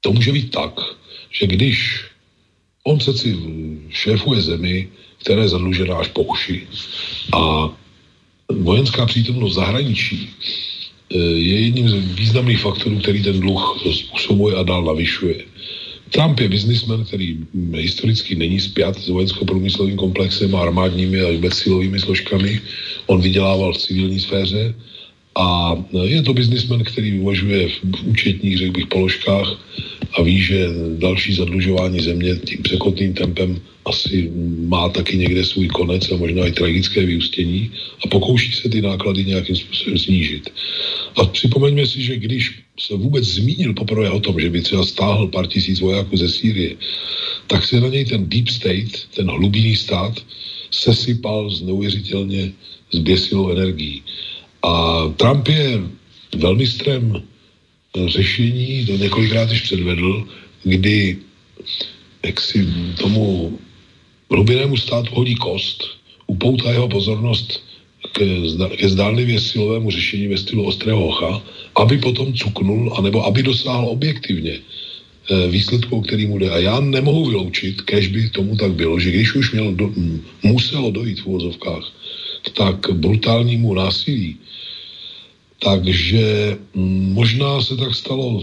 to 0.00 0.12
může 0.12 0.32
být 0.32 0.50
tak, 0.50 0.80
že 1.30 1.46
když 1.46 2.04
on 2.86 2.98
přeci 2.98 3.36
šéfuje 3.90 4.40
zemi, 4.40 4.88
která 5.18 5.42
je 5.42 5.48
zadlužená 5.48 5.96
až 5.96 6.08
po 6.08 6.22
uši 6.22 6.66
a 7.34 7.70
vojenská 8.48 9.06
přítomnost 9.06 9.54
zahraničí 9.54 10.30
eh, 11.10 11.18
je 11.18 11.60
jedním 11.60 11.88
z 11.88 11.94
významných 12.14 12.60
faktorů, 12.60 12.98
který 12.98 13.22
ten 13.22 13.40
dluh 13.40 13.82
způsobuje 13.92 14.56
a 14.56 14.62
dál 14.62 14.84
navyšuje. 14.84 15.44
Trump 16.10 16.40
je 16.40 16.48
biznismen, 16.48 17.04
který 17.04 17.38
historicky 17.74 18.34
není 18.34 18.60
spjat 18.60 18.98
s 18.98 19.08
vojensko-průmyslovým 19.08 19.96
komplexem 19.96 20.56
a 20.56 20.62
armádními 20.62 21.20
a 21.20 21.32
vůbec 21.32 21.54
silovými 21.54 22.00
složkami. 22.00 22.60
On 23.06 23.20
vydělával 23.20 23.72
v 23.72 23.78
civilní 23.78 24.20
sféře 24.20 24.74
a 25.36 25.76
je 26.02 26.22
to 26.22 26.34
biznismen, 26.34 26.84
který 26.84 27.20
uvažuje 27.20 27.68
v 27.68 28.06
účetních, 28.06 28.58
řekl 28.58 28.72
bych, 28.72 28.86
položkách 28.86 29.48
a 30.18 30.22
ví, 30.22 30.40
že 30.42 30.68
další 30.98 31.34
zadlužování 31.34 32.00
země 32.00 32.36
tím 32.36 32.62
překotným 32.62 33.14
tempem 33.14 33.60
asi 33.84 34.32
má 34.66 34.88
taky 34.88 35.16
někde 35.16 35.44
svůj 35.44 35.68
konec 35.68 36.10
a 36.12 36.16
možná 36.16 36.46
i 36.46 36.52
tragické 36.52 37.06
vyústění 37.06 37.70
a 38.04 38.08
pokouší 38.08 38.52
se 38.52 38.68
ty 38.68 38.82
náklady 38.82 39.24
nějakým 39.24 39.56
způsobem 39.56 39.98
snížit. 39.98 40.50
A 41.16 41.24
připomeňme 41.24 41.86
si, 41.86 42.02
že 42.02 42.16
když 42.16 42.54
se 42.80 42.94
vůbec 42.96 43.24
zmínil 43.24 43.74
poprvé 43.74 44.10
o 44.10 44.20
tom, 44.20 44.40
že 44.40 44.50
by 44.50 44.60
třeba 44.60 44.84
stáhl 44.84 45.26
pár 45.26 45.46
tisíc 45.46 45.80
vojáků 45.80 46.16
ze 46.16 46.28
Sýrie, 46.28 46.76
tak 47.46 47.64
se 47.64 47.80
na 47.80 47.88
něj 47.88 48.04
ten 48.04 48.28
deep 48.28 48.48
state, 48.48 49.06
ten 49.14 49.30
hlubinný 49.30 49.76
stát, 49.76 50.24
sesypal 50.70 51.50
z 51.50 51.62
neuvěřitelně 51.62 52.52
zběsilou 52.92 53.50
energií. 53.50 54.02
A 54.66 54.72
Trump 55.16 55.48
je 55.48 55.80
velmi 56.36 56.66
strem 56.66 57.22
řešení, 58.06 58.86
to 58.86 58.92
několikrát 58.96 59.50
již 59.50 59.60
předvedl, 59.62 60.26
kdy 60.62 61.16
jak 62.26 62.40
si 62.40 62.66
tomu 62.98 63.58
hlubinnému 64.30 64.76
státu 64.76 65.14
hodí 65.14 65.34
kost, 65.34 65.84
upoutá 66.26 66.70
jeho 66.70 66.88
pozornost 66.88 67.62
ke, 68.12 68.26
zdánlivě 68.88 69.40
silovému 69.40 69.90
řešení 69.90 70.26
ve 70.26 70.36
stylu 70.36 70.66
ostrého 70.66 71.06
ocha, 71.06 71.42
aby 71.76 71.98
potom 71.98 72.34
cuknul, 72.34 72.94
anebo 72.98 73.24
aby 73.24 73.42
dosáhl 73.42 73.86
objektivně 73.88 74.58
eh, 74.58 75.48
výsledku, 75.48 76.00
který 76.00 76.26
mu 76.26 76.38
jde. 76.38 76.50
A 76.50 76.58
já 76.58 76.80
nemohu 76.80 77.26
vyloučit, 77.26 77.80
kež 77.80 78.08
by 78.08 78.30
tomu 78.30 78.56
tak 78.56 78.72
bylo, 78.74 78.98
že 78.98 79.10
když 79.10 79.34
už 79.34 79.52
mělo 79.52 79.72
do, 79.72 79.90
muselo 80.42 80.90
dojít 80.90 81.20
v 81.20 81.26
úvozovkách 81.26 81.92
tak 82.52 82.90
brutálnímu 82.92 83.74
násilí, 83.74 84.36
takže 85.58 86.56
mm, 86.74 87.12
možná 87.12 87.60
se 87.60 87.76
tak 87.76 87.94
stalo 87.94 88.42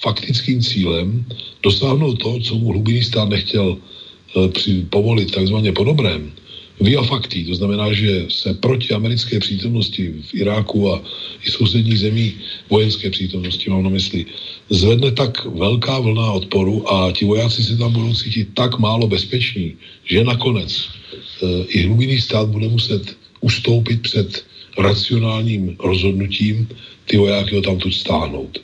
faktickým 0.00 0.62
cílem 0.62 1.24
dosáhnout 1.62 2.14
to, 2.14 2.40
co 2.40 2.54
mu 2.54 2.72
hlubinný 2.72 3.02
stát 3.02 3.28
nechtěl 3.28 3.76
e, 3.76 4.48
při, 4.48 4.86
povolit 4.90 5.30
takzvaně 5.30 5.72
po 5.72 5.84
dobrém. 5.84 6.32
Via 6.80 7.02
fakty, 7.02 7.44
to 7.44 7.54
znamená, 7.54 7.92
že 7.92 8.26
se 8.28 8.54
proti 8.54 8.90
americké 8.94 9.38
přítomnosti 9.38 10.14
v 10.30 10.34
Iráku 10.34 10.92
a 10.92 11.02
i 11.46 11.50
sousedních 11.50 11.98
zemí 11.98 12.34
vojenské 12.70 13.10
přítomnosti, 13.10 13.70
mám 13.70 13.82
na 13.82 13.90
mysli, 13.90 14.26
zvedne 14.70 15.10
tak 15.14 15.44
velká 15.44 15.98
vlna 15.98 16.32
odporu 16.32 16.82
a 16.92 17.12
ti 17.12 17.24
vojáci 17.24 17.62
se 17.62 17.76
tam 17.76 17.92
budou 17.92 18.14
cítit 18.14 18.48
tak 18.54 18.78
málo 18.78 19.06
bezpeční, 19.06 19.74
že 20.04 20.24
nakonec 20.24 20.70
e, 20.74 21.64
i 21.64 21.86
hlubinný 21.86 22.20
stát 22.20 22.48
bude 22.48 22.68
muset 22.68 23.16
ustoupit 23.44 24.02
před 24.02 24.44
racionálním 24.78 25.76
rozhodnutím 25.78 26.68
ty 27.04 27.16
vojáky 27.16 27.54
ho 27.54 27.62
tam 27.62 27.78
tu 27.78 27.90
stáhnout. 27.92 28.58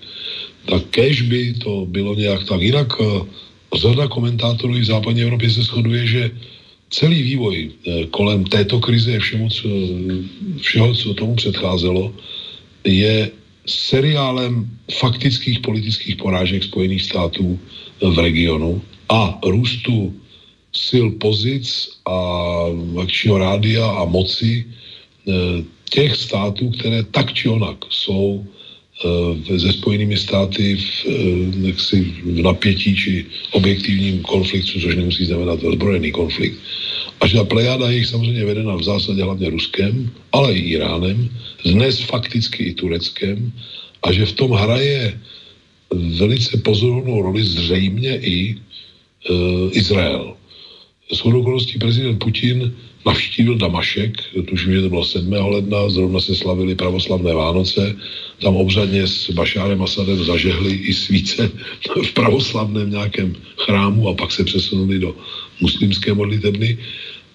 Tak 0.65 0.83
kež 0.91 1.23
by 1.23 1.55
to 1.61 1.87
bylo 1.89 2.15
nějak 2.15 2.45
tak. 2.49 2.61
Jinak 2.61 2.89
eh, 3.01 3.05
řada 3.77 4.09
komentátorů 4.09 4.73
v 4.73 4.85
západní 4.85 5.23
Evropě 5.23 5.51
se 5.51 5.63
shoduje, 5.63 6.07
že 6.07 6.31
celý 6.91 7.23
vývoj 7.23 7.57
eh, 7.61 8.07
kolem 8.11 8.45
této 8.45 8.81
krize 8.81 9.19
všemu, 9.19 9.49
co, 9.49 9.69
všeho, 10.61 10.95
co 10.95 11.15
tomu 11.15 11.35
předcházelo, 11.37 12.15
je 12.85 13.31
seriálem 13.67 14.65
faktických 14.99 15.61
politických 15.61 16.17
porážek 16.17 16.65
Spojených 16.65 17.03
států 17.03 17.61
v 18.01 18.17
regionu 18.19 18.83
a 19.09 19.39
růstu 19.45 20.15
sil 20.87 21.07
pozic 21.19 21.89
a 22.07 22.17
akčního 23.03 23.39
rádia 23.39 23.87
a 23.87 24.05
moci 24.05 24.65
eh, 24.65 25.33
těch 25.91 26.17
států, 26.17 26.71
které 26.71 27.03
tak 27.03 27.33
či 27.33 27.49
onak 27.49 27.77
jsou 27.91 28.47
se 29.59 29.73
Spojenými 29.73 30.17
státy 30.17 30.77
v, 30.77 31.07
jaksi, 31.67 32.01
v 32.25 32.43
napětí 32.43 32.97
či 32.97 33.27
objektivním 33.53 34.23
konfliktu, 34.23 34.81
což 34.81 34.97
nemusí 34.97 35.25
znamenat 35.25 35.65
ozbrojený 35.65 36.13
konflikt. 36.13 36.57
A 37.21 37.27
že 37.27 37.37
ta 37.37 37.45
plejáda 37.45 37.91
je 37.91 38.07
samozřejmě 38.07 38.45
vedena 38.45 38.77
v 38.77 38.83
zásadě 38.83 39.25
hlavně 39.25 39.51
Ruskem, 39.51 40.11
ale 40.33 40.53
i 40.53 40.77
Iránem, 40.77 41.29
dnes 41.65 42.01
fakticky 42.01 42.65
i 42.65 42.75
Tureckem, 42.75 43.53
a 44.03 44.13
že 44.13 44.27
v 44.27 44.33
tom 44.33 44.51
hraje 44.53 45.21
velice 46.17 46.57
pozorovnou 46.57 47.23
roli 47.23 47.45
zřejmě 47.45 48.17
i 48.17 48.57
e, 48.57 48.57
Izrael. 49.73 50.37
S 51.13 51.23
okolností 51.27 51.79
prezident 51.79 52.19
Putin 52.19 52.75
navštívil 53.07 53.59
Damašek, 53.59 54.23
tuším, 54.49 54.73
že 54.73 54.83
to 54.83 54.89
bylo 54.89 55.05
7. 55.05 55.33
ledna, 55.33 55.89
zrovna 55.89 56.21
se 56.21 56.35
slavili 56.35 56.75
pravoslavné 56.75 57.35
Vánoce, 57.35 57.97
tam 58.43 58.57
obřadně 58.57 59.07
s 59.07 59.31
Bašárem 59.31 59.83
Asadem 59.83 60.25
zažehli 60.25 60.75
i 60.75 60.95
svíce 60.95 61.51
v 62.03 62.13
pravoslavném 62.13 62.91
nějakém 62.91 63.37
chrámu 63.57 64.09
a 64.09 64.15
pak 64.15 64.33
se 64.33 64.45
přesunuli 64.45 64.99
do 64.99 65.17
muslimské 65.61 66.15
modlitebny 66.15 66.79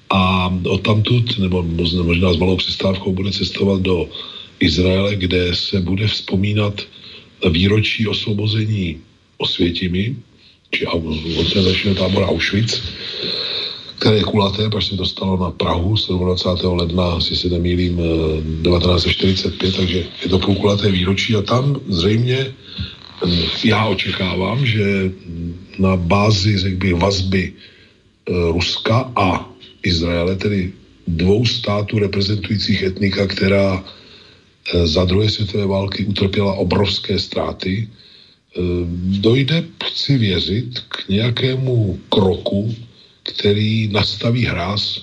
a 0.09 0.53
odtamtud, 0.69 1.39
nebo 1.39 1.63
možná 2.03 2.33
s 2.33 2.37
malou 2.37 2.57
přestávkou, 2.57 3.13
bude 3.13 3.31
cestovat 3.31 3.81
do 3.81 4.09
Izraele, 4.59 5.15
kde 5.15 5.55
se 5.55 5.81
bude 5.81 6.07
vzpomínat 6.07 6.81
výročí 7.49 8.07
osvobození 8.07 8.97
Osvětimi, 9.37 10.15
či 10.71 10.85
koncentračního 11.35 11.95
tábora 11.95 12.27
Auschwitz, 12.27 12.81
které 14.05 14.21
je 14.21 14.29
kulaté, 14.29 14.69
protože 14.69 14.89
se 14.89 14.95
dostalo 14.95 15.33
na 15.37 15.49
Prahu 15.51 15.95
27. 15.97 16.77
ledna, 16.77 17.17
si 17.17 17.35
se 17.35 17.49
nemýlím, 17.49 17.97
1945, 17.97 19.75
takže 19.75 20.05
je 20.21 20.29
to 20.29 20.39
půlkulaté 20.39 20.91
výročí 20.91 21.35
a 21.35 21.41
tam 21.41 21.81
zřejmě 21.89 22.53
já 23.63 23.85
očekávám, 23.85 24.65
že 24.65 25.09
na 25.79 25.97
bázi, 25.97 26.57
řekl 26.57 26.77
bych, 26.77 26.93
vazby 26.93 27.53
Ruska 28.53 29.11
a 29.15 29.49
Izraele, 29.83 30.35
tedy 30.35 30.73
dvou 31.07 31.45
států 31.45 31.99
reprezentujících 31.99 32.83
etnika, 32.83 33.27
která 33.27 33.81
eh, 33.81 34.87
za 34.87 35.05
druhé 35.05 35.29
světové 35.29 35.65
války 35.65 36.05
utrpěla 36.05 36.53
obrovské 36.53 37.19
ztráty, 37.19 37.89
eh, 37.89 38.61
dojde, 39.17 39.65
chci 39.85 40.17
věřit, 40.17 40.79
k 40.79 41.09
nějakému 41.09 41.99
kroku, 42.09 42.84
který 43.25 43.87
nastaví 43.87 44.45
hráz 44.45 45.01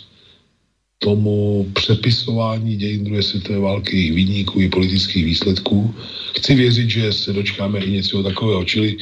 tomu 0.98 1.66
přepisování 1.74 2.76
dějin 2.76 3.04
druhé 3.04 3.22
světové 3.22 3.58
války, 3.58 3.96
jejich 3.96 4.14
výniků, 4.14 4.60
i 4.60 4.68
politických 4.68 5.24
výsledků. 5.24 5.94
Chci 6.38 6.54
věřit, 6.54 6.90
že 6.90 7.12
se 7.12 7.32
dočkáme 7.32 7.78
i 7.78 7.90
něco 7.90 8.22
takového, 8.22 8.64
čili 8.64 8.96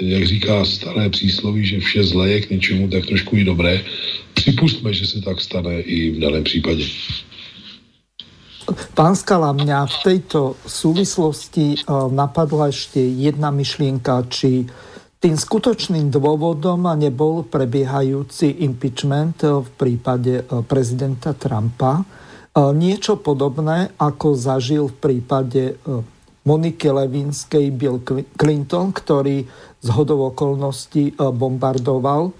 jak 0.00 0.26
říká 0.26 0.64
staré 0.64 1.08
přísloví, 1.08 1.66
že 1.66 1.80
vše 1.80 2.04
zlé 2.04 2.30
je 2.30 2.40
k 2.40 2.50
něčemu, 2.50 2.88
tak 2.88 3.06
trošku 3.06 3.36
i 3.36 3.44
dobré. 3.44 3.84
Připustme, 4.34 4.92
že 4.94 5.06
se 5.06 5.20
tak 5.20 5.40
stane 5.40 5.80
i 5.80 6.10
v 6.10 6.18
daném 6.18 6.44
případě. 6.44 6.84
Pán 8.96 9.12
Skala, 9.12 9.52
mňa 9.52 9.84
v 9.84 9.96
tejto 10.00 10.56
súvislosti 10.64 11.76
eh, 11.76 11.84
napadla 12.08 12.72
ešte 12.72 12.96
jedna 12.96 13.52
myšlienka, 13.52 14.24
či 14.32 14.64
tým 15.24 15.40
skutočným 15.40 16.12
dôvodom 16.12 16.84
nebol 17.00 17.48
prebiehajúci 17.48 18.60
impeachment 18.60 19.40
eh, 19.40 19.56
v 19.64 19.68
prípade 19.72 20.44
eh, 20.44 20.44
prezidenta 20.68 21.32
Trumpa. 21.32 22.04
Niečo 22.54 23.18
podobné, 23.18 23.98
ako 23.98 24.38
zažil 24.38 24.86
v 24.86 24.94
prípade 24.94 25.74
Moniky 26.46 26.86
Levinskej 26.86 27.74
Bill 27.74 27.98
Clinton, 28.38 28.94
ktorý 28.94 29.42
z 29.82 29.88
hodov 29.90 30.38
okolností 30.38 31.18
bombardoval 31.18 32.30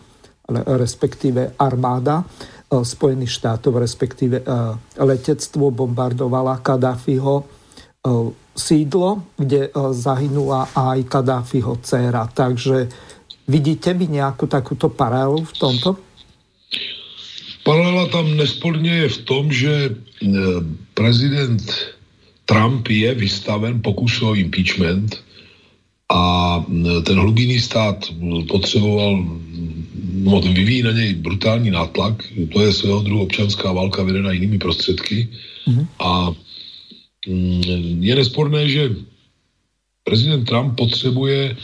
respektíve 0.51 1.57
armáda 1.57 2.24
eh, 2.24 2.85
Spojených 2.85 3.32
štátov, 3.32 3.80
respektíve 3.80 4.37
eh, 4.41 4.47
letectvo 5.01 5.72
bombardovala 5.72 6.61
Kadáfiho 6.61 7.35
eh, 7.41 8.44
sídlo, 8.57 9.23
kde 9.37 9.71
zahynula 9.91 10.71
aj 10.75 11.05
Kadáfiho 11.11 11.79
dcéra. 11.83 12.31
Takže 12.31 12.89
vidíte 13.51 13.95
by 13.95 14.07
nejakú 14.09 14.47
takúto 14.47 14.89
paralelu 14.89 15.43
v 15.43 15.55
tomto? 15.59 15.91
Paralela 17.65 18.09
tam 18.09 18.37
nesporně 18.37 18.95
je 18.95 19.09
v 19.09 19.19
tom, 19.19 19.53
že 19.53 19.97
prezident 20.95 21.65
Trump 22.45 22.89
je 22.89 23.15
vystaven 23.15 23.81
pokusu 23.83 24.29
o 24.29 24.35
impeachment 24.35 25.17
a 26.13 26.65
ten 27.05 27.17
hlubinný 27.19 27.61
stát 27.61 28.05
potřeboval 28.49 29.25
no, 30.13 30.41
vyvíjí 30.41 30.83
na 30.83 30.93
něj 30.93 31.15
brutální 31.15 31.71
nátlak, 31.71 32.23
to 32.53 32.63
je 32.63 32.73
svého 32.73 33.01
druhu 33.01 33.23
občanská 33.23 33.73
válka 33.73 34.03
vedená 34.03 34.33
jinými 34.33 34.59
prostředky 34.59 35.29
mm-hmm. 35.69 35.87
a 35.99 36.31
mm, 36.31 36.37
je 38.01 38.14
nesporné, 38.14 38.68
že 38.68 38.91
prezident 40.05 40.45
Trump 40.45 40.77
potřebuje 40.77 41.57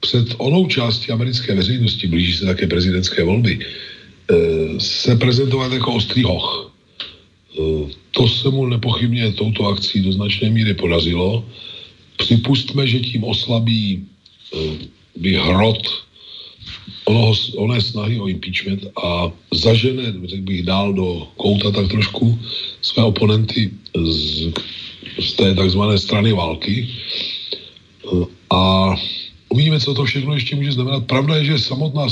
před 0.00 0.34
onou 0.38 0.66
částí 0.66 1.12
americké 1.12 1.54
veřejnosti, 1.54 2.06
blíží 2.06 2.32
se 2.32 2.44
také 2.44 2.66
prezidentské 2.66 3.24
volby, 3.24 3.58
eh, 3.58 4.34
se 4.80 5.16
prezentovat 5.16 5.72
jako 5.72 5.94
ostrý 5.94 6.22
hoch. 6.22 6.72
Eh, 7.58 7.90
to 8.10 8.28
se 8.28 8.50
mu 8.50 8.66
nepochybně 8.66 9.32
touto 9.32 9.66
akcí 9.66 10.00
do 10.00 10.12
značné 10.12 10.50
míry 10.50 10.74
podařilo. 10.74 11.44
Připustme, 12.16 12.86
že 12.86 13.00
tím 13.00 13.24
oslabí 13.24 14.04
eh, 14.54 14.58
by 15.16 15.32
hrot 15.34 16.06
ono, 17.06 17.32
oné 17.56 17.80
snahy 17.80 18.18
o 18.18 18.26
impeachment 18.26 18.82
a 18.98 19.30
zažene, 19.54 20.14
řekl 20.24 20.42
bych, 20.42 20.62
dál 20.62 20.92
do 20.92 21.28
kouta 21.36 21.70
tak 21.70 21.88
trošku 21.88 22.38
své 22.82 23.02
oponenty 23.02 23.70
z, 23.94 24.50
z 25.20 25.32
té 25.32 25.54
takzvané 25.54 25.98
strany 25.98 26.32
války. 26.32 26.88
A 28.50 28.94
uvidíme, 29.48 29.80
co 29.80 29.94
to 29.94 30.04
všechno 30.04 30.34
ještě 30.34 30.56
může 30.56 30.72
znamenat. 30.72 31.06
Pravda 31.06 31.36
je, 31.36 31.44
že 31.44 31.58
samotná, 31.58 32.06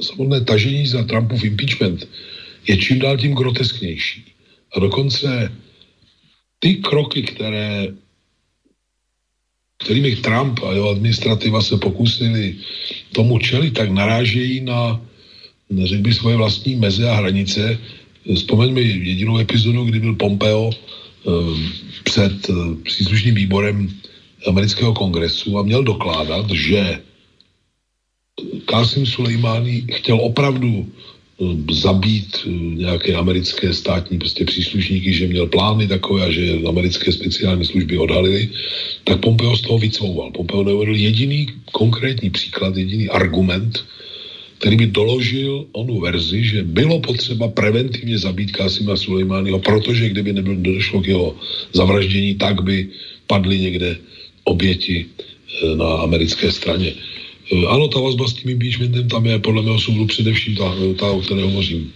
samotné 0.00 0.40
tažení 0.40 0.86
za 0.86 1.04
Trumpův 1.04 1.44
impeachment 1.44 2.08
je 2.66 2.76
čím 2.76 2.98
dál 2.98 3.16
tím 3.16 3.34
grotesknější. 3.34 4.24
A 4.76 4.80
dokonce 4.80 5.52
ty 6.58 6.74
kroky, 6.74 7.22
které 7.22 7.94
kterými 9.84 10.16
Trump 10.16 10.64
a 10.64 10.72
jeho 10.72 10.90
administrativa 10.90 11.60
se 11.60 11.76
pokusili 11.76 12.56
tomu 13.12 13.38
čelit, 13.38 13.74
tak 13.74 13.90
narážejí 13.90 14.60
na, 14.60 15.00
řekl 15.84 16.02
by, 16.02 16.14
svoje 16.14 16.36
vlastní 16.36 16.76
meze 16.76 17.08
a 17.08 17.14
hranice. 17.14 17.78
Vzpomeňme 18.24 18.80
jedinou 18.80 19.38
epizodu, 19.38 19.84
kdy 19.84 20.00
byl 20.00 20.14
Pompeo 20.14 20.72
před 22.04 22.50
eh, 22.50 22.52
příslušným 22.82 23.34
výborem 23.34 23.88
amerického 24.46 24.94
kongresu 24.94 25.58
a 25.58 25.62
měl 25.62 25.82
dokládat, 25.82 26.50
že 26.50 27.00
Qasim 28.64 29.06
Sulejmani 29.06 29.86
chtěl 29.92 30.20
opravdu 30.20 30.86
Eh, 31.34 31.74
zabít 31.74 32.46
eh, 32.46 32.50
nějaké 32.86 33.14
americké 33.14 33.74
státní 33.74 34.18
prostě 34.18 34.44
příslušníky, 34.44 35.12
že 35.12 35.26
měl 35.26 35.46
plány 35.46 35.88
takové 35.88 36.24
a 36.26 36.30
že 36.30 36.62
americké 36.68 37.12
speciální 37.12 37.64
služby 37.64 37.98
odhalily, 37.98 38.50
tak 39.04 39.20
Pompeo 39.20 39.56
z 39.56 39.60
toho 39.60 39.78
vycouval. 39.78 40.30
Pompeo 40.30 40.64
neuvedl 40.64 40.94
jediný 40.94 41.46
konkrétní 41.72 42.30
příklad, 42.30 42.76
jediný 42.76 43.08
argument, 43.08 43.84
který 44.64 44.76
by 44.76 44.96
doložil 44.96 45.68
onu 45.76 46.00
verzi, 46.00 46.40
že 46.44 46.64
bylo 46.64 46.96
potřeba 47.04 47.52
preventivně 47.52 48.16
zabít 48.18 48.56
Kasima 48.56 48.96
Sulejmányho, 48.96 49.60
protože 49.60 50.08
kdyby 50.08 50.32
nebylo 50.32 50.56
došlo 50.56 51.04
k 51.04 51.06
jeho 51.06 51.36
zavraždění, 51.76 52.34
tak 52.40 52.64
by 52.64 52.88
padly 53.28 53.58
někde 53.60 53.96
oběti 54.48 55.04
eh, 55.04 55.76
na 55.76 56.08
americké 56.08 56.48
straně. 56.48 56.96
Eh, 57.52 57.66
ano, 57.68 57.92
ta 57.92 58.00
vazba 58.00 58.24
s 58.24 58.40
tím 58.40 58.56
impeachmentem 58.56 59.04
tam 59.08 59.26
je 59.26 59.36
podle 59.38 59.62
mého 59.62 59.76
soudu 59.76 60.06
především 60.08 60.56
ta, 60.56 60.72
ta 60.96 61.12
o 61.12 61.20
které 61.20 61.44
hovořím. 61.44 61.92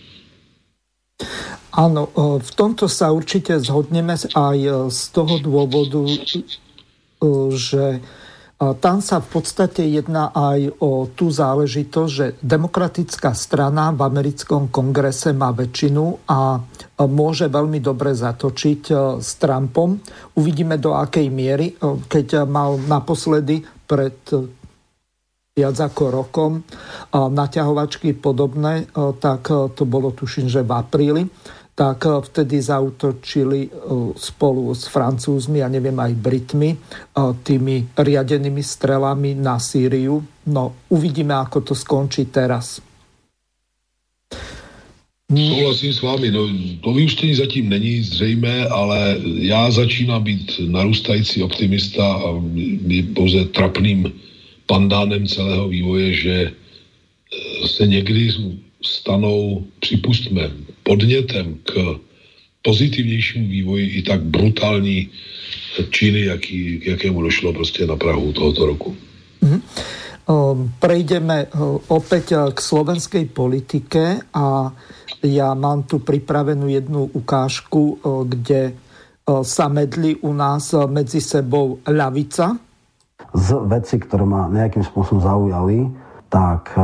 Áno, 1.72 2.12
eh, 2.12 2.36
v 2.44 2.50
tomto 2.52 2.84
sa 2.84 3.08
určite 3.16 3.56
zhodneme 3.64 4.12
aj 4.36 4.92
z 4.92 5.02
toho 5.16 5.40
dôvodu, 5.40 6.04
že 7.56 8.04
tam 8.58 8.98
sa 8.98 9.22
v 9.22 9.38
podstate 9.38 9.86
jedná 9.86 10.34
aj 10.34 10.82
o 10.82 11.06
tú 11.06 11.30
záležitosť, 11.30 12.10
že 12.10 12.34
demokratická 12.42 13.30
strana 13.30 13.94
v 13.94 14.02
americkom 14.02 14.66
kongrese 14.66 15.30
má 15.30 15.54
väčšinu 15.54 16.26
a 16.26 16.58
môže 17.06 17.46
veľmi 17.46 17.78
dobre 17.78 18.18
zatočiť 18.18 18.82
s 19.22 19.30
Trumpom. 19.38 20.02
Uvidíme 20.34 20.74
do 20.82 20.98
akej 20.98 21.30
miery, 21.30 21.78
keď 22.10 22.50
mal 22.50 22.82
naposledy 22.82 23.62
pred 23.86 24.18
viac 25.54 25.74
ako 25.78 26.02
rokom 26.10 26.62
naťahovačky 27.14 28.18
podobné, 28.18 28.90
tak 29.22 29.50
to 29.50 29.82
bolo 29.86 30.10
tuším, 30.10 30.50
že 30.50 30.66
v 30.66 30.70
apríli 30.74 31.22
tak 31.78 32.10
vtedy 32.26 32.58
zautočili 32.58 33.70
spolu 34.18 34.74
s 34.74 34.90
Francúzmi 34.90 35.62
a 35.62 35.70
neviem 35.70 35.94
aj 35.94 36.10
Britmi 36.18 36.74
tými 37.46 37.94
riadenými 37.94 38.58
strelami 38.58 39.38
na 39.38 39.62
Sýriu. 39.62 40.18
No 40.50 40.74
uvidíme, 40.90 41.38
ako 41.38 41.62
to 41.62 41.78
skončí 41.78 42.26
teraz. 42.34 42.82
Souhlasím 45.30 45.92
s 45.92 46.02
vámi, 46.02 46.34
no, 46.34 46.50
to 46.82 46.90
vyústění 46.90 47.34
zatím 47.38 47.68
není 47.68 48.02
zřejmé, 48.02 48.66
ale 48.66 49.20
já 49.38 49.70
začínám 49.70 50.24
být 50.24 50.58
narůstající 50.66 51.42
optimista 51.46 52.02
a 52.02 52.42
je 52.88 53.02
pouze 53.14 53.44
trapným 53.44 54.12
pandánem 54.66 55.28
celého 55.28 55.68
vývoje, 55.68 56.12
že 56.12 56.36
se 57.66 57.86
někdy 57.86 58.32
stanou, 58.82 59.64
připustme, 59.80 60.50
podnětem 60.88 61.60
k 61.68 62.00
pozitivnějšímu 62.64 63.46
vývoji 63.48 63.86
i 63.86 64.00
tak 64.02 64.24
brutální 64.24 65.12
činy, 65.90 66.20
jaký, 66.32 66.80
k 66.80 66.86
jakému 66.96 67.22
došlo 67.22 67.52
prostě 67.52 67.86
na 67.86 67.96
Prahu 67.96 68.32
tohoto 68.32 68.66
roku. 68.66 68.96
Mm-hmm. 69.44 69.62
Prejdeme 70.76 71.48
opäť 71.88 72.52
k 72.52 72.58
slovenskej 72.60 73.32
politike 73.32 74.28
a 74.28 74.68
ja 75.24 75.48
mám 75.56 75.88
tu 75.88 76.04
pripravenú 76.04 76.68
jednu 76.68 77.08
ukážku, 77.16 77.96
kde 78.28 78.76
sa 79.24 79.72
medli 79.72 80.20
u 80.20 80.36
nás 80.36 80.76
medzi 80.92 81.24
sebou 81.24 81.80
ľavica. 81.80 82.60
Z 83.32 83.48
veci, 83.72 83.96
ktoré 84.04 84.28
ma 84.28 84.52
nejakým 84.52 84.84
spôsobom 84.84 85.24
zaujali, 85.24 85.88
tak 86.28 86.76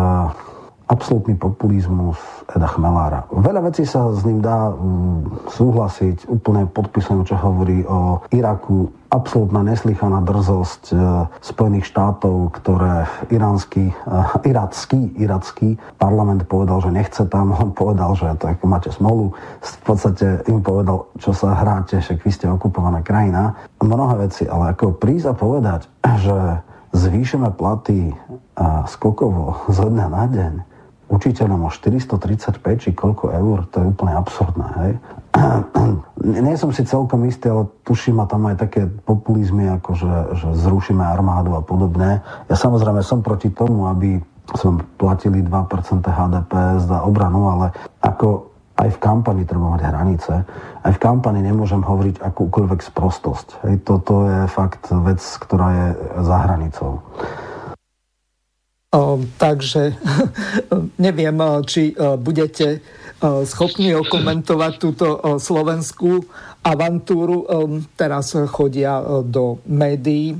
absolútny 0.84 1.32
populizmus 1.34 2.20
Eda 2.52 2.68
Chmelára. 2.68 3.24
Veľa 3.32 3.72
vecí 3.72 3.88
sa 3.88 4.12
s 4.12 4.20
ním 4.28 4.44
dá 4.44 4.68
um, 4.68 5.24
súhlasiť, 5.48 6.28
úplne 6.28 6.68
podpisujem, 6.68 7.24
čo 7.24 7.40
hovorí 7.40 7.82
o 7.88 8.20
Iraku. 8.28 8.92
Absolútna 9.08 9.64
neslychaná 9.64 10.20
drzosť 10.26 10.82
uh, 10.92 11.30
Spojených 11.40 11.88
štátov, 11.88 12.52
ktoré 12.60 13.08
iránsky, 13.32 13.96
uh, 14.04 14.36
iracký, 14.44 15.14
iracký 15.16 15.80
parlament 15.96 16.44
povedal, 16.44 16.84
že 16.84 16.92
nechce 16.92 17.22
tam. 17.32 17.56
On 17.56 17.72
povedal, 17.72 18.12
že 18.18 18.28
tak 18.36 18.60
máte 18.66 18.92
smolu. 18.92 19.32
V 19.64 19.78
podstate 19.88 20.44
im 20.50 20.60
povedal, 20.60 21.08
čo 21.16 21.32
sa 21.32 21.56
hráte, 21.56 22.02
však 22.02 22.20
vy 22.20 22.30
ste 22.34 22.46
okupovaná 22.50 23.00
krajina. 23.00 23.56
Mnohé 23.80 24.28
veci, 24.28 24.44
ale 24.44 24.76
ako 24.76 25.00
prísť 25.00 25.32
a 25.32 25.34
povedať, 25.34 25.80
že 26.20 26.36
zvýšime 26.94 27.50
platy 27.58 28.14
a 28.54 28.86
skokovo 28.86 29.66
zo 29.66 29.90
dňa 29.90 30.06
na 30.06 30.24
deň, 30.30 30.54
učiteľom 31.08 31.68
o 31.68 31.70
435 31.70 32.60
či 32.80 32.90
koľko 32.96 33.32
eur, 33.32 33.58
to 33.68 33.82
je 33.82 33.86
úplne 33.86 34.12
absurdné. 34.16 34.68
Hej? 34.80 34.92
Nie 36.46 36.56
som 36.56 36.70
si 36.70 36.86
celkom 36.86 37.26
istý, 37.28 37.50
ale 37.50 37.68
tuším 37.84 38.22
ma 38.22 38.26
tam 38.30 38.48
aj 38.48 38.56
také 38.56 38.86
populizmy, 38.86 39.68
ako 39.68 39.90
že, 39.98 40.14
že 40.38 40.48
zrušíme 40.64 41.02
armádu 41.02 41.58
a 41.58 41.62
podobne. 41.62 42.24
Ja 42.48 42.56
samozrejme 42.56 43.04
som 43.04 43.20
proti 43.20 43.52
tomu, 43.52 43.90
aby 43.90 44.22
sme 44.52 44.84
platili 45.00 45.40
2% 45.40 46.04
HDP 46.04 46.52
za 46.84 47.00
obranu, 47.02 47.48
ale 47.48 47.66
ako 48.04 48.54
aj 48.74 48.90
v 48.90 48.98
kampani 48.98 49.42
treba 49.46 49.70
mať 49.78 49.82
hranice. 49.86 50.32
Aj 50.82 50.92
v 50.92 51.02
kampani 51.02 51.40
nemôžem 51.40 51.80
hovoriť 51.80 52.18
akúkoľvek 52.20 52.80
sprostosť. 52.82 53.62
Hej, 53.64 53.86
toto 53.86 54.26
je 54.26 54.38
fakt 54.50 54.90
vec, 54.90 55.22
ktorá 55.22 55.68
je 55.70 55.86
za 56.26 56.36
hranicou. 56.42 57.00
Takže 59.38 59.82
neviem, 61.06 61.36
či 61.66 61.90
budete 61.98 62.78
schopní 63.24 63.94
okomentovať 63.98 64.72
túto 64.78 65.18
slovenskú 65.42 66.22
avantúru. 66.62 67.42
Teraz 67.98 68.38
chodia 68.54 69.02
do 69.26 69.58
médií, 69.66 70.38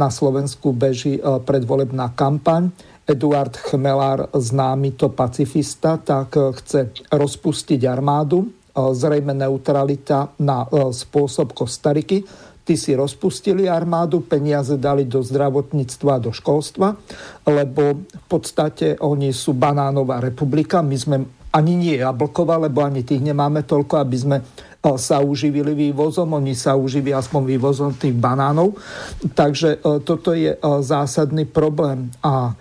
na 0.00 0.08
Slovensku 0.08 0.72
beží 0.72 1.20
predvolebná 1.20 2.16
kampaň. 2.16 2.72
Eduard 3.04 3.58
Chmelár, 3.58 4.30
známy 4.30 4.94
to 4.94 5.10
pacifista, 5.10 5.98
tak 5.98 6.30
chce 6.30 6.94
rozpustiť 7.10 7.82
armádu, 7.90 8.46
zrejme 8.70 9.34
neutralita 9.34 10.30
na 10.38 10.62
spôsob 10.94 11.50
Kostariky 11.50 12.22
Tí 12.70 12.78
si 12.78 12.94
rozpustili 12.94 13.66
armádu, 13.66 14.22
peniaze 14.22 14.78
dali 14.78 15.02
do 15.02 15.18
zdravotníctva 15.26 16.10
a 16.14 16.22
do 16.22 16.30
školstva, 16.30 16.94
lebo 17.50 18.06
v 18.06 18.24
podstate 18.30 18.94
oni 19.02 19.34
sú 19.34 19.58
banánová 19.58 20.22
republika. 20.22 20.78
My 20.78 20.94
sme 20.94 21.26
ani 21.50 21.74
nie 21.74 21.98
jablková, 21.98 22.62
lebo 22.62 22.86
ani 22.86 23.02
tých 23.02 23.26
nemáme 23.26 23.66
toľko, 23.66 23.94
aby 23.98 24.14
sme 24.14 24.36
e, 24.38 24.42
sa 25.02 25.18
uživili 25.18 25.74
vývozom, 25.74 26.30
oni 26.30 26.54
sa 26.54 26.78
uživili 26.78 27.10
aspoň 27.10 27.42
vývozom 27.42 27.90
tých 27.98 28.14
banánov. 28.14 28.78
Takže 29.34 29.82
e, 29.82 30.06
toto 30.06 30.30
je 30.30 30.54
e, 30.54 30.58
zásadný 30.62 31.50
problém. 31.50 32.06
A 32.22 32.54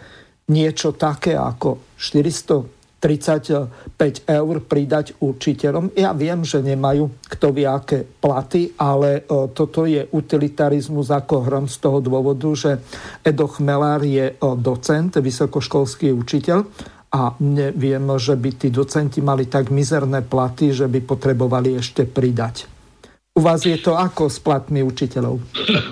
niečo 0.49 0.97
také 0.97 1.37
ako 1.37 1.93
400 2.01 2.78
35 2.99 4.27
eur 4.27 4.55
pridať 4.63 5.15
učiteľom. 5.23 5.95
Ja 5.95 6.11
viem, 6.11 6.43
že 6.43 6.59
nemajú 6.59 7.07
kto 7.31 7.47
vie 7.55 7.67
aké 7.67 8.03
platy, 8.03 8.75
ale 8.75 9.23
e, 9.23 9.49
toto 9.55 9.87
je 9.87 10.03
utilitarizmus 10.11 11.07
ako 11.07 11.47
hrom 11.47 11.65
z 11.71 11.79
toho 11.79 12.03
dôvodu, 12.03 12.51
že 12.51 12.71
Edo 13.23 13.47
Chmelár 13.47 14.03
je 14.03 14.31
e, 14.31 14.35
docent, 14.59 15.15
vysokoškolský 15.15 16.11
učiteľ 16.11 16.59
a 17.09 17.33
neviem, 17.41 18.05
že 18.21 18.37
by 18.37 18.49
tí 18.53 18.67
docenti 18.69 19.23
mali 19.23 19.49
tak 19.49 19.73
mizerné 19.73 20.21
platy, 20.21 20.69
že 20.69 20.85
by 20.85 20.99
potrebovali 21.01 21.81
ešte 21.81 22.05
pridať. 22.05 22.78
U 23.39 23.41
vás 23.41 23.63
je 23.63 23.79
to 23.79 23.95
ako 23.95 24.27
s 24.27 24.39
platmi 24.39 24.83
učitelů? 24.83 25.39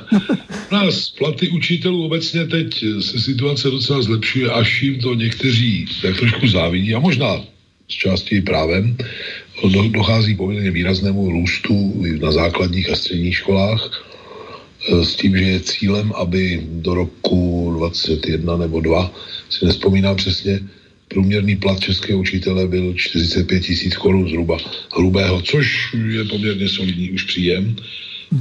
nás 0.71 1.09
platy 1.09 1.49
učitelů 1.49 2.05
obecně 2.05 2.45
teď 2.45 2.85
se 2.99 3.19
situace 3.19 3.71
docela 3.71 4.01
zlepšuje, 4.01 4.51
až 4.51 4.81
jim 4.81 4.99
to 4.99 5.13
někteří 5.13 5.87
tak 6.01 6.19
trošku 6.19 6.47
závidí 6.47 6.95
a 6.95 6.99
možná 6.99 7.39
z 7.87 7.93
části 7.93 8.35
i 8.35 8.41
právem. 8.41 8.97
Dochází 9.87 10.35
poměrně 10.35 10.71
výraznému 10.71 11.31
růstu 11.31 12.03
na 12.19 12.31
základních 12.31 12.89
a 12.91 12.95
středních 12.95 13.35
školách 13.35 14.03
e, 14.91 15.05
s 15.05 15.15
tím, 15.15 15.37
že 15.37 15.43
je 15.43 15.59
cílem, 15.59 16.11
aby 16.15 16.67
do 16.83 16.93
roku 16.93 17.73
21 17.77 18.57
nebo 18.57 18.79
2, 18.79 19.11
si 19.49 19.65
nespomínám 19.65 20.15
přesně, 20.15 20.59
průměrný 21.07 21.55
plat 21.55 21.79
českého 21.79 22.19
učitele 22.19 22.67
byl 22.67 22.93
45 22.93 23.59
tisíc 23.59 23.95
korun 23.95 24.29
zhruba 24.29 24.57
hrubého, 24.97 25.41
což 25.41 25.95
je 26.11 26.23
poměrně 26.23 26.69
solidní 26.69 27.11
už 27.11 27.23
příjem. 27.23 27.75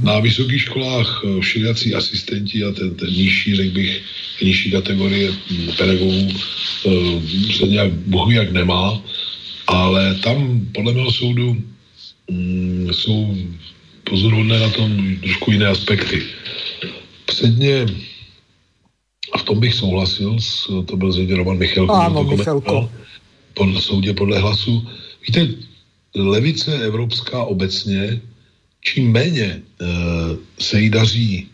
Na 0.03 0.19
vysokých 0.19 0.61
školách 0.61 1.21
eh, 1.23 1.41
všelijací 1.41 1.95
asistenti 1.95 2.63
a 2.63 2.71
ten, 2.71 2.95
ten 2.95 3.09
nižší, 3.09 3.55
řekl 3.55 3.71
bych, 3.71 4.01
nižší 4.43 4.71
kategorie 4.71 5.31
hm, 5.31 5.67
pedagogů 5.77 6.27
eh, 6.27 7.53
se 7.53 7.67
nějak 7.67 7.91
bohu 7.93 8.31
jak 8.31 8.51
nemá, 8.51 9.01
ale 9.67 10.15
tam 10.15 10.67
podle 10.71 10.93
mého 10.93 11.11
soudu 11.11 11.57
mm, 12.31 12.89
jsou 12.91 13.37
pozoruhodné 14.03 14.59
na 14.59 14.69
tom 14.69 15.15
trošku 15.23 15.51
jiné 15.51 15.65
aspekty. 15.67 16.23
Předně 17.25 17.85
a 19.33 19.37
v 19.37 19.43
tom 19.43 19.59
bych 19.59 19.73
souhlasil, 19.73 20.39
s, 20.39 20.67
to 20.85 20.97
byl 20.97 21.11
zřejmě 21.11 21.35
Roman 21.35 21.57
Michalko. 21.57 21.93
Ano, 21.93 22.23
Michalko. 22.23 22.89
Podle 23.53 23.81
soudě 23.81 24.13
podle 24.13 24.39
hlasu. 24.39 24.87
Víte, 25.27 25.47
levice 26.15 26.79
evropská 26.79 27.43
obecně, 27.43 28.21
čím 28.81 29.11
méně 29.11 29.45
e, 29.45 29.61
se 30.59 30.81
jí 30.81 30.89
daří 30.89 31.47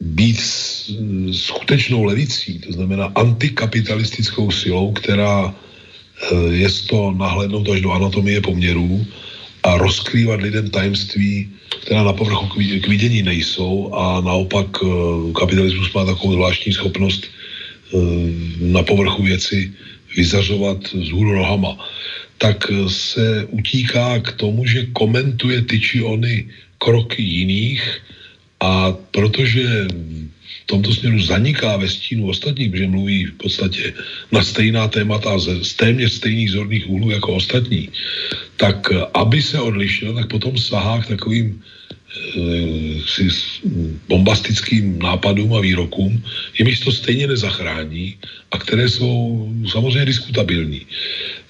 být 0.00 0.40
s, 0.40 0.90
skutečnou 1.32 2.04
levicí, 2.04 2.58
to 2.58 2.72
znamená 2.72 3.12
antikapitalistickou 3.14 4.50
silou, 4.50 4.92
která 4.92 5.54
e, 6.32 6.36
je 6.54 6.68
to 6.88 7.12
nahlédnout 7.12 7.68
až 7.68 7.80
do 7.80 7.92
anatomie 7.92 8.40
poměrů 8.40 9.06
a 9.68 9.76
rozkrývat 9.76 10.40
lidem 10.40 10.70
tajemství 10.70 11.48
která 11.88 12.04
na 12.04 12.12
povrchu 12.12 12.46
k 12.84 12.88
vidění 12.88 13.22
nejsou 13.22 13.94
a 13.96 14.20
naopak 14.20 14.66
eh, 14.84 14.86
kapitalismus 15.32 15.92
má 15.92 16.04
takovou 16.04 16.32
zvláštní 16.32 16.72
schopnost 16.72 17.24
eh, 17.24 17.96
na 18.60 18.82
povrchu 18.82 19.22
věci 19.22 19.72
vyzařovat 20.16 20.78
z 20.92 21.08
hůru 21.10 21.32
nohama, 21.32 21.80
tak 22.38 22.68
eh, 22.68 22.88
se 22.92 23.48
utíká 23.48 24.20
k 24.20 24.32
tomu, 24.36 24.66
že 24.68 24.92
komentuje 24.92 25.62
ty 25.64 25.80
či 25.80 26.02
ony 26.04 26.44
kroky 26.78 27.22
jiných 27.22 27.80
a 28.60 28.92
protože 29.10 29.88
v 30.62 30.66
tomto 30.66 30.94
směru 30.94 31.20
zaniká 31.20 31.76
ve 31.76 31.88
stínu 31.88 32.28
ostatních, 32.28 32.74
že 32.74 32.86
mluví 32.86 33.24
v 33.24 33.34
podstatě 33.34 33.94
na 34.32 34.42
stejná 34.44 34.88
témata 34.88 35.38
z, 35.38 35.64
z 35.64 35.74
téměř 35.74 36.12
stejných 36.12 36.50
zorných 36.50 36.88
úhlů 36.88 37.10
jako 37.10 37.34
ostatní, 37.34 37.88
tak 38.56 38.92
aby 39.14 39.42
se 39.42 39.60
odlišil, 39.60 40.14
tak 40.14 40.28
potom 40.28 40.58
sahá 40.58 41.02
k 41.02 41.06
takovým 41.06 41.62
Eh, 41.88 41.97
si 43.06 43.28
bombastickým 44.08 44.98
nápadům 44.98 45.54
a 45.54 45.60
výrokům, 45.60 46.22
jimiž 46.58 46.80
to 46.80 46.92
stejně 46.92 47.26
nezachrání 47.26 48.16
a 48.50 48.58
které 48.58 48.88
jsou 48.88 49.48
samozřejmě 49.68 50.04
diskutabilní. 50.04 50.86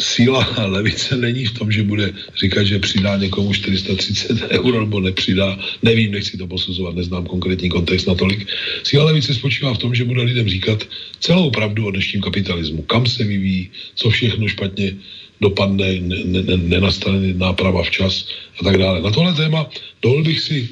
síla 0.00 0.42
levice 0.66 1.16
není 1.16 1.46
v 1.46 1.59
tom, 1.59 1.72
že 1.72 1.82
bude 1.82 2.12
říkat, 2.40 2.64
že 2.64 2.78
přidá 2.78 3.16
někomu 3.16 3.54
430 3.54 4.42
euro 4.50 4.80
nebo 4.80 5.00
nepřidá. 5.00 5.59
Nevím, 5.82 6.12
nechci 6.12 6.38
to 6.38 6.46
posuzovat, 6.46 6.94
neznám 6.94 7.26
konkrétní 7.26 7.68
kontext 7.68 8.06
natolik. 8.06 8.46
Síla 8.82 9.04
levice 9.04 9.34
spočívá 9.34 9.74
v 9.74 9.78
tom, 9.78 9.94
že 9.94 10.04
bude 10.04 10.22
lidem 10.22 10.48
říkat 10.48 10.84
celou 11.20 11.50
pravdu 11.50 11.86
o 11.86 11.90
dnešním 11.90 12.22
kapitalismu. 12.22 12.82
Kam 12.82 13.06
se 13.06 13.24
vyvíjí, 13.24 13.70
co 13.94 14.11
všechno 14.11 14.48
špatně 14.48 14.96
dopadne, 15.41 16.01
ne, 16.01 16.43
ne, 16.43 16.57
nenastane 16.57 17.34
náprava 17.34 17.82
včas 17.82 18.26
a 18.61 18.64
tak 18.64 18.78
dále. 18.78 19.03
Na 19.03 19.11
tohle 19.11 19.34
téma 19.34 19.66
dovolil 20.03 20.24
bych 20.24 20.41
si 20.41 20.68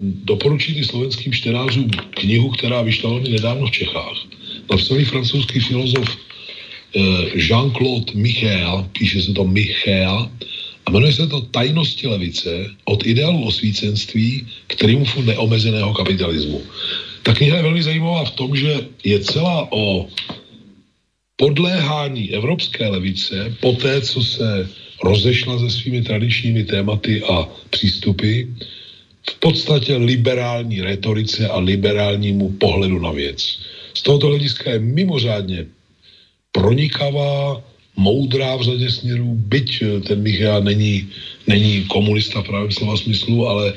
doporučit 0.00 0.78
i 0.78 0.84
slovenským 0.84 1.32
čtenářům 1.32 1.90
knihu, 1.90 2.50
která 2.50 2.82
vyšla 2.82 3.10
velmi 3.10 3.28
nedávno 3.28 3.66
v 3.66 3.70
Čechách. 3.70 4.18
Napsal 4.70 5.04
francouzský 5.04 5.60
filozof 5.60 6.08
Eh, 6.90 7.38
Jean-Claude 7.38 8.14
Michel, 8.14 8.86
píše 8.98 9.22
se 9.22 9.32
to 9.32 9.44
Michel, 9.44 10.30
a 10.86 10.90
jmenuje 10.90 11.12
se 11.12 11.26
to 11.26 11.40
Tajnosti 11.40 12.06
levice 12.06 12.66
od 12.84 13.06
ideálu 13.06 13.46
osvícenství 13.46 14.46
k 14.66 14.74
triumfu 14.74 15.22
neomezeného 15.22 15.94
kapitalismu. 15.94 16.62
Ta 17.22 17.34
kniha 17.34 17.56
je 17.56 17.62
velmi 17.62 17.82
zajímavá 17.82 18.24
v 18.24 18.30
tom, 18.30 18.56
že 18.56 18.80
je 19.04 19.20
celá 19.20 19.68
o 19.70 20.08
podléhání 21.40 22.36
evropské 22.36 22.84
levice 22.88 23.56
po 23.64 23.72
té, 23.72 24.00
co 24.00 24.20
se 24.22 24.68
rozešla 25.00 25.58
se 25.58 25.70
svými 25.70 26.04
tradičními 26.04 26.64
tématy 26.64 27.24
a 27.24 27.48
přístupy, 27.70 28.44
v 29.30 29.34
podstatě 29.40 29.96
liberální 29.96 30.80
retorice 30.84 31.48
a 31.48 31.58
liberálnímu 31.58 32.60
pohledu 32.60 33.00
na 33.00 33.10
věc. 33.10 33.40
Z 33.94 34.02
tohoto 34.02 34.26
hlediska 34.26 34.70
je 34.70 34.78
mimořádně 34.78 35.66
pronikavá, 36.52 37.62
moudrá 37.96 38.56
v 38.56 38.62
řadě 38.62 38.90
směrů, 38.90 39.34
byť 39.48 39.82
ten 40.08 40.22
Michal 40.22 40.60
není, 40.60 41.08
není 41.46 41.84
komunista 41.88 42.42
v 42.42 42.46
pravém 42.46 42.72
slova 42.72 42.96
smyslu, 42.96 43.48
ale 43.48 43.72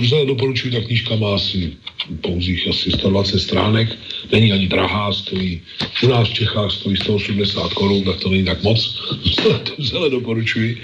vřele 0.00 0.26
doporučuji, 0.26 0.72
ta 0.72 0.80
knížka 0.80 1.16
má 1.16 1.34
asi 1.34 1.72
pouzích 2.20 2.68
asi 2.68 2.90
120 2.90 3.38
stránek, 3.38 3.98
není 4.32 4.52
ani 4.52 4.68
drahá, 4.68 5.12
stojí, 5.12 5.60
u 6.02 6.06
nás 6.06 6.28
v 6.28 6.34
Čechách 6.34 6.72
stojí 6.72 6.96
180 6.96 7.72
korun, 7.72 8.04
tak 8.04 8.20
to 8.20 8.28
není 8.28 8.44
tak 8.44 8.62
moc, 8.62 9.02
vřele 9.78 10.10
doporučuji. 10.10 10.82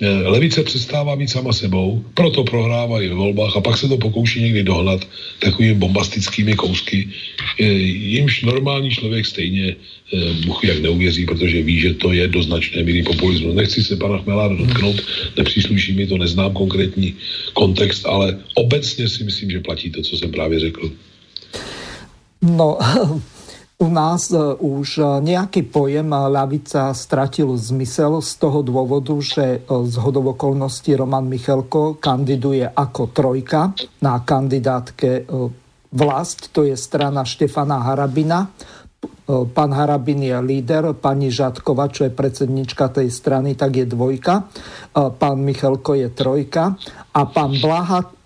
Eh, 0.00 0.28
levice 0.28 0.62
přestává 0.62 1.16
být 1.16 1.30
sama 1.30 1.52
sebou, 1.52 2.04
proto 2.14 2.44
prohrávají 2.44 3.08
ve 3.08 3.14
volbách 3.14 3.56
a 3.56 3.60
pak 3.60 3.78
se 3.78 3.88
to 3.88 3.96
pokouší 3.96 4.42
někdy 4.42 4.62
dohnat 4.62 5.08
takovými 5.38 5.74
bombastickými 5.74 6.54
kousky, 6.54 7.08
eh, 7.60 7.64
jimž 8.16 8.42
normální 8.42 8.90
člověk 8.90 9.26
stejně 9.26 9.76
Bůh 10.46 10.64
jak 10.64 10.82
neuvěří, 10.82 11.26
protože 11.26 11.62
ví, 11.62 11.80
že 11.80 11.94
to 11.94 12.12
je 12.12 12.28
do 12.28 12.42
značné 12.42 12.82
míry 12.82 13.02
populismu. 13.02 13.52
Nechci 13.52 13.84
se 13.84 13.96
pana 13.96 14.18
Chmelára 14.18 14.54
dotknout, 14.54 14.96
nepřísluší 15.36 15.92
mi 15.92 16.06
to, 16.06 16.18
neznám 16.18 16.52
konkrétní 16.52 17.14
kontext, 17.52 18.06
ale 18.06 18.38
obecně 18.54 19.08
si 19.08 19.24
myslím, 19.24 19.50
že 19.50 19.60
platí 19.60 19.90
to, 19.90 20.02
co 20.02 20.16
jsem 20.16 20.30
právě 20.30 20.60
řekl. 20.60 20.90
No, 22.42 22.78
u 23.80 23.88
nás 23.88 24.28
e, 24.28 24.36
už 24.60 24.88
e, 25.00 25.02
nejaký 25.24 25.72
pojem 25.72 26.12
ľavica 26.12 26.92
stratil 26.92 27.56
zmysel 27.56 28.20
z 28.20 28.32
toho 28.36 28.60
dôvodu, 28.60 29.16
že 29.24 29.44
e, 29.56 29.58
z 29.64 29.94
hodov 29.96 30.36
okolností 30.36 30.92
Roman 30.92 31.24
Michelko 31.24 31.96
kandiduje 31.96 32.68
ako 32.68 33.08
trojka 33.10 33.72
na 34.04 34.20
kandidátke 34.20 35.24
vlast, 35.90 36.52
to 36.52 36.68
je 36.68 36.76
strana 36.76 37.24
Štefana 37.24 37.82
Harabina. 37.82 38.52
Pán 39.26 39.72
Harabin 39.72 40.20
je 40.20 40.36
líder, 40.44 40.92
pani 40.92 41.32
Žatkova, 41.32 41.88
čo 41.88 42.04
je 42.04 42.12
predsednička 42.12 42.92
tej 42.92 43.08
strany, 43.08 43.56
tak 43.56 43.80
je 43.80 43.86
dvojka. 43.88 44.44
Pán 44.92 45.38
Michelko 45.40 45.96
je 45.96 46.12
trojka 46.12 46.76
a 47.16 47.20
pán 47.24 47.56
Blaha 47.62 48.19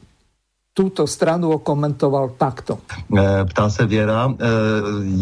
tuto 0.74 1.06
stranu 1.06 1.54
okomentoval 1.54 2.34
takto. 2.34 2.82
Eh, 3.14 3.44
ptá 3.46 3.70
se 3.70 3.86
Věra, 3.86 4.26
eh, 4.26 4.44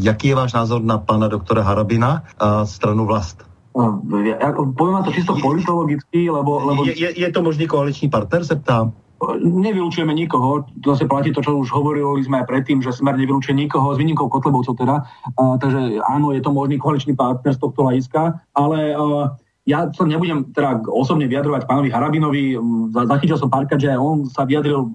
jaký 0.01 0.29
je 0.29 0.35
váš 0.35 0.53
názor 0.53 0.83
na 0.83 0.99
pana 0.99 1.29
doktora 1.29 1.63
Harabina 1.63 2.25
a 2.39 2.67
stranu 2.67 3.05
vlast? 3.05 3.45
No, 3.77 4.05
ja, 4.21 4.53
poviem 4.53 5.01
vám 5.01 5.05
to 5.09 5.17
čisto 5.17 5.33
politologicky, 5.41 6.29
lebo... 6.29 6.61
lebo... 6.61 6.85
Je, 6.85 6.93
je, 6.93 7.21
je 7.21 7.29
to 7.33 7.41
možný 7.43 7.67
koaliční 7.67 8.09
partner, 8.09 8.45
se 8.45 8.57
ptám? 8.57 8.93
Nevylučujeme 9.41 10.15
nikoho, 10.15 10.65
to 10.83 10.91
zase 10.91 11.09
platí 11.09 11.33
to, 11.33 11.41
čo 11.41 11.57
už 11.57 11.71
hovorili 11.71 12.21
sme 12.27 12.43
aj 12.43 12.51
predtým, 12.53 12.83
že 12.83 12.93
Smer 12.93 13.17
nevylučuje 13.17 13.55
nikoho, 13.55 13.95
s 13.95 13.99
výnimkou 14.03 14.29
Kotlebovcov 14.29 14.75
teda, 14.77 15.07
uh, 15.39 15.57
takže 15.63 16.03
áno, 16.03 16.35
je 16.35 16.43
to 16.43 16.51
možný 16.51 16.77
koaličný 16.83 17.15
partner 17.15 17.55
z 17.55 17.63
tohto 17.63 17.87
hľadiska, 17.87 18.43
ale 18.51 18.99
uh, 18.99 19.31
ja 19.63 19.87
sa 19.95 20.03
nebudem 20.03 20.51
teda 20.51 20.83
osobne 20.91 21.31
vyjadrovať 21.31 21.71
pánovi 21.71 21.89
Harabinovi. 21.95 22.59
Zachytil 22.91 23.39
som 23.39 23.47
párkrát, 23.47 23.79
že 23.79 23.95
on 23.95 24.27
sa 24.27 24.43
vyjadril 24.43 24.91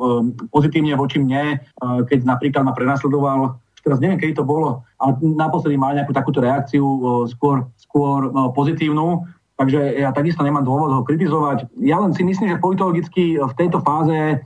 pozitívne 0.51 0.91
voči 0.99 1.23
mne, 1.23 1.63
keď 1.79 2.19
napríklad 2.27 2.67
ma 2.67 2.75
prenasledoval 2.75 3.55
teraz 3.87 4.03
neviem, 4.03 4.19
kedy 4.19 4.35
to 4.35 4.43
bolo, 4.43 4.83
ale 4.99 5.15
naposledy 5.23 5.79
mal 5.79 5.95
nejakú 5.95 6.11
takúto 6.11 6.43
reakciu 6.43 6.83
skôr, 7.31 7.63
skôr 7.79 8.27
pozitívnu, 8.51 9.23
takže 9.55 9.79
ja 9.95 10.11
takisto 10.11 10.43
nemám 10.43 10.67
dôvod 10.67 10.91
ho 10.91 11.07
kritizovať. 11.07 11.71
Ja 11.79 12.03
len 12.03 12.11
si 12.11 12.27
myslím, 12.27 12.51
že 12.51 12.59
politologicky 12.59 13.39
v 13.39 13.53
tejto 13.55 13.79
fáze 13.79 14.43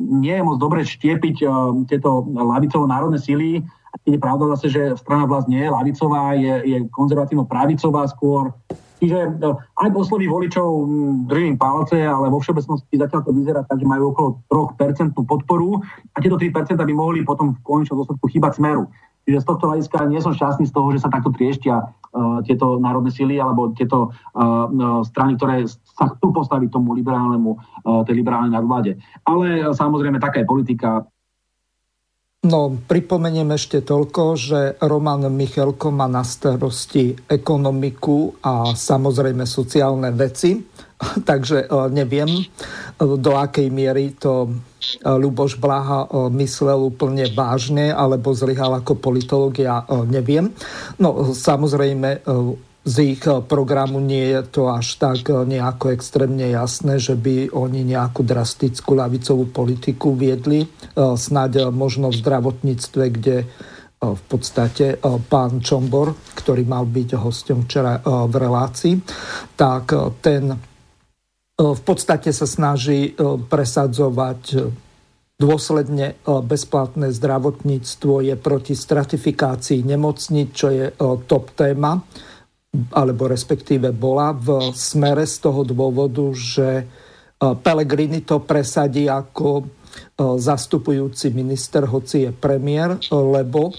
nie 0.00 0.32
je 0.32 0.46
moc 0.48 0.56
dobre 0.56 0.80
štiepiť 0.80 1.44
tieto 1.92 2.24
lavicovo-národné 2.24 3.20
síly. 3.20 3.60
Je 4.08 4.16
pravda 4.16 4.56
zase, 4.56 4.72
že 4.72 4.96
strana 4.96 5.28
vlast 5.28 5.44
nie 5.44 5.60
je 5.60 5.68
lavicová, 5.68 6.32
je, 6.32 6.54
je 6.64 6.78
konzervatívno-pravicová 6.88 8.08
skôr. 8.08 8.56
Čiže 9.04 9.36
no, 9.36 9.60
aj 9.60 9.92
osloví 9.92 10.24
voličov 10.24 10.88
držím 11.28 11.60
palce, 11.60 12.00
ale 12.00 12.32
vo 12.32 12.40
všeobecnosti 12.40 12.96
zatiaľ 12.96 13.20
to 13.20 13.36
vyzerá 13.36 13.60
tak, 13.68 13.76
že 13.76 13.84
majú 13.84 14.16
okolo 14.16 14.28
3% 14.80 15.12
podporu 15.28 15.84
a 16.16 16.16
tieto 16.24 16.40
3% 16.40 16.80
by 16.80 16.94
mohli 16.96 17.20
potom 17.20 17.52
v 17.52 17.60
konečnom 17.60 18.00
dôsledku 18.00 18.24
chýbať 18.32 18.56
smeru. 18.56 18.88
Čiže 19.24 19.40
z 19.40 19.48
tohto 19.48 19.64
hľadiska 19.72 20.08
nie 20.08 20.20
som 20.20 20.36
šťastný 20.36 20.68
z 20.68 20.72
toho, 20.72 20.88
že 20.92 21.00
sa 21.04 21.12
takto 21.12 21.32
trieštia 21.32 21.80
uh, 21.80 22.44
tieto 22.44 22.76
národné 22.76 23.08
sily 23.08 23.40
alebo 23.40 23.72
tieto 23.72 24.12
uh, 24.12 25.00
strany, 25.04 25.36
ktoré 25.40 25.64
sa 25.68 26.12
chcú 26.12 26.32
postaviť 26.32 26.68
tomu 26.72 26.92
liberálnemu, 26.92 27.56
uh, 27.56 28.04
tej 28.04 28.20
liberálnej 28.20 28.52
nadvláde. 28.52 29.00
Ale 29.24 29.64
uh, 29.64 29.72
samozrejme 29.72 30.20
taká 30.20 30.44
je 30.44 30.48
politika. 30.48 31.08
No, 32.44 32.76
pripomeniem 32.76 33.56
ešte 33.56 33.80
toľko, 33.80 34.22
že 34.36 34.60
Roman 34.84 35.32
Michelko 35.32 35.88
má 35.88 36.04
na 36.04 36.20
starosti 36.20 37.16
ekonomiku 37.24 38.36
a 38.44 38.76
samozrejme 38.76 39.48
sociálne 39.48 40.12
veci, 40.12 40.60
takže 41.28 41.64
e, 41.64 41.76
neviem, 41.88 42.28
e, 42.28 42.44
do 43.00 43.32
akej 43.40 43.72
miery 43.72 44.12
to 44.20 44.44
e, 44.44 44.48
Luboš 45.08 45.56
Blaha 45.56 46.04
myslel 46.36 46.84
úplne 46.84 47.32
vážne 47.32 47.88
alebo 47.88 48.36
zlyhal 48.36 48.76
ako 48.76 49.00
politolog, 49.00 49.56
ja 49.56 49.80
neviem. 50.04 50.52
No, 51.00 51.32
samozrejme, 51.32 52.28
z 52.84 53.16
ich 53.16 53.24
eh, 53.24 53.40
programu 53.40 53.98
nie 53.98 54.36
je 54.36 54.40
to 54.44 54.62
až 54.68 55.00
tak 55.00 55.24
eh, 55.32 55.42
nejako 55.42 55.96
extrémne 55.96 56.44
jasné, 56.52 57.00
že 57.00 57.16
by 57.16 57.50
oni 57.50 57.82
nejakú 57.88 58.20
drastickú 58.22 58.94
lavicovú 58.94 59.48
politiku 59.48 60.12
viedli. 60.12 60.68
Eh, 60.68 61.16
snáď 61.16 61.72
možno 61.72 62.12
v 62.12 62.20
zdravotníctve, 62.20 63.04
kde 63.10 63.36
v 64.04 64.24
podstate 64.28 65.00
pán 65.32 65.64
Čombor, 65.64 66.12
ktorý 66.36 66.68
mal 66.68 66.84
byť 66.84 67.16
hostom 67.16 67.64
včera 67.64 68.04
v 68.04 68.34
relácii, 68.36 69.00
tak 69.56 69.96
ten 70.20 70.52
v 71.56 71.80
podstate 71.88 72.28
sa 72.28 72.44
snaží 72.44 73.16
presadzovať 73.48 74.60
dôsledne 75.40 76.20
bezplatné 76.20 77.16
zdravotníctvo, 77.16 78.28
je 78.28 78.36
proti 78.36 78.76
stratifikácii 78.76 79.80
nemocnic, 79.88 80.52
čo 80.52 80.68
je 80.68 80.92
top 81.24 81.56
téma 81.56 81.96
alebo 82.92 83.30
respektíve 83.30 83.94
bola 83.94 84.34
v 84.34 84.74
smere 84.74 85.24
z 85.24 85.36
toho 85.40 85.62
dôvodu, 85.62 86.26
že 86.34 86.68
e, 86.80 86.84
Pellegrini 87.38 88.20
to 88.26 88.42
presadí 88.42 89.06
ako 89.06 89.62
e, 89.62 89.64
zastupujúci 90.38 91.30
minister, 91.30 91.86
hoci 91.86 92.28
je 92.28 92.30
premiér, 92.34 92.98
lebo 93.10 93.70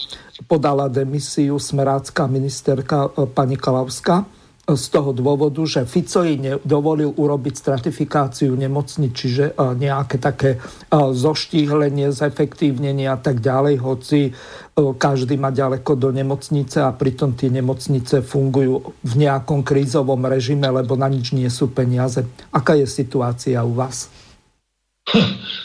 podala 0.47 0.87
demisiu 0.87 1.59
smerácká 1.59 2.27
ministerka 2.27 3.11
e, 3.11 3.27
pani 3.27 3.59
Kalavska 3.59 4.34
z 4.65 4.85
toho 4.89 5.13
dôvodu, 5.13 5.61
že 5.61 5.85
Fico 5.85 6.25
jej 6.25 6.41
dovolil 6.65 7.13
urobiť 7.13 7.53
stratifikáciu 7.53 8.57
nemocnic, 8.57 9.13
čiže 9.13 9.53
nejaké 9.57 10.17
také 10.17 10.57
zoštíhlenie, 10.91 12.09
zefektívnenie 12.09 13.05
a 13.05 13.21
tak 13.21 13.45
ďalej, 13.45 13.75
hoci 13.77 14.33
každý 14.75 15.37
má 15.37 15.53
ďaleko 15.53 15.93
do 15.93 16.09
nemocnice 16.09 16.81
a 16.81 16.89
pritom 16.97 17.37
tie 17.37 17.53
nemocnice 17.53 18.25
fungujú 18.25 18.97
v 19.05 19.13
nejakom 19.21 19.61
krízovom 19.61 20.25
režime, 20.25 20.65
lebo 20.65 20.97
na 20.97 21.13
nič 21.13 21.37
nie 21.37 21.47
sú 21.53 21.69
peniaze. 21.69 22.25
Aká 22.49 22.73
je 22.73 22.89
situácia 22.89 23.61
u 23.61 23.77
vás? 23.77 24.09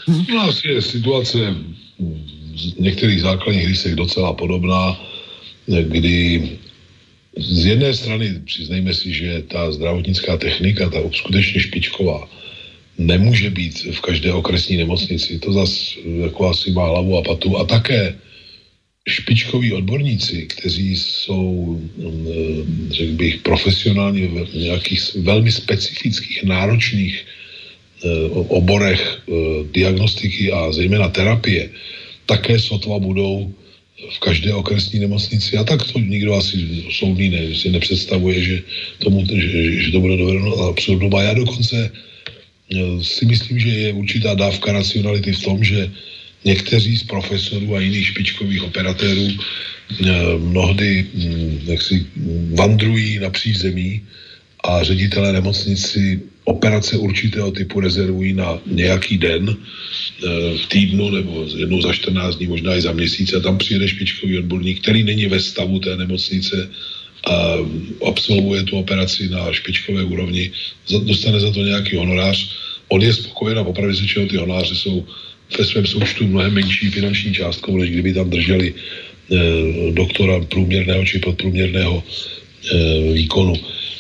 U 0.05 0.23
nás 0.29 0.61
je 0.61 0.77
situace 0.77 1.39
z 2.53 2.65
některých 2.77 3.21
základních 3.23 3.67
rysech 3.67 3.95
docela 3.97 4.37
podobná, 4.37 5.01
kdy 5.67 6.59
z 7.39 7.66
jedné 7.66 7.95
strany 7.95 8.43
přiznejme 8.45 8.95
si, 8.95 9.14
že 9.14 9.43
ta 9.49 9.72
zdravotnická 9.72 10.37
technika, 10.37 10.91
ta 10.91 10.99
skutečně 11.12 11.61
špičková, 11.61 12.28
nemůže 12.99 13.51
být 13.51 13.85
v 13.95 14.01
každé 14.01 14.33
okresní 14.33 14.76
nemocnici. 14.76 15.39
To 15.39 15.53
zase 15.53 16.01
jako 16.05 16.49
asi 16.49 16.70
má 16.70 16.87
hlavu 16.87 17.18
a 17.18 17.22
patu. 17.22 17.57
A 17.59 17.64
také 17.64 18.14
špičkoví 19.09 19.72
odborníci, 19.72 20.47
kteří 20.47 20.97
jsou, 20.97 21.81
mm, 21.97 22.89
řekl 22.91 23.12
bych, 23.12 23.37
profesionálně 23.39 24.26
v 24.26 24.55
nějakých 24.55 25.14
velmi 25.14 25.53
specifických, 25.53 26.43
náročných 26.43 27.14
eh, 28.05 28.09
oborech 28.49 29.01
eh, 29.01 29.33
diagnostiky 29.72 30.53
a 30.53 30.72
zejména 30.72 31.09
terapie, 31.09 31.70
také 32.26 32.59
sotva 32.59 32.99
budou 32.99 33.55
v 34.09 34.19
každé 34.19 34.55
okresní 34.55 35.01
nemocnici. 35.01 35.57
A 35.57 35.65
tak 35.65 35.85
to 35.93 35.99
nikdo 35.99 36.35
asi 36.35 36.85
soudný 36.91 37.29
ne, 37.29 37.55
si 37.55 37.71
nepředstavuje, 37.71 38.43
že, 38.43 38.57
tomu, 38.99 39.27
že, 39.27 39.81
že 39.81 39.93
to 39.93 40.01
bude 40.01 40.17
dovedeno 40.17 40.57
absurdum. 40.57 41.15
A 41.15 41.23
já 41.23 41.35
dokonce 41.35 41.91
eh, 41.91 43.05
si 43.05 43.27
myslím, 43.27 43.59
že 43.59 43.69
je 43.69 43.93
určitá 43.93 44.35
dávka 44.35 44.73
racionality 44.73 45.33
v 45.33 45.43
tom, 45.43 45.65
že 45.65 45.91
někteří 46.45 46.97
z 46.97 47.05
profesorů 47.05 47.77
a 47.77 47.81
jiných 47.81 48.07
špičkových 48.07 48.63
operatérů 48.63 49.29
eh, 49.29 50.39
mnohdy 50.39 51.07
hm, 51.15 51.61
jak 51.67 51.83
si 51.83 52.07
vandrují 52.55 53.19
napříč 53.19 53.57
zemí 53.57 54.01
a 54.65 54.83
ředitelé 54.83 55.33
nemocnici 55.33 56.21
operace 56.45 56.97
určitého 56.97 57.51
typu 57.51 57.80
rezervují 57.80 58.32
na 58.32 58.59
nějaký 58.66 59.18
den 59.18 59.45
eh, 59.51 60.59
v 60.59 60.66
týdnu 60.68 61.11
nebo 61.11 61.47
jednou 61.57 61.82
za 61.82 61.93
14 61.93 62.36
dní, 62.36 62.47
možná 62.47 62.76
i 62.76 62.80
za 62.80 62.93
měsíc 62.93 63.32
a 63.34 63.41
tam 63.41 63.59
přijede 63.59 63.88
špičkový 63.88 64.38
odborník, 64.38 64.80
který 64.82 65.05
není 65.05 65.26
ve 65.26 65.41
stavu 65.41 65.78
té 65.78 65.97
nemocnice 65.97 66.70
a 67.26 67.57
absolvuje 68.07 68.62
tu 68.62 68.76
operaci 68.76 69.28
na 69.28 69.53
špičkové 69.53 70.05
úrovni, 70.05 70.51
dostane 71.05 71.41
za 71.41 71.53
to 71.53 71.61
nějaký 71.61 71.97
honorář, 71.97 72.57
on 72.88 73.03
je 73.03 73.12
spokojen 73.12 73.59
a 73.59 73.64
popravdě 73.64 73.97
se 73.97 74.26
ty 74.26 74.36
honoráře 74.36 74.74
jsou 74.74 75.07
ve 75.59 75.64
svém 75.64 75.86
součtu 75.86 76.26
mnohem 76.26 76.55
menší 76.55 76.91
finanční 76.91 77.34
částkou, 77.34 77.76
než 77.76 77.91
kdyby 77.91 78.14
tam 78.14 78.30
drželi 78.30 78.74
eh, 78.74 79.93
doktora 79.93 80.41
průměrného 80.41 81.05
či 81.05 81.18
podprůměrného 81.18 82.03
eh, 82.03 83.12
výkonu. 83.12 83.55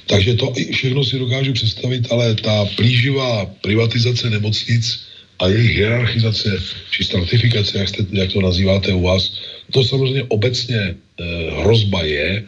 Takže 0.06 0.34
to 0.34 0.52
všechno 0.72 1.04
si 1.04 1.18
dokážu 1.18 1.52
představit, 1.52 2.06
ale 2.10 2.34
ta 2.34 2.64
plíživá 2.76 3.46
privatizace 3.60 4.30
nemocnic 4.30 5.00
a 5.38 5.48
jejich 5.48 5.76
hierarchizace 5.76 6.62
či 6.90 7.04
stratifikace, 7.04 7.78
jak, 7.78 7.88
jste, 7.88 8.04
jak 8.12 8.32
to 8.32 8.40
nazýváte 8.40 8.92
u 8.92 9.02
vás, 9.02 9.32
to 9.72 9.84
samozřejmě 9.84 10.22
obecně 10.28 10.80
eh, 10.80 11.24
hrozba 11.62 12.02
je, 12.02 12.44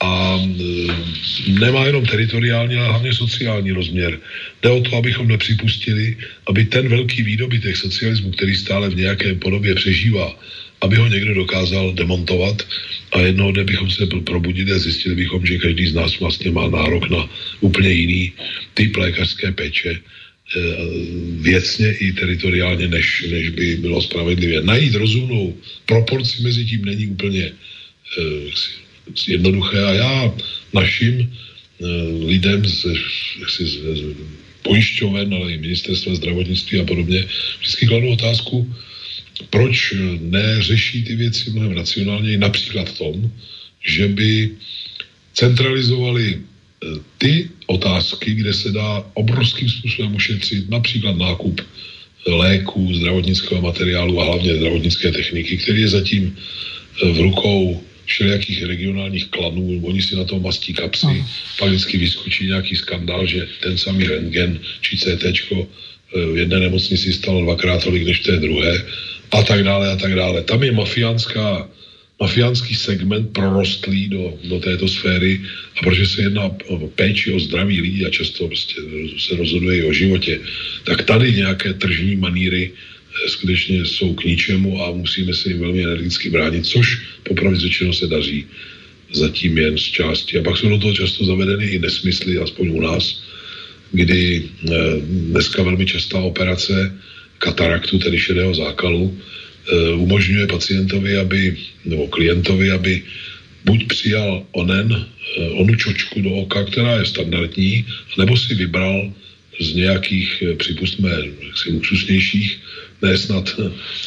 a 0.00 0.40
nemá 1.48 1.86
jenom 1.86 2.06
teritoriální, 2.06 2.76
ale 2.76 2.88
hlavně 2.88 3.12
sociální 3.12 3.72
rozměr. 3.72 4.20
Jde 4.62 4.70
o 4.70 4.80
to, 4.80 4.96
abychom 4.96 5.28
nepřipustili, 5.28 6.16
aby 6.48 6.64
ten 6.64 6.88
velký 6.88 7.22
výdobytek 7.22 7.76
socialismu, 7.76 8.30
který 8.30 8.54
stále 8.54 8.88
v 8.88 8.96
nějaké 8.96 9.34
podobě 9.34 9.74
přežívá, 9.74 10.36
aby 10.80 10.96
ho 10.96 11.08
někdo 11.08 11.34
dokázal 11.34 11.92
demontovat 11.92 12.62
a 13.12 13.20
jednoho 13.20 13.52
dne 13.52 13.64
bychom 13.64 13.90
se 13.90 14.06
probudili 14.06 14.72
a 14.72 14.78
zjistili 14.78 15.14
bychom, 15.14 15.46
že 15.46 15.58
každý 15.58 15.86
z 15.86 15.94
nás 15.94 16.20
vlastně 16.20 16.50
má 16.50 16.68
nárok 16.68 17.10
na 17.10 17.28
úplně 17.60 17.90
jiný 17.90 18.32
typ 18.74 18.96
lékařské 18.96 19.52
péče 19.52 19.92
eh, 19.96 20.60
věcně 21.40 21.92
i 21.92 22.12
teritoriálně, 22.12 22.88
než, 22.88 23.26
než 23.30 23.48
by 23.48 23.76
bylo 23.76 24.02
spravedlivě. 24.02 24.62
Najít 24.62 24.94
rozumnou 24.94 25.56
proporci 25.86 26.42
mezi 26.42 26.64
tím 26.64 26.84
není 26.84 27.06
úplně 27.06 27.44
eh, 27.50 28.50
jednoduché 29.26 29.84
a 29.84 29.92
já 29.92 30.34
našim 30.72 31.14
eh, 31.24 31.86
lidem 32.26 32.64
z, 32.66 32.84
z, 33.48 33.54
z, 33.60 34.02
pojišťoven, 34.66 35.34
ale 35.34 35.52
i 35.52 35.62
ministerstva 35.62 36.14
zdravotnictví 36.14 36.80
a 36.80 36.84
podobně, 36.84 37.24
vždycky 37.60 37.86
kladu 37.86 38.08
otázku, 38.18 38.66
proč 39.50 39.94
neřeší 40.20 41.04
ty 41.04 41.16
věci 41.16 41.50
mnohem 41.50 41.72
racionálněji, 41.72 42.36
například 42.36 42.88
v 42.88 42.98
tom, 42.98 43.30
že 43.86 44.08
by 44.08 44.50
centralizovali 45.34 46.26
eh, 46.34 46.86
ty 47.18 47.48
otázky, 47.66 48.34
kde 48.34 48.52
se 48.54 48.72
dá 48.72 49.04
obrovským 49.14 49.68
způsobem 49.68 50.14
ušetřit 50.14 50.70
například 50.70 51.16
nákup 51.16 51.60
léků, 52.26 52.94
zdravotnického 52.94 53.60
materiálu 53.62 54.20
a 54.20 54.24
hlavně 54.24 54.56
zdravotnické 54.56 55.12
techniky, 55.12 55.56
který 55.56 55.80
je 55.80 55.88
zatím 55.88 56.36
eh, 56.36 57.12
v 57.12 57.18
rukou 57.20 57.82
všelijakých 58.06 58.62
regionálních 58.64 59.26
klanů, 59.26 59.82
oni 59.82 60.02
si 60.02 60.16
na 60.16 60.24
to 60.24 60.38
mastí 60.38 60.72
kapsy, 60.72 61.06
no. 61.06 61.26
pak 61.58 61.68
vždycky 61.68 61.98
vyskočí 61.98 62.46
nějaký 62.46 62.76
skandál, 62.76 63.26
že 63.26 63.48
ten 63.62 63.78
samý 63.78 64.04
rentgen 64.04 64.58
či 64.80 64.96
CT 64.96 65.24
eh, 65.24 65.66
v 66.32 66.36
jedné 66.36 66.60
nemocnici 66.60 67.12
stalo 67.12 67.42
dvakrát 67.42 67.84
tolik 67.84 68.06
než 68.06 68.20
v 68.20 68.24
té 68.24 68.36
druhé 68.36 68.86
a 69.30 69.42
tak 69.42 69.64
dále 69.64 69.92
a 69.92 69.96
tak 69.96 70.14
dále. 70.14 70.42
Tam 70.42 70.62
je 70.62 70.72
mafiánská 70.72 71.68
mafiánský 72.20 72.74
segment 72.74 73.32
prorostlý 73.32 74.08
do, 74.08 74.34
do 74.44 74.60
této 74.60 74.88
sféry 74.88 75.40
a 75.76 75.82
protože 75.84 76.06
se 76.06 76.22
jedná 76.22 76.50
o 76.66 76.88
péči 76.88 77.32
o 77.32 77.40
zdraví 77.40 77.80
lidí 77.80 78.06
a 78.06 78.10
často 78.10 78.46
prostě 78.48 78.74
se 79.18 79.36
rozhoduje 79.36 79.76
i 79.78 79.84
o 79.84 79.92
životě, 79.92 80.40
tak 80.84 81.02
tady 81.02 81.32
nějaké 81.32 81.72
tržní 81.72 82.16
maníry 82.16 82.72
skutečně 83.26 83.84
jsou 83.84 84.14
k 84.14 84.24
ničemu 84.24 84.84
a 84.84 84.90
musíme 84.90 85.34
se 85.34 85.48
jim 85.48 85.60
velmi 85.60 85.82
energicky 85.82 86.30
bránit, 86.30 86.66
což 86.66 87.02
popravdě 87.22 87.60
řečeno 87.60 87.92
se 87.92 88.06
daří 88.06 88.46
zatím 89.12 89.58
jen 89.58 89.78
z 89.78 89.82
části. 89.82 90.38
A 90.38 90.42
pak 90.42 90.56
jsou 90.56 90.68
do 90.68 90.78
toho 90.78 90.94
často 90.94 91.24
zavedeny 91.24 91.66
i 91.66 91.78
nesmysly, 91.78 92.38
aspoň 92.38 92.68
u 92.68 92.80
nás, 92.80 93.22
kdy 93.92 94.44
eh, 94.44 94.72
dneska 95.00 95.62
velmi 95.62 95.86
častá 95.86 96.18
operace 96.18 96.92
kataraktu, 97.38 97.98
tedy 97.98 98.18
šedého 98.18 98.54
zákalu, 98.54 99.12
eh, 99.12 99.92
umožňuje 99.94 100.46
pacientovi, 100.46 101.16
aby, 101.16 101.56
nebo 101.84 102.08
klientovi, 102.08 102.70
aby 102.70 103.02
buď 103.64 103.86
přijal 103.86 104.46
onen, 104.52 104.88
eh, 104.92 105.50
onu 105.60 105.74
čočku 105.74 106.22
do 106.22 106.30
oka, 106.46 106.64
která 106.64 106.98
je 106.98 107.06
standardní, 107.06 107.84
nebo 108.18 108.36
si 108.36 108.54
vybral 108.54 109.12
z 109.60 109.74
nějakých, 109.74 110.42
připustme, 110.56 111.10
jaksi 111.40 111.72
luxusnějších 111.72 112.60
ne 113.02 113.18
snad 113.18 113.44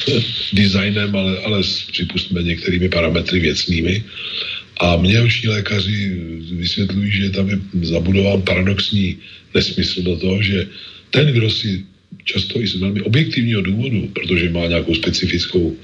designem, 0.53 1.15
ale, 1.15 1.37
ale 1.37 1.63
s, 1.63 1.89
připustme 1.91 2.43
některými 2.43 2.89
parametry 2.89 3.39
věcnými. 3.39 4.03
A 4.79 4.97
mě 4.97 5.21
oční 5.21 5.49
lékaři 5.49 6.15
vysvětlují, 6.51 7.11
že 7.11 7.29
tam 7.29 7.49
je 7.49 7.59
zabudován 7.81 8.41
paradoxní 8.41 9.17
nesmysl 9.55 10.01
do 10.01 10.15
toho, 10.17 10.41
že 10.43 10.67
ten, 11.11 11.27
kdo 11.27 11.49
si 11.49 11.85
často 12.23 12.61
i 12.61 12.67
z 12.67 12.75
velmi 12.75 13.01
objektivního 13.01 13.61
důvodu, 13.61 14.07
protože 14.13 14.49
má 14.49 14.67
nějakou 14.67 14.95
specifickou 14.95 15.77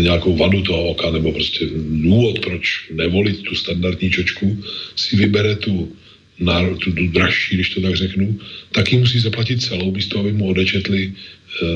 nějakou 0.00 0.36
vadu 0.36 0.62
toho 0.62 0.84
oka, 0.84 1.10
nebo 1.10 1.32
prostě 1.32 1.66
důvod, 2.02 2.38
proč 2.38 2.90
nevolit 2.90 3.42
tu 3.42 3.54
standardní 3.54 4.10
čočku, 4.10 4.64
si 4.96 5.16
vybere 5.16 5.56
tu 5.56 5.92
národ, 6.38 6.78
tu, 6.78 6.92
tu 6.92 7.06
dražší, 7.06 7.54
když 7.54 7.70
to 7.70 7.80
tak 7.80 7.96
řeknu, 7.96 8.38
tak 8.72 8.92
ji 8.92 8.98
musí 8.98 9.20
zaplatit 9.20 9.62
celou, 9.62 9.92
místo 9.92 10.18
aby 10.18 10.32
mu 10.32 10.48
odečetli 10.48 11.12
eh, 11.12 11.66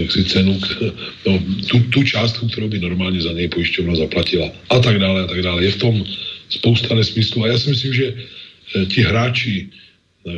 jaksi 0.00 0.24
cenu, 0.24 0.60
no, 1.26 1.42
tu, 1.68 1.80
tu 1.80 2.02
částku, 2.02 2.48
kterou 2.48 2.68
by 2.68 2.78
normálně 2.78 3.20
za 3.20 3.32
něj 3.32 3.48
pojišťovna 3.48 3.94
zaplatila 3.96 4.50
a 4.70 4.78
tak 4.78 4.98
dále 4.98 5.22
a 5.22 5.26
tak 5.26 5.42
dále. 5.42 5.64
Je 5.64 5.70
v 5.70 5.76
tom 5.76 6.04
spousta 6.48 6.94
nesmyslů 6.94 7.44
a 7.44 7.48
já 7.48 7.58
si 7.58 7.70
myslím, 7.70 7.94
že 7.94 8.14
eh, 8.14 8.86
ti 8.86 9.02
hráči, 9.02 9.68
eh, 9.68 9.87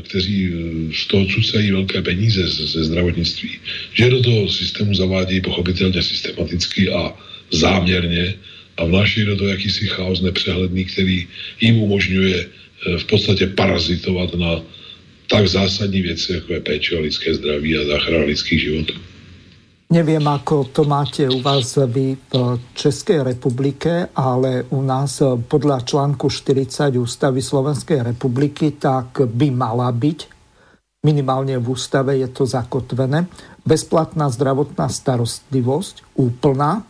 kteří 0.03 0.53
z 0.93 1.07
toho 1.07 1.27
cucají 1.27 1.71
velké 1.71 2.03
peníze 2.03 2.49
ze, 2.49 2.85
zdravotnictví, 2.85 3.51
že 3.93 4.11
do 4.11 4.23
toho 4.23 4.49
systému 4.49 4.95
zavádějí 4.95 5.41
pochopitelně 5.41 6.03
systematicky 6.03 6.91
a 6.91 7.15
záměrně 7.51 8.35
a 8.77 8.85
vnášejí 8.85 9.27
do 9.27 9.37
toho 9.37 9.51
jakýsi 9.51 9.87
chaos 9.87 10.21
nepřehledný, 10.21 10.85
který 10.85 11.27
jim 11.61 11.77
umožňuje 11.77 12.47
Eh, 12.87 12.99
v 12.99 13.05
podstatě 13.05 13.47
parazitovat 13.47 14.35
na 14.35 14.63
tak 15.27 15.49
zásadní 15.49 16.03
věci, 16.03 16.33
jako 16.33 16.53
je 16.53 16.61
péče 16.61 16.97
o 16.97 17.01
lidské 17.01 17.35
zdraví 17.35 17.77
a 17.77 17.85
záchrana 17.85 18.25
lidských 18.25 18.61
životů. 18.61 18.95
Neviem, 19.91 20.23
ako 20.23 20.71
to 20.71 20.87
máte 20.87 21.27
u 21.27 21.43
vás 21.43 21.75
vy 21.75 22.15
v 22.15 22.63
Českej 22.79 23.27
republike, 23.27 24.07
ale 24.15 24.71
u 24.71 24.87
nás 24.87 25.19
podľa 25.51 25.83
článku 25.83 26.31
40 26.31 26.95
Ústavy 26.95 27.43
Slovenskej 27.43 28.07
republiky 28.15 28.79
tak 28.79 29.19
by 29.27 29.51
mala 29.51 29.91
byť, 29.91 30.19
minimálne 31.03 31.59
v 31.59 31.67
ústave 31.75 32.15
je 32.23 32.31
to 32.31 32.47
zakotvené, 32.47 33.27
bezplatná 33.67 34.31
zdravotná 34.31 34.87
starostlivosť, 34.87 36.15
úplná, 36.23 36.87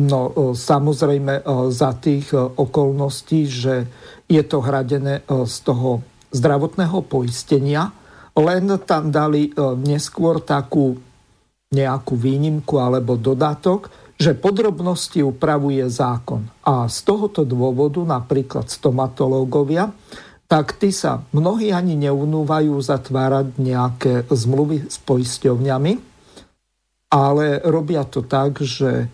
No 0.00 0.32
samozrejme 0.56 1.44
za 1.68 1.92
tých 2.00 2.32
okolností, 2.38 3.40
že 3.44 3.84
je 4.24 4.42
to 4.48 4.64
hradené 4.64 5.20
z 5.28 5.56
toho 5.60 6.00
zdravotného 6.32 7.04
poistenia, 7.04 7.92
len 8.32 8.80
tam 8.88 9.12
dali 9.12 9.52
neskôr 9.84 10.40
takú 10.40 11.09
nejakú 11.70 12.18
výnimku 12.18 12.82
alebo 12.82 13.14
dodatok, 13.14 13.94
že 14.18 14.34
podrobnosti 14.34 15.22
upravuje 15.22 15.86
zákon. 15.86 16.50
A 16.66 16.90
z 16.90 16.98
tohoto 17.06 17.46
dôvodu 17.46 18.02
napríklad 18.02 18.66
stomatológovia, 18.66 19.94
tak 20.50 20.74
tí 20.82 20.90
sa 20.90 21.22
mnohí 21.30 21.70
ani 21.70 21.94
neunúvajú 21.94 22.74
zatvárať 22.82 23.54
nejaké 23.62 24.26
zmluvy 24.26 24.90
s 24.90 24.98
poisťovňami, 24.98 25.92
ale 27.14 27.62
robia 27.62 28.02
to 28.02 28.26
tak, 28.26 28.58
že 28.58 29.06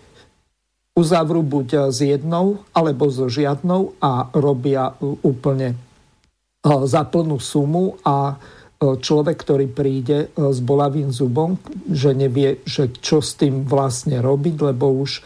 uzavrú 0.97 1.45
buď 1.45 1.93
s 1.93 2.01
jednou 2.01 2.65
alebo 2.73 3.05
so 3.13 3.29
žiadnou 3.29 4.01
a 4.01 4.33
robia 4.33 4.97
úplne 5.21 5.77
eh, 5.77 6.81
za 6.89 7.05
plnú 7.05 7.37
sumu 7.37 8.01
a 8.01 8.33
E, 8.33 8.56
človek, 8.77 9.37
ktorý 9.41 9.65
príde 9.73 10.29
e, 10.29 10.53
s 10.53 10.61
bolavým 10.61 11.09
zubom, 11.09 11.57
že 11.89 12.13
nevie, 12.13 12.61
že 12.61 12.93
čo 13.01 13.25
s 13.25 13.33
tým 13.33 13.65
vlastne 13.65 14.21
robiť, 14.21 14.55
lebo 14.61 15.01
už 15.01 15.11
e, 15.17 15.21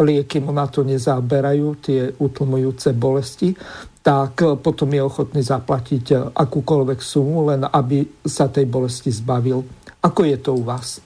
lieky 0.00 0.40
mu 0.40 0.56
na 0.56 0.64
to 0.66 0.80
nezaberajú, 0.80 1.66
tie 1.84 2.16
utlmujúce 2.16 2.96
bolesti, 2.96 3.52
tak 4.02 4.42
potom 4.66 4.90
je 4.90 4.98
ochotný 4.98 5.46
zaplatiť 5.46 6.34
akúkoľvek 6.34 6.98
sumu, 6.98 7.46
len 7.46 7.62
aby 7.62 8.02
sa 8.26 8.50
tej 8.50 8.66
bolesti 8.66 9.14
zbavil. 9.14 9.62
Ako 10.02 10.26
je 10.26 10.36
to 10.42 10.58
u 10.58 10.66
vás? 10.66 10.98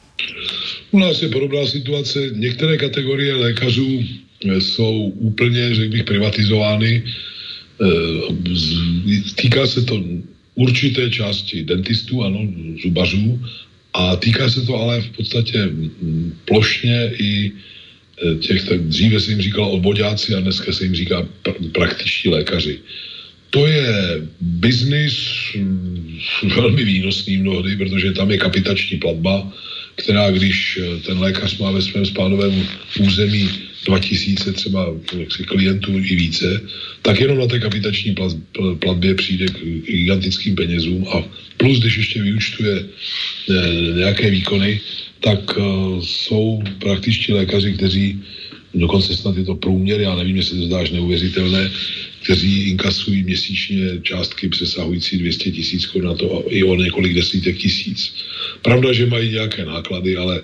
U 0.93 0.99
nás 0.99 1.21
je 1.21 1.29
podobná 1.29 1.67
situace. 1.67 2.19
Některé 2.33 2.77
kategorie 2.77 3.35
lékařů 3.35 4.01
jsou 4.59 5.13
úplně, 5.21 5.75
řekl 5.75 5.93
bych, 5.93 6.05
privatizovány. 6.05 7.05
Týká 9.37 9.67
se 9.67 9.83
to 9.83 10.01
určité 10.57 11.11
části 11.11 11.63
dentistů, 11.63 12.25
ano, 12.25 12.41
zubařů, 12.83 13.41
a 13.95 14.17
týká 14.17 14.49
se 14.49 14.61
to 14.67 14.77
ale 14.77 15.01
v 15.01 15.11
podstatě 15.11 15.69
plošně 16.45 17.13
i 17.19 17.53
e, 17.53 18.35
těch, 18.35 18.65
tak 18.65 18.81
dříve 18.81 19.21
se 19.21 19.31
jim 19.31 19.41
říkalo 19.41 19.71
odbodáci 19.71 20.35
a 20.35 20.41
dneska 20.41 20.73
se 20.73 20.85
jim 20.85 20.95
říká 20.95 21.29
pr- 21.45 21.71
praktičtí 21.73 22.29
lékaři. 22.29 22.79
To 23.51 23.67
je 23.67 23.87
biznis 24.41 25.17
velmi 26.57 26.85
výnosný 26.85 27.37
mnohdy, 27.37 27.77
protože 27.77 28.13
tam 28.13 28.31
je 28.31 28.39
kapitační 28.39 28.99
platba, 28.99 29.53
která 29.97 30.31
když 30.31 30.79
e, 30.79 31.01
ten 31.01 31.19
lékař 31.19 31.59
má 31.59 31.71
ve 31.71 31.83
svém 31.83 32.07
spánovém 32.07 32.69
území 33.01 33.51
2000 33.87 34.53
třeba 34.53 34.95
jaksi 35.19 35.45
klientů 35.45 35.99
i 35.99 36.17
více, 36.17 36.61
tak 37.03 37.21
jenom 37.21 37.39
na 37.39 37.47
té 37.47 37.59
kapitační 37.59 38.15
platbě 38.79 39.15
přijde 39.15 39.47
k 39.47 39.59
gigantickým 39.87 40.55
penězům 40.55 41.07
a 41.09 41.25
plus, 41.57 41.81
když 41.81 41.97
ještě 41.97 42.23
vyučtuje 42.23 42.85
eh, 42.85 43.53
nějaké 43.95 44.31
výkony, 44.31 44.81
tak 45.21 45.39
eh, 45.59 45.63
jsou 46.01 46.63
praktičtí 46.79 47.33
lékaři, 47.33 47.73
kteří 47.73 48.23
dokonce 48.75 49.17
snad 49.17 49.37
je 49.37 49.45
to 49.45 49.55
průměr, 49.55 50.01
já 50.01 50.17
nevím, 50.17 50.37
jestli 50.37 50.59
to 50.59 50.67
zdáš 50.67 50.91
neuvěřitelné, 50.91 51.71
kteří 52.23 52.63
inkasují 52.63 53.23
měsíčně 53.23 54.01
částky 54.03 54.49
přesahující 54.49 55.19
200 55.19 55.51
tisíc 55.51 55.87
korun 55.87 56.09
na 56.09 56.15
to 56.15 56.45
i 56.49 56.63
o 56.63 56.75
několik 56.75 57.15
desítek 57.15 57.57
tisíc. 57.57 58.15
Pravda, 58.63 58.93
že 58.93 59.07
mají 59.07 59.31
nějaké 59.31 59.65
náklady, 59.65 60.17
ale 60.17 60.43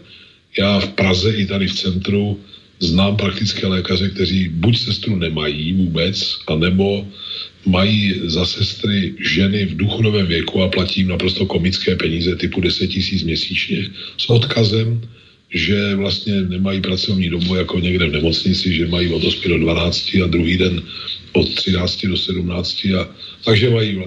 já 0.58 0.80
v 0.80 0.88
Praze 0.88 1.32
i 1.32 1.46
tady 1.46 1.66
v 1.66 1.74
centru 1.74 2.40
znám 2.80 3.16
praktické 3.16 3.66
lékaře, 3.66 4.10
kteří 4.10 4.48
buď 4.48 4.78
sestru 4.78 5.16
nemají 5.16 5.72
vůbec, 5.72 6.38
anebo 6.46 7.08
mají 7.66 8.14
za 8.24 8.44
sestry 8.46 9.14
ženy 9.18 9.66
v 9.66 9.76
důchodovém 9.76 10.26
věku 10.26 10.62
a 10.62 10.68
platí 10.68 11.00
jim 11.00 11.08
naprosto 11.08 11.46
komické 11.46 11.96
peníze 11.96 12.36
typu 12.36 12.60
10 12.60 12.86
tisíc 12.86 13.22
měsíčně 13.22 13.90
s 14.18 14.30
odkazem, 14.30 15.00
že 15.54 15.94
vlastně 15.94 16.42
nemají 16.42 16.80
pracovní 16.80 17.28
dobu 17.28 17.54
jako 17.54 17.78
někde 17.78 18.06
v 18.06 18.12
nemocnici, 18.12 18.72
že 18.72 18.86
mají 18.86 19.08
od 19.08 19.24
8 19.24 19.48
do 19.48 19.58
12 19.58 20.10
a 20.24 20.26
druhý 20.26 20.56
den 20.56 20.82
od 21.32 21.54
13 21.54 22.06
do 22.06 22.16
17 22.16 22.84
a 22.84 23.08
takže 23.44 23.70
mají 23.70 23.98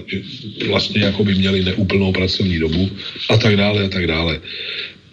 vlastně 0.68 1.00
jako 1.00 1.24
by 1.24 1.34
měli 1.34 1.64
neúplnou 1.64 2.12
pracovní 2.12 2.58
dobu 2.58 2.90
a 3.30 3.36
tak 3.36 3.56
dále 3.56 3.84
a 3.84 3.88
tak 3.88 4.06
dále. 4.06 4.40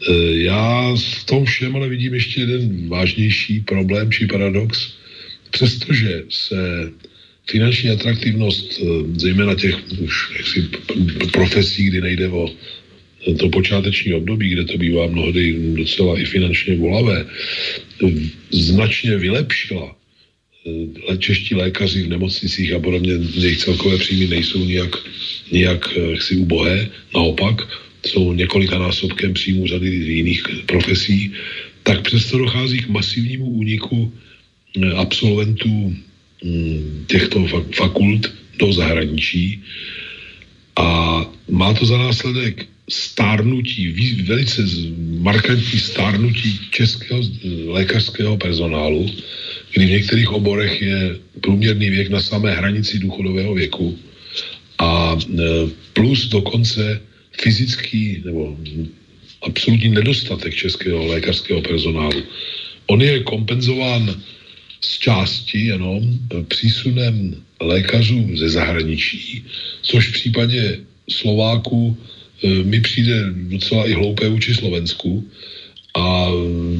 Eh, 0.09 0.43
já 0.43 0.95
v 0.95 1.23
tom 1.23 1.45
všem 1.45 1.75
ale 1.75 1.89
vidím 1.89 2.13
ještě 2.13 2.41
jeden 2.41 2.89
vážnější 2.89 3.59
problém 3.59 4.11
či 4.11 4.27
paradox. 4.27 4.93
Přestože 5.51 6.23
se 6.29 6.91
finanční 7.45 7.89
atraktivnost, 7.89 8.81
eh, 8.81 8.85
zejména 9.19 9.55
těch 9.55 9.75
už 9.99 10.13
jaksi 10.37 10.69
profesí, 11.31 11.83
kdy 11.83 12.01
nejde 12.01 12.27
o 12.27 12.49
to 13.39 13.49
počáteční 13.49 14.13
období, 14.13 14.49
kde 14.49 14.63
to 14.65 14.77
bývá 14.77 15.07
mnohdy 15.07 15.55
docela 15.75 16.19
i 16.19 16.25
finančně 16.25 16.75
volavé, 16.75 17.25
značně 18.51 19.17
vylepšila. 19.17 19.95
Eh, 20.63 21.17
čeští 21.17 21.55
lékaři 21.55 22.03
v 22.03 22.09
nemocnicích 22.09 22.73
a 22.73 22.79
podobně, 22.79 23.13
jejich 23.35 23.57
celkové 23.57 23.97
příjmy 23.97 24.27
nejsou 24.27 24.65
nijak, 24.65 24.95
nijak 25.51 25.89
jaksi 26.11 26.35
ubohé, 26.35 26.89
naopak, 27.15 27.67
jsou 28.05 28.33
několikanásobkem 28.33 29.33
příjmů 29.33 29.67
řady 29.67 29.89
jiných 29.89 30.43
profesí, 30.65 31.31
tak 31.83 32.01
přesto 32.01 32.37
dochází 32.37 32.79
k 32.79 32.89
masivnímu 32.89 33.45
úniku 33.45 34.07
eh, 34.07 34.91
absolventů 34.91 35.95
hm, 36.43 37.05
těchto 37.07 37.47
fakult 37.75 38.31
do 38.59 38.73
zahraničí 38.73 39.63
a 40.75 40.87
má 41.49 41.73
to 41.73 41.85
za 41.85 41.97
následek 41.97 42.67
stárnutí, 42.93 43.91
velice 44.21 44.61
markantní 45.19 45.79
stárnutí 45.79 46.59
českého 46.71 47.21
lékařského 47.65 48.37
personálu, 48.37 49.09
kdy 49.73 49.85
v 49.85 49.89
některých 49.89 50.31
oborech 50.31 50.81
je 50.81 51.15
průměrný 51.41 51.89
věk 51.89 52.09
na 52.09 52.21
samé 52.21 52.53
hranici 52.53 52.99
důchodového 52.99 53.53
věku 53.53 53.99
a 54.77 55.17
eh, 55.17 55.41
plus 55.93 56.27
dokonce 56.29 57.01
fyzický 57.41 58.21
nebo 58.25 58.57
absolutní 59.41 59.89
nedostatek 59.89 60.53
českého 60.53 61.05
lékařského 61.05 61.61
personálu. 61.61 62.23
On 62.87 63.01
je 63.01 63.23
kompenzován 63.23 64.21
z 64.81 64.99
části 64.99 65.65
jenom 65.65 66.19
přísunem 66.47 67.35
lékařů 67.61 68.37
ze 68.37 68.49
zahraničí, 68.49 69.43
což 69.81 70.09
v 70.09 70.13
případě 70.13 70.79
Slováků 71.09 71.97
mi 72.43 72.79
přijde 72.81 73.25
docela 73.33 73.87
i 73.87 73.93
hloupé 73.93 74.29
vůči 74.29 74.53
Slovensku, 74.53 75.29
a 75.95 76.27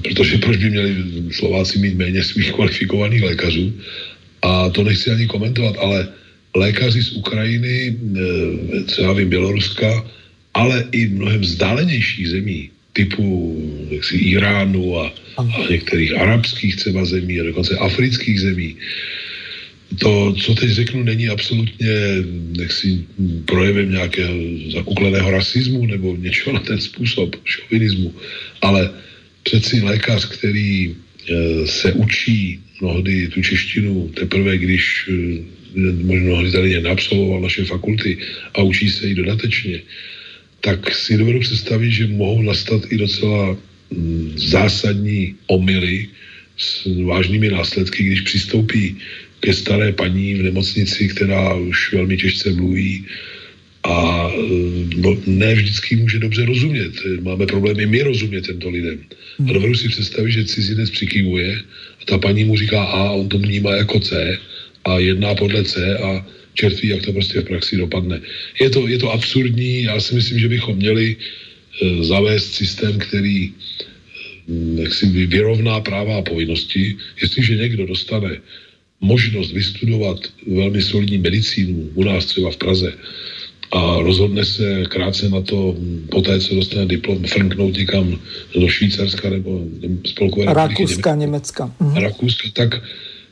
protože 0.03 0.38
proč 0.38 0.57
by 0.57 0.70
měli 0.70 0.95
Slováci 1.32 1.80
mít 1.80 1.97
méně 1.97 2.24
svých 2.24 2.51
kvalifikovaných 2.51 3.24
lékařů, 3.24 3.74
a 4.41 4.70
to 4.70 4.84
nechci 4.84 5.11
ani 5.11 5.28
komentovat, 5.28 5.76
ale 5.80 6.07
lékaři 6.55 7.01
z 7.03 7.11
Ukrajiny, 7.11 7.76
e, 7.88 8.84
co 8.84 9.01
já 9.01 9.14
vím, 9.14 9.30
Běloruska, 9.30 10.05
ale 10.54 10.86
i 10.92 11.08
mnohem 11.08 11.42
vzdálenějších 11.42 12.29
zemí, 12.29 12.70
typu 12.93 13.25
jaksi, 13.89 14.17
Iránu 14.17 15.00
a, 15.00 15.13
a 15.37 15.43
některých 15.70 16.17
arabských 16.17 16.75
třeba 16.75 17.05
zemí 17.05 17.39
a 17.39 17.43
dokonce 17.43 17.78
afrických 17.78 18.42
zemí. 18.42 18.75
To, 19.99 20.36
co 20.41 20.55
teď 20.55 20.70
řeknu, 20.70 21.03
není 21.03 21.29
absolutně 21.29 21.89
jaksi, 22.59 23.05
projevem 23.45 23.91
nějakého 23.91 24.36
zakukleného 24.74 25.32
rasismu 25.32 25.86
nebo 25.86 26.15
něčeho 26.15 26.53
na 26.53 26.59
ten 26.59 26.82
způsob, 26.82 27.36
šovinismu, 27.45 28.15
ale 28.61 28.89
přeci 29.43 29.82
lékař, 29.82 30.25
který 30.25 30.89
e, 30.89 31.67
se 31.67 31.93
učí 31.93 32.59
mnohdy 32.82 33.28
tu 33.28 33.41
češtinu 33.41 34.07
teprve, 34.07 34.57
když 34.57 35.09
e, 35.09 35.11
mnohdy 35.75 36.51
tady 36.51 36.82
neabsolvoval 36.82 37.41
naše 37.41 37.65
fakulty 37.65 38.17
a 38.53 38.61
učí 38.61 38.89
se 38.89 39.07
i 39.09 39.15
dodatečně, 39.15 39.82
tak 40.61 40.95
si 40.95 41.17
dovedu 41.17 41.39
představit, 41.39 41.91
že 41.91 42.07
mohou 42.07 42.41
nastat 42.41 42.82
i 42.89 42.97
docela 42.97 43.57
mm, 43.91 44.33
zásadní 44.36 45.36
omily 45.47 46.07
s 46.57 46.87
vážnými 47.05 47.49
následky, 47.49 48.03
když 48.03 48.21
přistoupí 48.21 48.97
ke 49.43 49.51
staré 49.53 49.91
paní 49.91 50.39
v 50.39 50.43
nemocnici, 50.43 51.07
která 51.07 51.53
už 51.53 51.93
velmi 51.93 52.17
těžce 52.17 52.55
mluví 52.55 53.05
a 53.83 54.32
no, 54.95 55.17
ne 55.28 55.55
vždycky 55.55 55.95
může 55.95 56.20
dobře 56.20 56.45
rozumět. 56.45 56.91
Máme 57.21 57.45
problémy 57.45 57.86
my 57.86 58.01
rozumět 58.01 58.47
tento 58.47 58.70
lidem. 58.70 59.03
A 59.49 59.51
dovedu 59.51 59.75
si 59.75 59.89
představit, 59.89 60.32
že 60.32 60.45
cizinec 60.45 60.89
přikývuje 60.89 61.59
a 62.01 62.03
ta 62.05 62.17
paní 62.17 62.43
mu 62.43 62.55
říká 62.55 62.83
A, 62.83 63.11
on 63.11 63.28
to 63.29 63.37
vnímá 63.37 63.75
jako 63.75 63.99
C 63.99 64.39
a 64.86 64.99
jedná 64.99 65.36
podle 65.36 65.63
C 65.63 65.97
a 65.97 66.25
čert 66.53 66.79
ví, 66.82 66.87
jak 66.89 67.01
to 67.01 67.11
prostě 67.11 67.41
v 67.41 67.45
praxi 67.45 67.78
dopadne. 67.78 68.21
Je 68.61 68.70
to, 68.70 68.87
je 68.87 68.97
to 68.97 69.11
absurdní, 69.11 69.83
já 69.83 69.99
si 69.99 70.15
myslím, 70.15 70.39
že 70.39 70.47
bychom 70.47 70.75
měli 70.75 71.15
e, 71.15 72.03
zavést 72.03 72.53
systém, 72.53 72.95
který 72.99 73.51
e, 73.51 73.51
jak 74.82 74.93
si 74.93 75.05
vyrovná 75.28 75.79
práva 75.83 76.17
a 76.17 76.21
povinnosti. 76.21 76.95
Jestliže 77.21 77.55
někdo 77.55 77.86
dostane 77.86 78.39
možnost 79.04 79.51
vystudovat 79.51 80.17
velmi 80.47 80.82
solidní 80.82 81.17
medicínu 81.17 81.89
u 81.93 82.04
nás 82.04 82.25
třeba 82.25 82.51
v 82.51 82.58
Praze 82.58 82.93
a 83.71 84.00
rozhodne 84.00 84.46
se 84.46 84.86
krátce 84.86 85.30
na 85.30 85.42
to, 85.42 85.75
po 86.09 86.21
té, 86.21 86.39
co 86.39 86.55
dostane 86.55 86.86
diplom, 86.86 87.24
frnknout 87.24 87.78
někam 87.78 88.20
do 88.59 88.67
Švýcarska 88.67 89.30
nebo 89.30 89.62
spolkové 90.05 90.54
Rakouska, 90.54 91.16
Německa. 91.16 91.74
Mhm. 91.80 91.96
Rakouska, 91.96 92.50
tak 92.54 92.82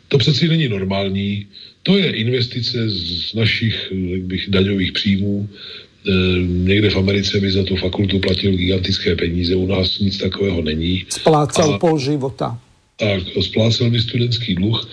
to 0.07 0.17
přeci 0.17 0.47
není 0.47 0.67
normální. 0.67 1.45
To 1.83 1.97
je 1.97 2.11
investice 2.11 2.89
z 2.89 3.33
našich 3.33 3.93
bych, 4.17 4.49
daňových 4.49 4.91
příjmů. 4.91 5.49
E, 5.49 6.11
někde 6.47 6.89
v 6.89 6.97
Americe 6.97 7.39
by 7.39 7.51
za 7.51 7.63
tu 7.63 7.75
fakultu 7.75 8.19
platil 8.19 8.57
gigantické 8.57 9.15
peníze, 9.15 9.55
u 9.55 9.67
nás 9.67 9.99
nic 9.99 10.17
takového 10.17 10.61
není. 10.61 11.05
Splácal 11.09 11.73
a, 11.73 11.79
pol 11.79 11.99
života. 11.99 12.59
Tak, 12.97 13.21
splácel 13.41 13.89
by 13.89 13.99
studentský 13.99 14.55
dluh 14.55 14.89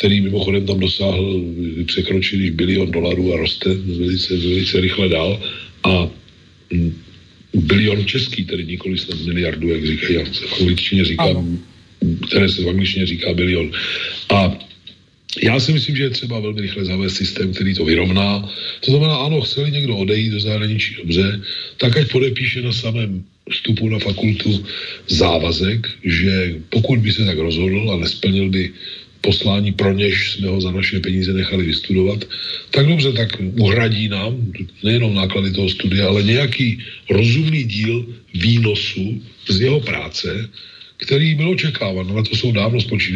který 0.00 0.20
mimochodem 0.20 0.66
tam 0.66 0.80
dosáhl, 0.80 1.44
překročil 1.86 2.40
bilion 2.52 2.90
dolarů 2.90 3.34
a 3.34 3.36
roste 3.36 3.68
velice, 3.74 4.36
velice 4.36 4.80
rychle 4.80 5.08
dál. 5.08 5.40
A 5.84 6.08
mm, 6.72 6.96
bilion 7.54 8.04
český, 8.06 8.44
tedy 8.44 8.64
nikoli 8.64 8.98
snad 8.98 9.20
miliardu, 9.20 9.68
jak 9.68 9.86
říkají, 9.86 10.14
já 10.14 10.24
se 10.24 10.46
v 10.46 10.60
angličtině 10.60 11.04
říkám, 11.04 11.58
které 12.28 12.48
se 12.48 12.62
v 12.64 12.68
angličtině 12.68 13.06
říká 13.06 13.34
bilion. 13.34 13.70
A 14.28 14.58
já 15.42 15.60
si 15.60 15.72
myslím, 15.72 15.96
že 15.96 16.02
je 16.02 16.10
třeba 16.10 16.40
velmi 16.40 16.60
rychle 16.60 16.84
zavést 16.84 17.16
systém, 17.16 17.52
který 17.52 17.74
to 17.74 17.84
vyrovná. 17.84 18.48
To 18.80 18.90
znamená, 18.90 19.16
ano, 19.16 19.40
chceli 19.40 19.70
někdo 19.70 19.96
odejít 19.96 20.30
do 20.30 20.40
zahraničí 20.40 20.96
dobře, 20.96 21.40
tak 21.76 21.96
ať 21.96 22.12
podepíše 22.12 22.62
na 22.62 22.72
samém 22.72 23.24
vstupu 23.50 23.88
na 23.88 23.98
fakultu 23.98 24.64
závazek, 25.08 25.86
že 26.04 26.54
pokud 26.70 26.98
by 26.98 27.12
se 27.12 27.24
tak 27.24 27.38
rozhodl 27.38 27.90
a 27.92 27.96
nesplnil 27.96 28.48
by 28.48 28.70
poslání, 29.20 29.72
pro 29.72 29.92
něž 29.92 30.32
jsme 30.32 30.48
ho 30.48 30.60
za 30.60 30.70
naše 30.70 31.00
peníze 31.00 31.32
nechali 31.32 31.64
vystudovat, 31.64 32.24
tak 32.70 32.86
dobře, 32.86 33.12
tak 33.12 33.28
uhradí 33.40 34.08
nám 34.08 34.52
nejenom 34.82 35.14
náklady 35.14 35.50
toho 35.50 35.68
studia, 35.68 36.08
ale 36.08 36.22
nějaký 36.22 36.82
rozumný 37.10 37.64
díl 37.64 38.06
výnosu 38.34 39.22
z 39.48 39.60
jeho 39.60 39.80
práce, 39.80 40.48
který 41.00 41.34
byl 41.34 41.50
očekáván. 41.50 42.14
Na 42.14 42.22
to 42.22 42.36
jsou 42.36 42.52
dávno 42.52 42.80
spočí, 42.80 43.12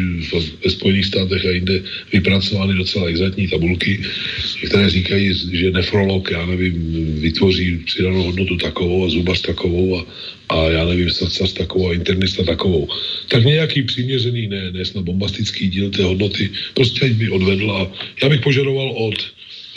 ve 0.63 0.69
Spojených 0.69 1.05
státech 1.05 1.45
a 1.45 1.49
jinde 1.49 1.81
vypracovány 2.13 2.73
docela 2.73 3.07
exaktní 3.07 3.47
tabulky, 3.47 4.01
které 4.65 4.89
říkají, 4.89 5.33
že 5.51 5.71
nefrolog, 5.71 6.31
já 6.31 6.45
nevím, 6.45 6.73
vytvoří 7.21 7.77
přidanou 7.85 8.23
hodnotu 8.23 8.57
takovou 8.57 9.05
a 9.05 9.09
zubař 9.09 9.41
takovou 9.41 9.99
a, 9.99 10.05
a 10.49 10.69
já 10.69 10.85
nevím, 10.85 11.09
srdcař 11.09 11.53
takovou 11.53 11.89
a 11.89 11.93
internista 11.93 12.43
takovou. 12.43 12.89
Tak 13.27 13.45
nějaký 13.45 13.81
přiměřený, 13.81 14.47
ne, 14.47 14.71
ne 14.71 14.85
snad 14.85 15.03
bombastický 15.03 15.69
díl 15.69 15.89
té 15.89 16.03
hodnoty, 16.03 16.49
prostě 16.73 17.09
by 17.09 17.29
odvedl 17.29 17.71
a 17.71 17.91
já 18.23 18.29
bych 18.29 18.41
požadoval 18.41 18.91
od 18.97 19.15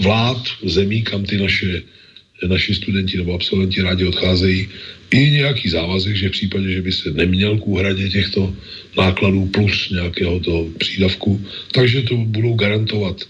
vlád 0.01 0.43
zemí, 0.65 1.03
kam 1.03 1.25
ty 1.25 1.37
naše 1.37 1.83
naši 2.47 2.75
studenti 2.75 3.17
nebo 3.17 3.35
absolventi 3.35 3.83
rádi 3.83 4.05
odcházejí, 4.05 4.69
i 5.11 5.31
nějaký 5.31 5.69
závazek, 5.69 6.17
že 6.17 6.29
v 6.29 6.33
případě, 6.33 6.73
že 6.73 6.83
by 6.83 6.93
se 6.93 7.11
neměl 7.11 7.59
k 7.59 7.67
úhradě 7.67 8.09
těchto 8.09 8.55
nákladů 8.97 9.47
plus 9.47 9.91
nějakého 9.91 10.41
toho 10.41 10.69
přídavku, 10.79 11.41
takže 11.73 12.03
to 12.03 12.17
budou 12.17 12.55
garantovat 12.55 13.25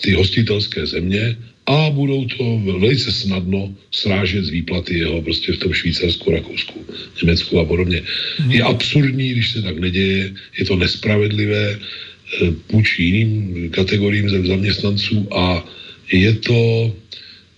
ty 0.00 0.12
hostitelské 0.12 0.86
země 0.86 1.36
a 1.66 1.90
budou 1.90 2.24
to 2.24 2.60
velice 2.64 3.12
snadno 3.12 3.74
srážet 3.90 4.44
z 4.44 4.48
výplaty 4.48 4.98
jeho 4.98 5.22
prostě 5.22 5.52
v 5.52 5.58
tom 5.58 5.72
Švýcarsku, 5.72 6.30
Rakousku, 6.30 6.86
Německu 7.22 7.58
a 7.58 7.64
podobně. 7.64 8.02
Mm. 8.44 8.50
Je 8.50 8.62
absurdní, 8.62 9.30
když 9.30 9.50
se 9.50 9.62
tak 9.62 9.78
neděje, 9.78 10.34
je 10.58 10.64
to 10.64 10.76
nespravedlivé 10.76 11.78
eh, 11.78 12.52
vůči 12.72 13.02
jiným 13.02 13.70
kategoriím 13.70 14.46
zaměstnanců 14.46 15.28
a 15.30 15.68
je 16.12 16.32
to 16.32 16.92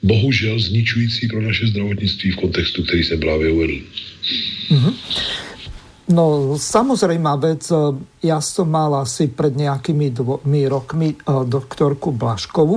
bohužel 0.03 0.61
zničující 0.61 1.29
pro 1.29 1.41
naše 1.41 1.67
zdravotnictví 1.67 2.31
v 2.31 2.37
kontextu, 2.37 2.83
který 2.83 3.05
jsem 3.05 3.21
právě 3.21 3.53
uvedl. 3.53 3.79
Mm-hmm. 4.71 4.95
No 6.11 6.59
samozrejmá 6.59 7.39
vec, 7.39 7.71
e, 7.71 7.79
ja 8.27 8.43
som 8.43 8.67
mal 8.67 9.07
asi 9.07 9.31
pred 9.31 9.55
nejakými 9.55 10.11
dvomi 10.11 10.67
rokmi 10.67 11.15
e, 11.15 11.17
doktorku 11.47 12.11
Blaškovu, 12.11 12.77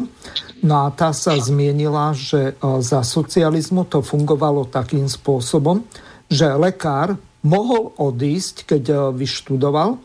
no 0.64 0.76
a 0.85 0.88
tá 0.93 1.10
sa 1.10 1.35
zmienila, 1.35 2.14
že 2.14 2.53
e, 2.53 2.80
za 2.80 3.02
socializmu 3.02 3.89
to 3.89 4.06
fungovalo 4.06 4.69
takým 4.69 5.10
spôsobom, 5.10 5.84
že 6.30 6.47
lekár 6.53 7.18
mohol 7.45 7.93
odísť, 7.97 8.65
keď 8.65 8.84
vyštudoval, 9.14 10.02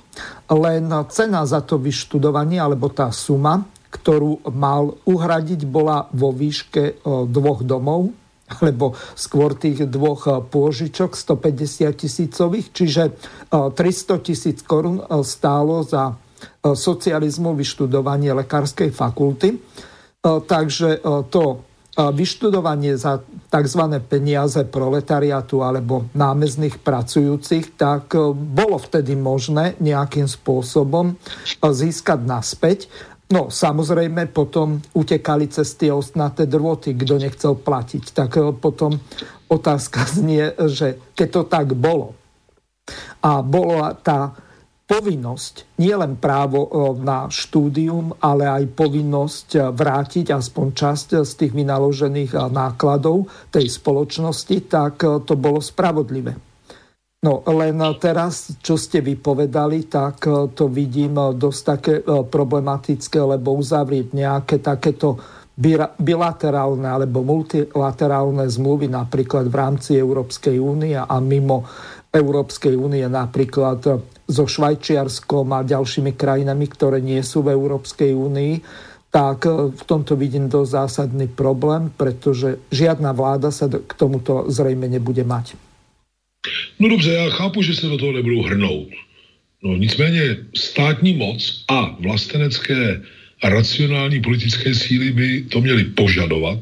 len 0.53 0.93
cena 1.09 1.49
za 1.49 1.65
to 1.65 1.81
vyštudovanie, 1.81 2.61
alebo 2.61 2.93
tá 2.93 3.09
suma, 3.09 3.65
ktorú 3.91 4.47
mal 4.55 4.95
uhradiť, 5.05 5.67
bola 5.67 6.07
vo 6.15 6.31
výške 6.31 7.03
dvoch 7.27 7.67
domov, 7.67 8.15
alebo 8.51 8.99
skôr 9.15 9.55
tých 9.55 9.87
dvoch 9.87 10.27
pôžičok 10.51 11.15
150 11.15 11.95
tisícových, 11.95 12.67
čiže 12.75 13.03
300 13.51 14.27
tisíc 14.27 14.67
korun 14.67 15.03
stálo 15.23 15.87
za 15.87 16.19
socializmu 16.63 17.55
vyštudovanie 17.55 18.35
lekárskej 18.35 18.91
fakulty. 18.91 19.55
Takže 20.27 20.99
to 21.31 21.63
vyštudovanie 21.91 22.97
za 22.97 23.21
tzv. 23.51 23.83
peniaze 24.09 24.63
proletariatu 24.67 25.61
alebo 25.61 26.07
námezných 26.17 26.81
pracujúcich, 26.81 27.77
tak 27.77 28.15
bolo 28.35 28.79
vtedy 28.79 29.19
možné 29.19 29.75
nejakým 29.83 30.25
spôsobom 30.25 31.19
získať 31.61 32.21
naspäť. 32.25 32.79
No 33.31 33.47
samozrejme 33.47 34.27
potom 34.35 34.83
utekali 34.91 35.47
cez 35.47 35.79
tie 35.79 35.95
ostnaté 35.95 36.51
drôty, 36.51 36.99
kto 36.99 37.15
nechcel 37.23 37.55
platiť. 37.55 38.05
Tak 38.11 38.31
e, 38.35 38.41
potom 38.59 38.99
otázka 39.47 40.03
znie, 40.19 40.51
že 40.67 40.99
keď 41.15 41.29
to 41.31 41.43
tak 41.47 41.79
bolo 41.79 42.19
a 43.23 43.39
bola 43.47 43.95
tá 43.95 44.35
povinnosť, 44.91 45.79
nielen 45.79 46.19
právo 46.19 46.67
e, 46.67 46.71
na 47.07 47.31
štúdium, 47.31 48.19
ale 48.19 48.51
aj 48.51 48.75
povinnosť 48.75 49.49
e, 49.55 49.59
vrátiť 49.79 50.35
aspoň 50.35 50.67
časť 50.75 51.09
z 51.23 51.33
tých 51.39 51.53
vynaložených 51.55 52.35
nákladov 52.51 53.31
tej 53.55 53.71
spoločnosti, 53.71 54.57
tak 54.67 55.07
to 55.23 55.35
bolo 55.39 55.63
spravodlivé. 55.63 56.50
No 57.21 57.45
len 57.53 57.77
teraz, 58.01 58.57
čo 58.65 58.81
ste 58.81 59.05
vypovedali, 59.05 59.93
tak 59.93 60.25
eh, 60.25 60.49
to 60.57 60.73
vidím 60.73 61.21
eh, 61.21 61.37
dosť 61.37 61.61
také 61.61 61.95
eh, 62.01 62.25
problematické, 62.25 63.21
lebo 63.21 63.61
uzavrieť 63.61 64.17
nejaké 64.17 64.57
takéto 64.57 65.21
bilaterálne 66.01 66.89
alebo 66.89 67.21
multilaterálne 67.21 68.49
zmluvy 68.49 68.89
napríklad 68.89 69.53
v 69.53 69.57
rámci 69.61 69.91
Európskej 70.01 70.57
únie 70.57 70.97
a 70.97 71.13
mimo 71.21 71.69
Európskej 72.09 72.73
únie 72.73 73.05
napríklad 73.05 73.85
so 74.25 74.45
Švajčiarskom 74.49 75.53
a 75.53 75.61
ďalšími 75.61 76.17
krajinami, 76.17 76.65
ktoré 76.65 77.05
nie 77.05 77.21
sú 77.21 77.45
v 77.45 77.53
Európskej 77.53 78.17
únii, 78.17 78.55
tak 79.13 79.45
v 79.77 79.83
tomto 79.85 80.17
vidím 80.17 80.49
dosť 80.49 80.71
zásadný 80.73 81.29
problém, 81.29 81.93
pretože 81.93 82.57
žiadna 82.73 83.13
vláda 83.13 83.53
sa 83.53 83.69
k 83.69 83.93
tomuto 84.01 84.49
zrejme 84.49 84.89
nebude 84.89 85.29
mať. 85.29 85.70
No 86.79 86.89
dobře, 86.89 87.13
já 87.13 87.31
chápu, 87.31 87.63
že 87.63 87.75
se 87.75 87.87
do 87.87 87.99
toho 87.99 88.13
nebudou 88.13 88.43
hrnout. 88.43 88.89
No 89.63 89.77
nicméně 89.77 90.37
státní 90.55 91.15
moc 91.15 91.65
a 91.69 91.97
vlastenecké 92.01 93.03
a 93.43 93.49
racionální 93.49 94.21
politické 94.21 94.75
síly 94.75 95.13
by 95.13 95.43
to 95.43 95.61
měly 95.61 95.85
požadovat 95.85 96.59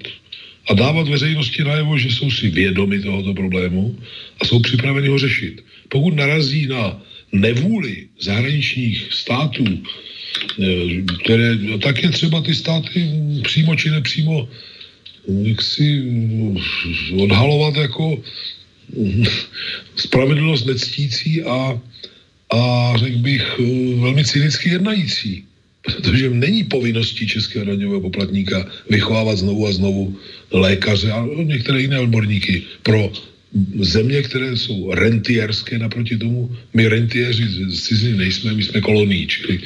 a 0.68 0.74
dávat 0.74 1.08
veřejnosti 1.08 1.64
najevo, 1.64 1.98
že 1.98 2.08
jsou 2.08 2.30
si 2.30 2.50
vědomi 2.50 3.00
tohoto 3.00 3.34
problému 3.34 3.98
a 4.40 4.44
jsou 4.44 4.60
připraveni 4.60 5.08
ho 5.08 5.18
řešit. 5.18 5.64
Pokud 5.88 6.14
narazí 6.14 6.66
na 6.66 7.02
nevůli 7.32 8.08
zahraničních 8.20 9.08
států, 9.12 9.64
eh, 9.64 11.02
které, 11.24 11.58
tak 11.82 12.02
je 12.02 12.10
třeba 12.10 12.40
ty 12.40 12.54
státy 12.54 13.10
přímo 13.42 13.76
či 13.76 13.90
nepřímo 13.90 14.48
jak 15.28 15.62
si 15.62 16.02
odhalovat 17.20 17.76
jako 17.76 18.22
spravedlnost 19.96 20.66
nectící 20.66 21.42
a, 21.42 21.80
a 22.50 22.92
řekl 22.96 23.18
bych 23.18 23.44
eh, 23.58 23.94
velmi 24.00 24.24
cynicky 24.24 24.68
jednající. 24.68 25.44
Protože 25.82 26.30
není 26.30 26.64
povinností 26.64 27.26
českého 27.26 27.64
daňového 27.64 28.00
poplatníka 28.00 28.66
vychovávat 28.90 29.38
znovu 29.38 29.66
a 29.66 29.72
znovu 29.72 30.16
lékaře 30.50 31.12
a 31.12 31.26
některé 31.42 31.80
jiné 31.80 32.00
odborníky 32.00 32.62
pro 32.82 33.12
země, 33.80 34.22
které 34.22 34.56
jsou 34.56 34.92
rentierské 34.92 35.78
naproti 35.78 36.16
tomu. 36.18 36.56
My 36.74 36.88
rentieři 36.88 37.44
z 37.68 37.82
ciziny 37.82 38.16
nejsme, 38.16 38.52
my 38.52 38.62
jsme 38.62 38.80
kolonií, 38.80 39.26
čili 39.26 39.60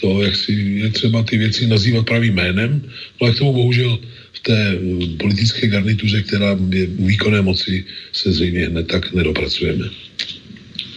to, 0.00 0.22
jak 0.22 0.36
si 0.36 0.52
je 0.52 0.90
třeba 0.90 1.22
ty 1.22 1.38
věci 1.38 1.66
nazývat 1.66 2.06
pravým 2.06 2.34
jménem, 2.34 2.82
ale 3.20 3.32
k 3.32 3.38
tomu 3.38 3.52
bohužel 3.52 3.98
té 4.42 4.52
eh, 4.52 4.78
politické 5.18 5.66
garnituře, 5.66 6.22
která 6.22 6.50
je 6.70 6.86
výkonné 6.86 7.42
moci, 7.42 7.84
se 8.12 8.32
zřejmě 8.32 8.66
hned 8.66 8.86
tak 8.86 9.12
nedopracujeme. 9.12 9.84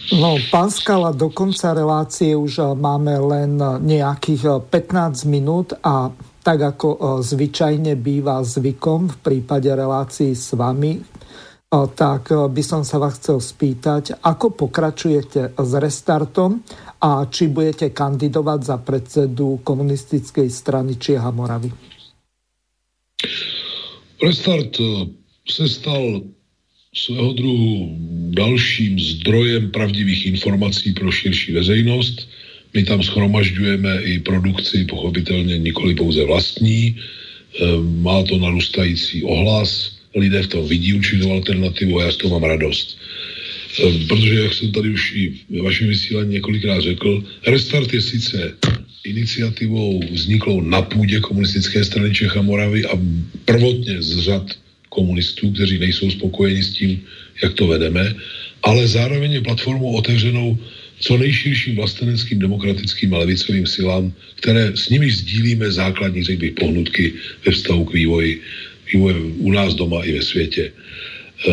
No, 0.08 0.40
pán 0.50 0.72
Skala, 0.72 1.12
do 1.12 1.28
konca 1.28 1.74
relácie 1.74 2.36
už 2.36 2.58
eh, 2.58 2.64
máme 2.74 3.18
len 3.18 3.60
eh, 3.60 3.68
nejakých 3.78 4.64
15 4.70 5.24
minút 5.24 5.72
a 5.84 6.12
tak 6.42 6.64
ako 6.64 7.20
zvyčajne 7.20 7.92
býva 8.00 8.40
zvykom 8.40 9.12
v 9.12 9.16
prípade 9.20 9.68
relácií 9.68 10.32
s 10.32 10.56
vami, 10.56 10.96
tak 11.92 12.32
by 12.32 12.62
som 12.64 12.80
sa 12.88 12.96
vás 12.96 13.20
chcel 13.20 13.36
spýtať, 13.36 14.24
ako 14.24 14.56
pokračujete 14.56 15.52
s 15.52 15.72
restartom 15.76 16.64
a 17.04 17.28
či 17.28 17.52
budete 17.52 17.92
kandidovať 17.92 18.60
za 18.64 18.76
predsedu 18.80 19.60
komunistickej 19.60 20.48
strany 20.48 20.96
Čieha 20.96 21.28
Moravy. 21.28 21.97
Restart 24.22 24.76
se 25.50 25.68
stal 25.68 26.22
svého 26.94 27.32
druhu 27.32 27.96
dalším 28.30 29.00
zdrojem 29.00 29.70
pravdivých 29.70 30.26
informací 30.26 30.92
pro 30.92 31.12
širší 31.12 31.52
veřejnost. 31.52 32.28
My 32.74 32.84
tam 32.84 33.02
schromažďujeme 33.02 34.02
i 34.02 34.18
produkci, 34.18 34.84
pochopitelně 34.84 35.58
nikoli 35.58 35.94
pouze 35.94 36.24
vlastní. 36.24 36.96
Ehm, 37.60 38.02
má 38.02 38.22
to 38.22 38.38
narůstající 38.38 39.22
ohlas, 39.22 39.98
lidé 40.14 40.42
v 40.42 40.46
tom 40.46 40.68
vidí 40.68 40.94
určitou 40.94 41.32
alternativu 41.32 42.00
a 42.00 42.04
já 42.04 42.12
z 42.12 42.16
toho 42.16 42.40
mám 42.40 42.50
radost. 42.50 42.98
Ehm, 43.84 44.06
protože, 44.08 44.34
jak 44.34 44.54
jsem 44.54 44.72
tady 44.72 44.90
už 44.90 45.12
i 45.14 45.34
ve 45.50 45.62
vašem 45.62 45.88
vysílání 45.88 46.30
několikrát 46.34 46.80
řekl, 46.80 47.24
Restart 47.46 47.94
je 47.94 48.00
sice 48.00 48.56
iniciativou 49.10 50.00
vzniklou 50.12 50.60
na 50.60 50.82
půdě 50.82 51.20
komunistické 51.20 51.84
strany 51.84 52.14
Čecha 52.14 52.42
Moravy 52.42 52.84
a 52.84 52.98
prvotně 53.44 54.02
z 54.02 54.18
řad 54.18 54.44
komunistů, 54.88 55.50
kteří 55.50 55.78
nejsou 55.78 56.10
spokojeni 56.10 56.62
s 56.62 56.70
tím, 56.70 57.00
jak 57.42 57.52
to 57.54 57.66
vedeme, 57.66 58.14
ale 58.62 58.88
zároveň 58.88 59.32
je 59.32 59.40
platformou 59.40 59.92
otevřenou 59.92 60.58
co 61.00 61.18
nejširším 61.18 61.76
vlasteneckým 61.76 62.38
demokratickým 62.38 63.14
a 63.14 63.18
levicovým 63.18 63.66
silám, 63.66 64.12
které 64.34 64.72
s 64.74 64.88
nimi 64.88 65.10
sdílíme 65.10 65.70
základní, 65.70 66.24
řekl 66.24 66.40
bych, 66.40 66.52
pohnutky 66.52 67.14
ve 67.46 67.52
vztahu 67.52 67.84
k 67.84 67.94
vývoji, 67.94 68.40
vývoji 68.92 69.14
u 69.38 69.50
nás 69.52 69.74
doma 69.74 70.04
i 70.04 70.12
ve 70.12 70.22
světě. 70.22 70.72
E, 70.72 71.52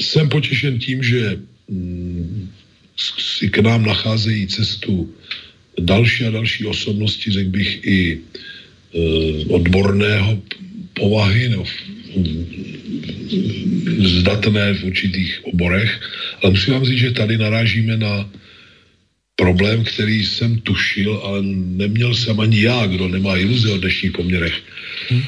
jsem 0.00 0.28
potěšen 0.28 0.78
tím, 0.78 1.02
že 1.02 1.40
mm, 1.68 2.50
si 3.18 3.48
k 3.48 3.58
nám 3.58 3.84
nacházejí 3.84 4.46
cestu 4.46 5.08
další 5.80 6.24
a 6.24 6.30
další 6.30 6.66
osobnosti, 6.66 7.30
řekl 7.30 7.50
bych, 7.50 7.70
i 7.84 7.98
e, 8.14 8.18
odborného 9.48 10.42
povahy, 10.94 11.48
no, 11.48 11.64
zdatné 13.98 14.74
v 14.74 14.84
určitých 14.84 15.44
oborech, 15.44 15.90
ale 16.42 16.50
musím 16.50 16.72
vám 16.74 16.84
říct, 16.84 16.98
že 16.98 17.10
tady 17.10 17.38
narážíme 17.38 17.96
na 17.96 18.30
problém, 19.36 19.84
který 19.84 20.24
jsem 20.24 20.58
tušil, 20.60 21.20
ale 21.24 21.42
neměl 21.80 22.14
jsem 22.14 22.40
ani 22.40 22.60
já, 22.62 22.86
kdo 22.86 23.08
nemá 23.08 23.36
iluze 23.36 23.72
o 23.72 23.78
dnešních 23.78 24.12
poměrech, 24.12 24.56
hmm. 25.08 25.22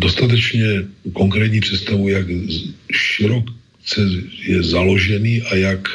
dostatečně 0.00 0.66
konkrétní 1.12 1.60
představu, 1.60 2.08
jak 2.08 2.26
široce 2.92 4.00
je 4.48 4.62
založený 4.62 5.42
a 5.42 5.56
jak, 5.56 5.88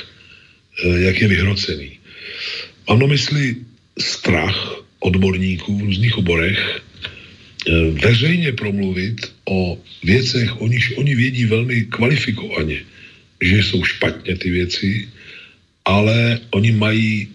jak 0.97 1.21
je 1.21 1.27
vyhrocený. 1.27 1.89
Mám 2.89 2.99
na 2.99 3.07
mysli 3.07 3.55
strach 4.01 4.83
odborníků 4.99 5.77
v 5.77 5.81
různých 5.81 6.17
oborech, 6.17 6.81
Eh, 7.61 7.91
veřejně 8.01 8.51
promluvit 8.57 9.21
o 9.45 9.77
věcech, 10.03 10.61
o 10.61 10.67
nich 10.67 10.93
oni 10.97 11.15
vědí 11.15 11.45
velmi 11.45 11.85
kvalifikovaně, 11.93 12.81
že 13.41 13.63
jsou 13.63 13.83
špatně 13.83 14.35
ty 14.35 14.49
věci, 14.49 15.07
ale 15.85 16.39
oni 16.51 16.71
mají 16.71 17.27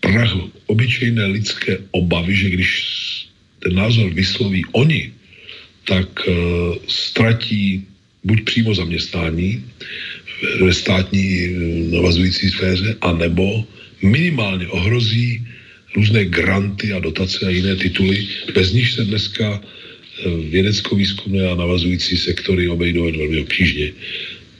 prach 0.00 0.34
obyčejné 0.66 1.26
lidské 1.26 1.78
obavy, 1.90 2.36
že 2.36 2.50
když 2.50 2.70
ten 3.62 3.74
názor 3.74 4.10
vysloví 4.10 4.66
oni, 4.72 5.12
tak 5.86 6.26
uh, 6.26 6.34
ztratí 6.90 7.86
buď 8.24 8.44
přímo 8.44 8.74
zaměstnání 8.74 9.64
ve 10.62 10.74
státní 10.74 11.48
uh, 11.48 11.58
navazující 11.94 12.50
sféře, 12.50 12.96
anebo 13.00 13.64
minimálně 14.02 14.66
ohrozí 14.68 15.46
různé 15.96 16.24
granty 16.24 16.92
a 16.92 16.98
dotace 16.98 17.46
a 17.46 17.50
jiné 17.50 17.76
tituly, 17.76 18.28
bez 18.54 18.72
nich 18.72 18.90
se 18.92 19.04
dneska 19.04 19.60
eh, 19.60 20.30
vědecko-výzkumné 20.52 21.48
a 21.48 21.54
navazující 21.54 22.16
sektory 22.16 22.68
obejdou 22.68 23.02
velmi 23.02 23.40
obtížně. 23.40 23.92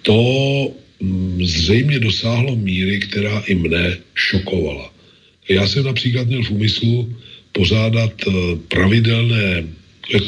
To 0.02 0.18
mm, 1.00 1.44
zřejmě 1.44 1.98
dosáhlo 2.00 2.56
míry, 2.56 2.98
která 2.98 3.44
i 3.46 3.54
mne 3.54 3.98
šokovala. 4.14 4.92
Já 5.48 5.66
jsem 5.66 5.84
například 5.84 6.26
měl 6.26 6.42
v 6.42 6.50
úmyslu 6.50 7.14
pořádat 7.52 8.12
eh, 8.26 8.32
pravidelné 8.68 9.64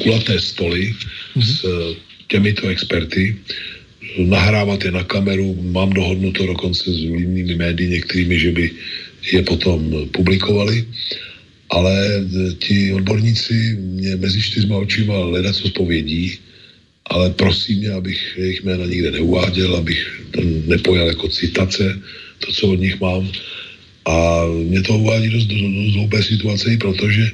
kulaté 0.02 0.40
stoly 0.40 0.92
mm-hmm. 0.92 1.42
s 1.42 1.64
eh, 1.64 1.96
těmito 2.28 2.68
experty, 2.68 3.36
nahrávat 4.18 4.84
je 4.84 4.90
na 4.90 5.04
kameru, 5.04 5.56
mám 5.62 5.92
dohodnuto 5.92 6.46
dokonce 6.46 6.92
s 6.92 7.04
různými 7.04 7.54
médii 7.54 7.88
některými, 7.88 8.38
že 8.38 8.50
by 8.52 8.70
je 9.32 9.42
potom 9.42 10.08
publikovali, 10.12 10.84
ale 11.70 12.24
ti 12.58 12.92
odborníci 12.92 13.76
mě 13.80 14.16
mezi 14.16 14.42
čtyřma 14.42 14.76
očima 14.76 15.24
hledat 15.24 15.56
co 15.56 15.68
zpovědí, 15.68 16.38
ale 17.10 17.30
prosím 17.30 17.78
mě, 17.78 17.90
abych 17.90 18.20
jejich 18.38 18.64
jména 18.64 18.86
nikde 18.86 19.10
neuváděl, 19.10 19.76
abych 19.76 20.22
to 20.30 20.40
nepojal 20.66 21.08
jako 21.08 21.28
citace, 21.28 22.00
to, 22.38 22.52
co 22.52 22.68
od 22.68 22.80
nich 22.80 23.00
mám. 23.00 23.28
A 24.04 24.44
mě 24.64 24.82
to 24.82 24.98
uvádí 24.98 25.28
dost, 25.28 25.46
dost, 25.46 25.60
dost 25.60 25.94
hloupé 25.94 26.22
situace, 26.22 26.76
protože 26.80 27.30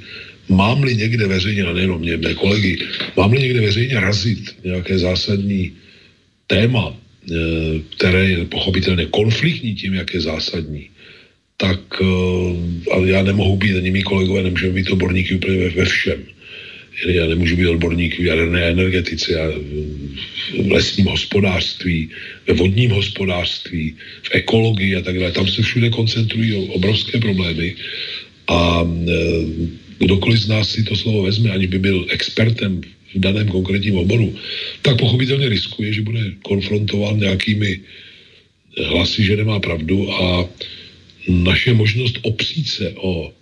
mám-li 0.48 0.96
někde 0.96 1.26
veřejně, 1.26 1.62
a 1.62 1.72
nejenom 1.72 2.00
mě, 2.00 2.16
mé 2.16 2.34
kolegy, 2.34 2.78
mám-li 3.16 3.38
někde 3.38 3.60
veřejně 3.60 4.00
razit 4.00 4.42
nějaké 4.64 4.98
zásadní 4.98 5.72
téma, 6.46 6.90
eh, 6.90 7.34
které 7.96 8.30
je 8.30 8.44
pochopitelně 8.44 9.06
konfliktní 9.06 9.74
tím, 9.74 9.94
jak 9.94 10.14
je 10.14 10.20
zásadní, 10.20 10.90
tak 11.56 12.00
uh, 12.00 12.56
ale 12.92 13.10
já 13.10 13.22
nemohu 13.22 13.56
být, 13.56 13.76
ani 13.76 13.90
mý 13.90 14.02
kolegové 14.02 14.42
nemůžeme 14.42 14.72
být 14.72 14.90
odborníky 14.90 15.34
úplně 15.34 15.68
ve, 15.68 15.84
všem. 15.84 16.22
Já 17.06 17.26
nemůžu 17.26 17.56
být 17.56 17.66
odborník 17.66 18.18
v 18.18 18.24
jaderné 18.24 18.62
energetice, 18.62 19.40
a 19.40 19.46
v 20.62 20.70
lesním 20.70 21.06
hospodářství, 21.06 22.10
ve 22.46 22.54
vodním 22.54 22.90
hospodářství, 22.90 23.94
v 24.22 24.30
ekologii 24.32 24.96
a 24.96 25.00
tak 25.00 25.18
dále. 25.18 25.32
Tam 25.32 25.46
se 25.46 25.62
všude 25.62 25.90
koncentrují 25.90 26.54
obrovské 26.54 27.18
problémy 27.18 27.74
a 28.46 28.82
uh, 28.82 28.98
kdokoliv 29.98 30.40
z 30.40 30.48
nás 30.48 30.70
si 30.70 30.82
to 30.82 30.96
slovo 30.96 31.22
vezme, 31.22 31.50
ani 31.50 31.66
by 31.66 31.78
byl 31.78 32.06
expertem 32.10 32.80
v 33.14 33.18
daném 33.20 33.48
konkrétním 33.48 33.96
oboru, 33.96 34.34
tak 34.82 34.98
pochopitelně 34.98 35.48
riskuje, 35.48 35.92
že 35.92 36.02
bude 36.02 36.20
konfrontován 36.42 37.18
nějakými 37.18 37.80
hlasy, 38.90 39.24
že 39.24 39.36
nemá 39.36 39.60
pravdu 39.60 40.12
a 40.12 40.48
naše 41.28 41.74
možnost 41.74 42.18
opřít 42.22 42.68
se 42.68 42.94
o 42.96 43.32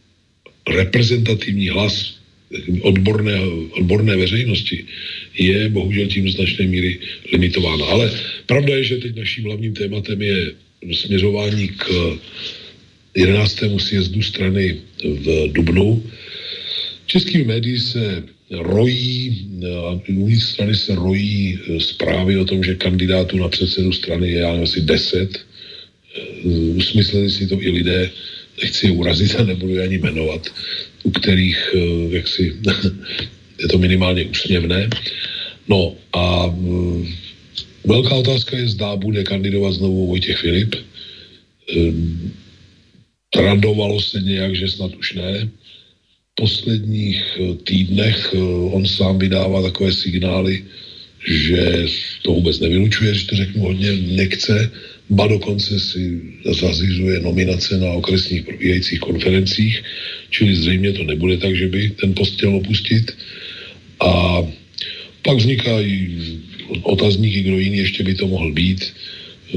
reprezentativní 0.68 1.68
hlas 1.68 2.14
odborné, 2.80 3.40
odborné 3.70 4.16
veřejnosti 4.16 4.84
je 5.38 5.68
bohužel 5.68 6.06
tím 6.06 6.30
značné 6.30 6.66
míry 6.66 6.98
limitována. 7.32 7.84
Ale 7.84 8.12
pravda 8.46 8.76
je, 8.76 8.84
že 8.84 8.96
teď 8.96 9.16
naším 9.16 9.44
hlavním 9.44 9.74
tématem 9.74 10.22
je 10.22 10.52
směřování 10.92 11.68
k 11.68 11.86
11. 13.16 13.58
sjezdu 13.78 14.22
strany 14.22 14.76
v 15.04 15.52
Dubnu. 15.52 16.02
Českými 17.06 17.44
médií 17.44 17.78
se 17.80 18.22
rojí, 18.50 19.48
uvnitř 20.08 20.44
strany 20.44 20.74
se 20.74 20.94
rojí 20.94 21.58
zprávy 21.78 22.36
o 22.36 22.44
tom, 22.44 22.64
že 22.64 22.74
kandidátů 22.74 23.36
na 23.38 23.48
předsedu 23.48 23.92
strany 23.92 24.30
je 24.30 24.44
asi 24.44 24.80
10 24.80 25.46
usmysleli 26.76 27.30
si 27.30 27.46
to 27.46 27.62
i 27.62 27.70
lidé, 27.70 28.10
nechci 28.62 28.86
je 28.86 28.92
urazit 28.92 29.34
a 29.34 29.44
nebudu 29.44 29.74
je 29.74 29.82
ani 29.82 29.98
jmenovat, 29.98 30.46
u 31.02 31.10
kterých 31.10 31.58
eh, 31.74 32.16
jaksi 32.16 32.56
je 33.60 33.68
to 33.68 33.78
minimálně 33.78 34.24
úsměvné. 34.24 34.90
No 35.68 35.94
a 36.12 36.46
mm, 36.46 37.08
velká 37.86 38.14
otázka 38.14 38.56
je, 38.56 38.68
zdá 38.68 38.96
bude 38.96 39.24
kandidovat 39.24 39.72
znovu 39.72 40.06
Vojtěch 40.06 40.38
Filip. 40.38 40.74
Ehm, 41.76 42.32
tradovalo 43.30 44.00
se 44.00 44.20
nějak, 44.20 44.56
že 44.56 44.68
snad 44.68 44.94
už 44.94 45.12
ne. 45.12 45.48
V 46.32 46.34
posledních 46.34 47.22
eh, 47.40 47.54
týdnech 47.64 48.34
eh, 48.34 48.38
on 48.72 48.86
sám 48.86 49.18
vydává 49.18 49.62
takové 49.62 49.92
signály, 49.92 50.64
že 51.28 51.86
to 52.22 52.32
vůbec 52.32 52.60
nevylučuje, 52.60 53.14
že 53.14 53.26
to 53.26 53.36
řeknu 53.36 53.62
hodně, 53.62 53.92
nechce 53.92 54.70
ba 55.12 55.26
dokonce 55.28 55.80
si 55.80 56.20
zazizuje 56.44 57.20
nominace 57.20 57.78
na 57.78 57.92
okresních 57.92 58.42
probíhajících 58.42 59.00
konferencích, 59.00 59.82
čili 60.30 60.56
zřejmě 60.56 60.92
to 60.92 61.04
nebude 61.04 61.36
tak, 61.36 61.56
že 61.56 61.68
by 61.68 61.90
ten 62.00 62.14
post 62.14 62.34
chtěl 62.34 62.56
opustit. 62.56 63.12
A 64.00 64.42
pak 65.22 65.36
vznikají 65.36 66.18
otazníky, 66.82 67.40
kdo 67.42 67.58
jiný 67.58 67.78
ještě 67.78 68.04
by 68.04 68.14
to 68.14 68.26
mohl 68.26 68.52
být. 68.52 68.92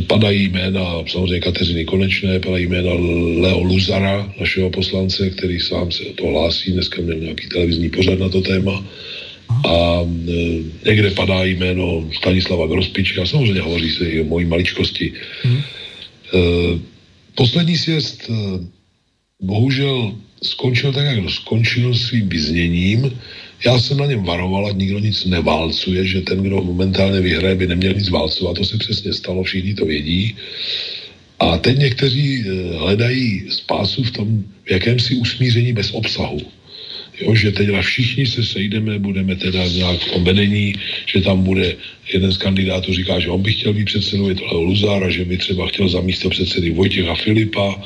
Padají 0.07 0.49
jména 0.49 1.07
samozřejmě 1.07 1.39
Kateřiny 1.39 1.85
Konečné, 1.85 2.39
padají 2.39 2.67
jména 2.67 2.93
Leo 3.39 3.63
Luzara, 3.63 4.33
našeho 4.39 4.69
poslance, 4.69 5.29
který 5.29 5.59
sám 5.59 5.91
se 5.91 6.03
to 6.03 6.27
hlásí, 6.27 6.71
dneska 6.71 7.01
měl 7.01 7.17
nějaký 7.17 7.47
televizní 7.47 7.89
pořad 7.89 8.19
na 8.19 8.29
to 8.29 8.41
téma. 8.41 8.85
A 9.49 10.01
e, 10.03 10.89
někde 10.89 11.11
padá 11.11 11.43
jméno 11.43 12.09
Stanislava 12.17 12.67
Grospiče 12.67 13.21
a 13.21 13.25
samozřejmě 13.25 13.61
hovoří 13.61 13.91
se 13.91 14.05
i 14.05 14.21
o 14.21 14.23
mojí 14.23 14.45
maličkosti. 14.45 15.13
Hmm. 15.43 15.57
E, 15.57 15.63
poslední 17.35 17.77
sjezd 17.77 18.29
e, 18.29 18.33
bohužel 19.41 20.15
skončil 20.43 20.93
tak, 20.93 21.05
jak 21.05 21.29
skončil 21.29 21.95
svým 21.95 22.29
vyzněním. 22.29 23.19
Já 23.65 23.79
jsem 23.79 23.97
na 23.97 24.05
něm 24.05 24.23
varoval, 24.23 24.67
ať 24.67 24.75
nikdo 24.75 24.99
nic 24.99 25.25
neválcuje, 25.25 26.05
že 26.05 26.21
ten, 26.21 26.43
kdo 26.43 26.61
momentálně 26.61 27.21
vyhraje, 27.21 27.55
by 27.55 27.67
neměl 27.67 27.93
nic 27.93 28.09
válcovat. 28.09 28.55
To 28.55 28.65
se 28.65 28.77
přesně 28.77 29.13
stalo, 29.13 29.43
všichni 29.43 29.73
to 29.73 29.85
vědí. 29.85 30.35
A 31.39 31.57
teď 31.57 31.77
někteří 31.77 32.43
hledají 32.77 33.45
spásu 33.49 34.03
v 34.03 34.11
tom 34.11 34.43
v 34.65 34.71
jakémsi 34.71 35.15
usmíření 35.15 35.73
bez 35.73 35.91
obsahu. 35.91 36.41
Jo, 37.21 37.35
že 37.35 37.51
teď 37.51 37.69
všichni 37.81 38.25
se 38.25 38.43
sejdeme, 38.43 38.99
budeme 38.99 39.35
teda 39.35 39.67
nějak 39.67 39.99
v 39.99 40.11
tom 40.11 40.23
vedení, 40.23 40.75
že 41.05 41.21
tam 41.21 41.43
bude 41.43 41.75
jeden 42.13 42.31
z 42.31 42.37
kandidátů 42.37 42.93
říká, 42.93 43.19
že 43.19 43.29
on 43.29 43.41
by 43.41 43.53
chtěl 43.53 43.73
být 43.73 43.85
předsedou, 43.85 44.29
je 44.29 44.35
to 44.35 44.45
Leo 44.45 44.61
Luzár 44.61 45.03
a 45.03 45.09
že 45.09 45.25
by 45.25 45.37
třeba 45.37 45.67
chtěl 45.67 45.89
za 45.89 46.01
místo 46.01 46.29
předsedy 46.29 46.69
Vojtěcha 46.69 47.15
Filipa, 47.15 47.81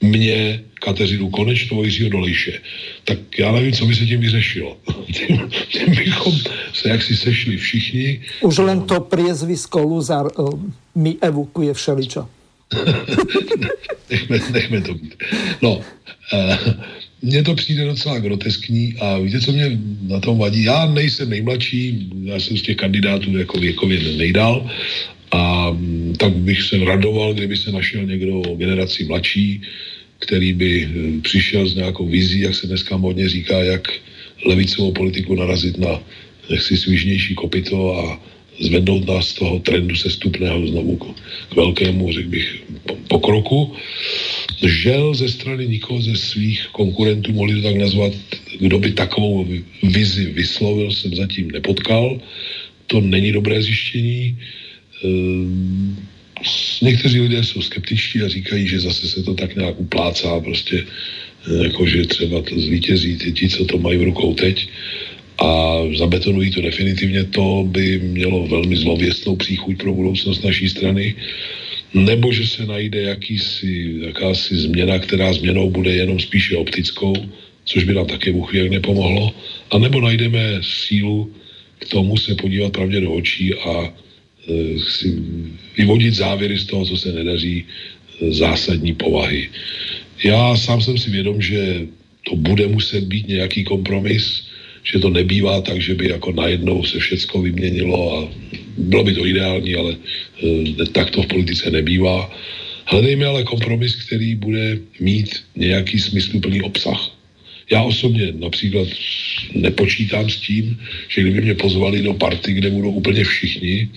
mě, 0.00 0.62
Kateřinu 0.74 1.30
Konečnou, 1.30 1.84
Jiřího 1.84 2.10
Dolejše. 2.10 2.60
Tak 3.04 3.38
já 3.38 3.52
nevím, 3.52 3.72
co 3.72 3.86
by 3.86 3.94
se 3.94 4.06
tím 4.06 4.20
vyřešilo. 4.20 4.76
tím, 5.12 5.50
tím 5.68 5.94
bychom 5.94 6.32
se 6.72 6.88
jaksi 6.88 7.16
sešli 7.16 7.56
všichni. 7.56 8.20
Už 8.40 8.58
len 8.58 8.80
to 8.82 9.00
priezvisko 9.00 9.82
Luzar 9.82 10.26
uh, 10.38 10.60
mi 10.94 11.16
evokuje 11.20 11.74
všeličo. 11.74 12.28
nechme, 14.10 14.38
nechme 14.52 14.80
to 14.80 14.94
být. 14.94 15.14
No, 15.62 15.76
uh, 16.32 16.56
mně 17.22 17.42
to 17.42 17.54
přijde 17.54 17.84
docela 17.84 18.18
groteskní 18.18 18.94
a 19.00 19.18
víte, 19.18 19.40
co 19.40 19.52
mě 19.52 19.78
na 20.02 20.20
tom 20.20 20.38
vadí? 20.38 20.64
Já 20.64 20.86
nejsem 20.86 21.30
nejmladší, 21.30 22.10
já 22.24 22.40
jsem 22.40 22.56
z 22.56 22.62
těch 22.62 22.76
kandidátů 22.76 23.38
jako 23.38 23.58
věkově 23.58 23.98
nejdál 24.16 24.70
a 25.32 25.76
tak 26.16 26.36
bych 26.36 26.62
se 26.62 26.84
radoval, 26.84 27.34
kdyby 27.34 27.56
se 27.56 27.72
našel 27.72 28.06
někdo 28.06 28.40
o 28.40 28.56
generaci 28.56 29.04
mladší, 29.04 29.62
který 30.18 30.52
by 30.52 30.70
eh, 30.84 31.20
přišel 31.20 31.68
s 31.68 31.74
nějakou 31.74 32.06
vizí, 32.06 32.40
jak 32.40 32.54
se 32.54 32.66
dneska 32.66 32.96
modně 32.96 33.28
říká, 33.28 33.58
jak 33.58 33.92
levicovou 34.46 34.92
politiku 34.92 35.34
narazit 35.34 35.78
na 35.78 36.00
jaksi 36.48 36.76
svížnější 36.76 37.34
kopito 37.34 37.98
a 37.98 38.20
zvednout 38.60 39.06
nás 39.06 39.28
z 39.28 39.34
toho 39.34 39.58
trendu 39.58 39.96
sestupného 39.96 40.66
znovu 40.66 40.96
k 40.96 41.56
velkému, 41.56 42.12
řekl 42.12 42.28
bych, 42.28 42.62
pokroku. 43.08 43.76
Žel 44.62 45.14
ze 45.14 45.28
strany 45.28 45.68
nikoho 45.68 46.00
ze 46.02 46.16
svých 46.16 46.66
konkurentů, 46.72 47.32
mohli 47.32 47.54
to 47.54 47.62
tak 47.62 47.76
nazvat, 47.76 48.12
kdo 48.60 48.78
by 48.78 48.92
takovou 48.92 49.46
vizi 49.82 50.24
vyslovil, 50.32 50.90
jsem 50.92 51.14
zatím 51.14 51.50
nepotkal. 51.50 52.20
To 52.86 53.00
není 53.00 53.32
dobré 53.32 53.62
zjištění. 53.62 54.38
Ehm, 55.04 55.96
někteří 56.82 57.20
lidé 57.20 57.44
jsou 57.44 57.62
skeptičtí 57.62 58.22
a 58.22 58.28
říkají, 58.28 58.68
že 58.68 58.80
zase 58.80 59.08
se 59.08 59.22
to 59.22 59.34
tak 59.34 59.56
nějak 59.56 59.80
uplácá, 59.80 60.40
prostě 60.40 60.84
eh, 60.84 61.64
jako 61.64 61.86
že 61.86 62.06
třeba 62.06 62.42
to 62.42 62.60
zvítězí 62.60 63.16
ty, 63.16 63.32
ti, 63.32 63.48
co 63.48 63.64
to 63.64 63.78
mají 63.78 63.98
v 63.98 64.08
rukou 64.08 64.34
teď 64.34 64.68
a 65.38 65.80
zabetonují 65.96 66.50
to 66.50 66.60
definitivně, 66.60 67.24
to 67.24 67.64
by 67.68 67.98
mělo 67.98 68.46
velmi 68.46 68.76
zlověstnou 68.76 69.36
příchuť 69.36 69.76
pro 69.76 69.92
budoucnost 69.92 70.44
naší 70.44 70.68
strany, 70.68 71.14
nebo 71.96 72.32
že 72.32 72.46
se 72.46 72.66
najde 72.66 73.02
jakýsi, 73.02 73.96
jakási 74.12 74.56
změna, 74.56 74.98
která 74.98 75.32
změnou 75.32 75.70
bude 75.70 75.90
jenom 75.96 76.20
spíše 76.20 76.56
optickou, 76.56 77.16
což 77.64 77.84
by 77.84 77.94
nám 77.94 78.06
také 78.06 78.32
Bůh 78.32 78.52
nepomohlo, 78.52 79.32
a 79.70 79.78
nebo 79.78 80.00
najdeme 80.00 80.60
sílu 80.60 81.32
k 81.78 81.88
tomu 81.88 82.16
se 82.16 82.34
podívat 82.34 82.72
pravdě 82.72 83.00
do 83.00 83.12
očí 83.12 83.54
a 83.54 83.92
Eh, 84.46 84.78
si 84.78 85.10
vyvodit 85.76 86.14
závěry 86.14 86.58
z 86.58 86.64
toho, 86.64 86.84
co 86.86 86.96
se 86.96 87.12
nedaří, 87.12 87.64
eh, 87.66 88.32
zásadní 88.32 88.94
povahy. 88.94 89.50
Já 90.22 90.56
sám 90.56 90.80
jsem 90.80 90.98
si 90.98 91.10
vědom, 91.10 91.42
že 91.42 91.86
to 92.30 92.36
bude 92.36 92.66
muset 92.70 93.04
být 93.04 93.28
nějaký 93.28 93.64
kompromis, 93.64 94.46
že 94.86 95.02
to 95.02 95.10
nebývá 95.10 95.60
tak, 95.60 95.82
že 95.82 95.94
by 95.94 96.08
jako 96.08 96.32
najednou 96.32 96.84
se 96.86 96.98
všecko 96.98 97.42
vyměnilo 97.42 97.98
a 98.18 98.18
bylo 98.76 99.04
by 99.04 99.12
to 99.14 99.26
ideální, 99.26 99.74
ale 99.74 99.96
e, 99.96 100.86
tak 100.92 101.10
to 101.10 101.22
v 101.22 101.26
politice 101.26 101.70
nebývá. 101.70 102.30
Hledejme 102.86 103.26
ale 103.26 103.44
kompromis, 103.44 103.96
který 103.96 104.34
bude 104.34 104.78
mít 105.00 105.42
nějaký 105.56 105.98
smysluplný 105.98 106.62
obsah. 106.62 107.16
Já 107.70 107.82
osobně 107.82 108.32
například 108.38 108.88
nepočítám 109.54 110.30
s 110.30 110.36
tím, 110.36 110.78
že 111.08 111.20
kdyby 111.20 111.40
mě 111.40 111.54
pozvali 111.54 112.02
do 112.02 112.14
party, 112.14 112.52
kde 112.52 112.70
budou 112.70 112.90
úplně 112.90 113.24
všichni, 113.24 113.88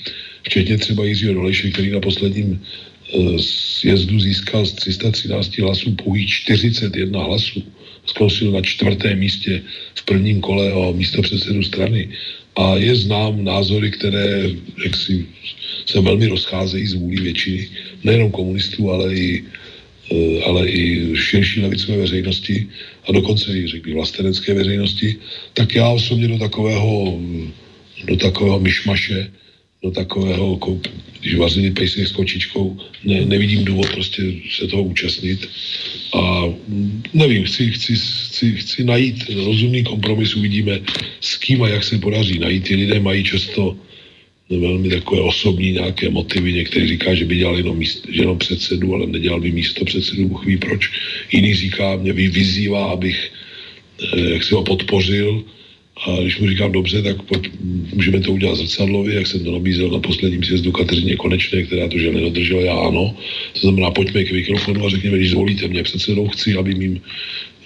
včetně 0.44 0.78
třeba 0.78 1.06
Jiřího 1.06 1.34
Dolejše, 1.34 1.70
který 1.70 1.90
na 1.90 2.00
posledním 2.00 2.58
eh, 2.58 3.40
sjezdu 3.40 4.20
získal 4.20 4.66
z 4.66 4.74
313 4.74 5.58
hlasů 5.58 5.96
pouhých 5.96 6.30
41 6.30 7.24
hlasů. 7.24 7.64
Skončil 8.06 8.52
na 8.52 8.62
čtvrtém 8.62 9.20
místě 9.20 9.62
v 9.96 10.06
prvním 10.06 10.42
kole 10.42 10.74
o 10.74 10.94
místo 10.94 11.22
předsedu 11.22 11.64
strany. 11.64 12.10
A 12.60 12.76
je 12.76 12.96
znám 12.96 13.44
názory, 13.44 13.92
které 13.92 14.52
jaksi, 14.84 15.26
se 15.86 16.02
velmi 16.02 16.28
rozcházejí 16.28 16.88
z 16.88 16.94
vůli 16.94 17.22
většiny, 17.22 17.70
nejenom 18.04 18.32
komunistů, 18.32 18.92
ale 18.92 19.16
i, 19.16 19.44
eh, 20.12 20.44
ale 20.44 20.68
i 20.68 21.16
širší 21.16 21.62
levicové 21.62 21.98
veřejnosti 21.98 22.68
a 23.08 23.12
dokonce 23.12 23.48
i 23.56 23.68
řekl 23.68 23.94
vlastenecké 23.94 24.54
veřejnosti, 24.54 25.16
tak 25.54 25.76
já 25.76 25.88
osobně 25.88 26.28
do 26.28 26.38
takového, 26.38 27.20
do 28.06 28.16
takového 28.18 28.60
myšmaše 28.60 29.32
do 29.84 29.92
takového, 29.92 30.60
když 31.20 31.36
vařili 31.36 31.72
pejsek 31.72 32.08
s 32.08 32.12
kočičkou, 32.12 32.78
ne, 33.04 33.26
nevidím 33.26 33.66
důvod 33.66 33.90
prostě 33.92 34.24
se 34.52 34.68
toho 34.68 34.84
účastnit. 34.84 35.50
A 36.14 36.44
nevím, 37.14 37.44
chci, 37.44 37.72
chci, 37.72 37.96
chci, 37.96 38.56
chci 38.56 38.84
najít 38.84 39.30
rozumný 39.30 39.84
kompromis, 39.84 40.36
uvidíme 40.36 40.80
s 41.22 41.38
kým 41.38 41.64
a 41.64 41.70
jak 41.70 41.84
se 41.84 41.98
podaří 41.98 42.40
najít. 42.40 42.64
Ty 42.64 42.76
lidé 42.76 43.00
mají 43.00 43.24
často 43.24 43.78
velmi 44.50 44.90
takové 44.90 45.22
osobní 45.22 45.72
nějaké 45.72 46.10
motivy. 46.10 46.54
Někteří 46.54 46.88
říká, 46.88 47.16
že 47.16 47.26
by 47.26 47.38
dělal 47.38 47.58
jenom, 47.58 47.78
míst, 47.78 48.08
že 48.12 48.22
jenom 48.22 48.38
předsedu, 48.38 48.94
ale 48.96 49.08
nedělal 49.08 49.40
by 49.40 49.52
místo 49.52 49.86
předsedu, 49.86 50.28
Bůh 50.28 50.46
ví 50.46 50.58
proč. 50.58 50.92
Jiný 51.32 51.54
říká, 51.54 51.96
mě 51.96 52.14
vyzývá, 52.14 52.92
abych 52.92 53.32
eh, 54.14 54.34
jak 54.34 54.44
si 54.44 54.54
ho 54.54 54.64
podpořil, 54.64 55.44
a 56.06 56.22
když 56.22 56.40
mu 56.40 56.48
říkám 56.48 56.72
dobře, 56.72 57.02
tak 57.02 57.22
pojď, 57.22 57.50
můžeme 57.94 58.20
to 58.20 58.32
udělat 58.32 58.56
zrcadlově, 58.56 59.16
jak 59.16 59.28
jsem 59.28 59.44
to 59.44 59.52
nabízel 59.52 59.90
na 59.90 60.00
posledním 60.00 60.44
sjezdu 60.44 60.72
Kateřině 60.72 61.16
Konečné, 61.16 61.64
která 61.64 61.88
to 61.88 61.98
že 61.98 62.12
nedodržela, 62.12 62.62
já 62.62 62.76
ano. 62.76 63.16
To 63.54 63.60
znamená, 63.60 63.92
pojďme 63.92 64.24
k 64.24 64.32
mikrofonu 64.32 64.86
a 64.86 64.90
řekněme, 64.90 65.18
když 65.18 65.30
zvolíte 65.30 65.68
mě 65.68 65.84
předsedou, 65.84 66.28
chci, 66.28 66.56
aby 66.56 66.76
mým 66.76 67.02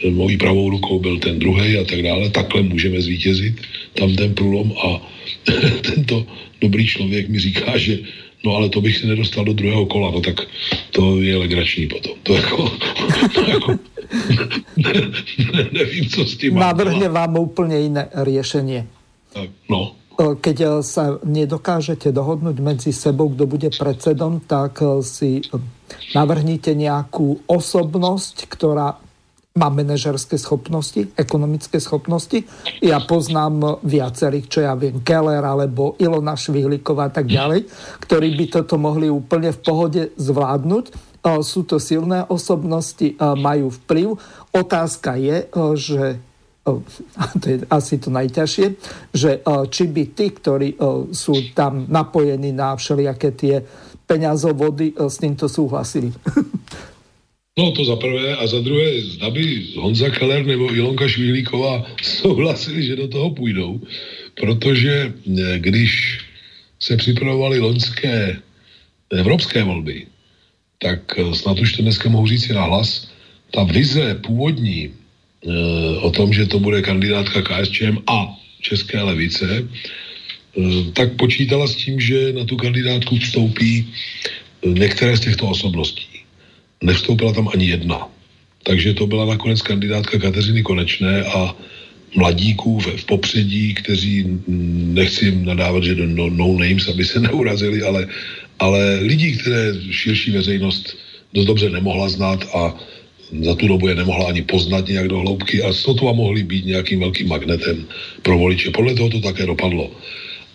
eh, 0.06 0.12
mojí 0.12 0.38
pravou 0.38 0.70
rukou 0.70 1.00
byl 1.00 1.20
ten 1.20 1.40
druhý 1.40 1.78
a 1.78 1.84
tak 1.84 2.02
dále. 2.02 2.30
Takhle 2.30 2.62
můžeme 2.62 3.02
zvítězit 3.02 3.54
tam 3.94 4.16
ten 4.16 4.34
průlom 4.34 4.74
a 4.84 5.12
tento 5.94 6.26
dobrý 6.62 6.88
člověk 6.88 7.30
mi 7.30 7.40
říká, 7.40 7.78
že 7.78 8.00
no 8.46 8.56
ale 8.56 8.70
to 8.70 8.82
bych 8.82 8.98
se 8.98 9.08
nedostal 9.08 9.46
do 9.46 9.54
druhého 9.54 9.86
kola, 9.86 10.12
no 10.12 10.22
tak 10.22 10.36
to 10.92 11.22
je 11.22 11.38
legrační 11.38 11.88
potom. 11.88 12.14
To 12.24 12.34
jako, 12.34 12.72
to 13.34 13.42
jako 13.42 13.72
ne, 14.78 14.94
ne, 15.54 15.70
nevím, 15.72 16.06
co 16.10 16.26
s 16.26 16.38
tím 16.38 16.56
Navrhne 16.56 17.10
vám 17.10 17.38
úplně 17.38 17.80
jiné 17.80 18.10
řešení. 18.24 18.84
No. 19.70 19.96
Keď 20.14 20.58
e, 20.62 20.68
sa 20.86 21.18
nedokážete 21.26 22.14
dohodnúť 22.14 22.62
medzi 22.62 22.94
sebou, 22.94 23.34
kto 23.34 23.50
bude 23.50 23.74
predsedom, 23.74 24.46
tak 24.46 24.78
e, 24.86 25.02
si 25.02 25.42
e, 25.42 25.58
navrhnite 26.14 26.78
nejakú 26.78 27.42
osobnosť, 27.50 28.46
ktorá 28.46 28.94
má 29.54 29.70
manažerské 29.70 30.42
schopnosti, 30.42 31.14
ekonomické 31.14 31.78
schopnosti. 31.78 32.42
Ja 32.82 33.06
poznám 33.06 33.86
viacerých, 33.86 34.50
čo 34.50 34.60
ja 34.66 34.74
viem, 34.74 35.06
Keller 35.06 35.46
alebo 35.46 35.94
Ilona 36.02 36.34
Švihlíková 36.34 37.10
a 37.10 37.14
tak 37.14 37.30
ďalej, 37.30 37.70
ktorí 38.02 38.34
by 38.34 38.46
toto 38.50 38.82
mohli 38.82 39.14
úplne 39.14 39.54
v 39.54 39.60
pohode 39.62 40.02
zvládnuť 40.18 41.14
sú 41.24 41.64
to 41.64 41.80
silné 41.80 42.28
osobnosti, 42.28 43.16
majú 43.16 43.72
vplyv. 43.72 44.20
Otázka 44.52 45.16
je, 45.16 45.48
že 45.80 46.20
to 47.40 47.46
je 47.48 47.58
asi 47.72 47.96
to 48.00 48.12
najťažšie, 48.12 48.68
že 49.16 49.40
či 49.72 49.84
by 49.88 50.04
tí, 50.12 50.26
ktorí 50.36 50.76
sú 51.16 51.56
tam 51.56 51.88
napojení 51.88 52.52
na 52.52 52.76
všelijaké 52.76 53.32
tie 53.36 53.64
peňazovody, 54.04 55.00
s 55.00 55.16
týmto 55.16 55.48
súhlasili. 55.48 56.12
No 57.54 57.72
to 57.72 57.86
za 57.86 57.96
prvé 57.96 58.36
a 58.36 58.48
za 58.48 58.60
druhé, 58.66 59.02
zda 59.02 59.30
by 59.30 59.78
Honza 59.78 60.10
Keller 60.10 60.46
nebo 60.46 60.74
Ilonka 60.74 61.08
Švihlíková 61.08 61.86
souhlasili, 62.02 62.84
že 62.84 62.96
do 62.96 63.08
toho 63.08 63.30
půjdou, 63.30 63.82
protože 64.34 65.14
když 65.58 66.20
se 66.80 66.98
připravovali 66.98 67.60
loňské 67.60 68.42
evropské 69.12 69.64
volby, 69.64 70.08
tak 70.82 71.00
eh, 71.18 71.36
snad 71.36 71.60
už 71.60 71.74
to 71.74 71.82
dneska 71.82 72.10
mohu 72.10 72.28
říct 72.28 72.46
si 72.46 72.54
nahlas, 72.54 73.14
ta 73.54 73.64
vize 73.64 74.16
původní 74.26 74.90
e, 74.90 74.92
o 76.02 76.12
tom, 76.12 76.34
že 76.34 76.46
to 76.46 76.60
bude 76.60 76.82
kandidátka 76.82 77.42
KSČM 77.42 78.02
a 78.08 78.34
České 78.62 79.02
levice, 79.02 79.68
tak 80.94 81.14
počítala 81.14 81.68
s 81.68 81.76
tím, 81.76 82.00
že 82.00 82.34
na 82.34 82.46
tu 82.46 82.58
kandidátku 82.58 83.18
vstoupí 83.18 83.94
některé 84.66 85.18
z 85.18 85.20
těchto 85.20 85.48
osobností. 85.48 86.13
Nevstoupila 86.84 87.34
tam 87.34 87.48
ani 87.54 87.66
jedna. 87.66 88.08
Takže 88.64 88.94
to 88.94 89.08
byla 89.08 89.26
nakonec 89.26 89.62
kandidátka 89.62 90.20
Kateřiny 90.20 90.64
Konečné 90.64 91.24
a 91.24 91.56
mladíků 92.16 92.80
v, 92.80 92.88
v 92.88 93.06
popředí, 93.06 93.74
kteří, 93.74 94.26
nechci 94.94 95.32
nadávat, 95.32 95.84
že 95.84 95.96
no, 95.96 96.30
no 96.30 96.48
names, 96.60 96.88
aby 96.88 97.06
se 97.06 97.20
neurazili, 97.28 97.82
ale, 97.82 98.08
ale 98.60 99.00
lidí, 99.00 99.38
které 99.38 99.74
širší 99.92 100.32
veřejnost 100.32 100.98
dost 101.34 101.46
dobře 101.46 101.70
nemohla 101.70 102.10
znát 102.10 102.46
a 102.56 102.76
za 103.42 103.56
tu 103.56 103.68
dobu 103.68 103.88
je 103.88 103.96
nemohla 103.96 104.28
ani 104.28 104.42
poznat 104.42 104.88
nějak 104.88 105.08
do 105.08 105.20
hloubky 105.20 105.64
a 105.64 105.74
sotva 105.74 106.14
mohli 106.14 106.44
být 106.44 106.66
nějakým 106.66 107.00
velkým 107.00 107.28
magnetem 107.28 107.86
pro 108.22 108.38
voliče. 108.38 108.72
Podle 108.72 108.94
toho 108.94 109.10
to 109.10 109.20
také 109.20 109.46
dopadlo. 109.46 109.92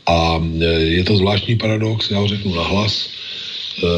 A 0.07 0.45
e, 0.61 0.65
je 0.81 1.05
to 1.05 1.17
zvláštní 1.17 1.57
paradox, 1.57 2.11
já 2.11 2.19
ho 2.19 2.29
řeknu 2.29 2.55
nahlas. 2.55 3.11
E, 3.79 3.89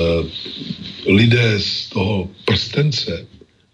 lidé 1.13 1.61
z 1.61 1.89
toho 1.89 2.31
prstence 2.45 3.27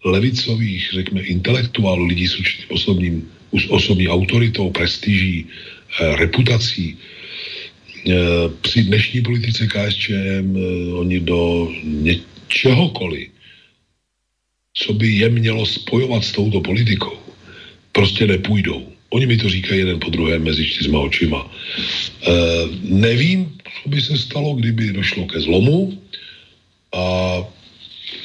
levicových, 0.05 0.89
řekněme, 0.93 1.21
intelektuálů, 1.21 2.05
lidí 2.05 2.27
s 2.27 2.39
určitým 2.39 2.65
osobním 2.69 3.29
osobní 3.69 4.07
autoritou, 4.07 4.69
prestiží, 4.71 5.45
eh, 5.47 6.15
reputací. 6.15 6.97
Eh, 8.07 8.13
při 8.61 8.83
dnešní 8.83 9.21
politice 9.21 9.67
KSČM 9.67 10.55
eh, 10.55 10.93
oni 10.93 11.19
do 11.19 11.71
něčehokoliv, 11.83 13.29
co 14.73 14.93
by 14.93 15.07
je 15.07 15.29
mělo 15.29 15.65
spojovat 15.65 16.23
s 16.23 16.31
touto 16.31 16.61
politikou, 16.61 17.19
prostě 17.91 18.27
nepůjdou. 18.27 18.96
Oni 19.09 19.25
mi 19.25 19.37
to 19.37 19.49
říkají 19.49 19.79
jeden 19.79 19.99
po 19.99 20.09
druhém 20.09 20.43
mezi 20.43 20.65
čtyřma 20.65 20.99
očima. 20.99 21.47
E, 21.47 22.31
nevím, 22.81 23.57
co 23.83 23.89
by 23.89 24.01
se 24.01 24.17
stalo, 24.17 24.55
kdyby 24.55 24.93
došlo 24.93 25.25
ke 25.25 25.39
zlomu 25.39 26.01
a 26.93 27.43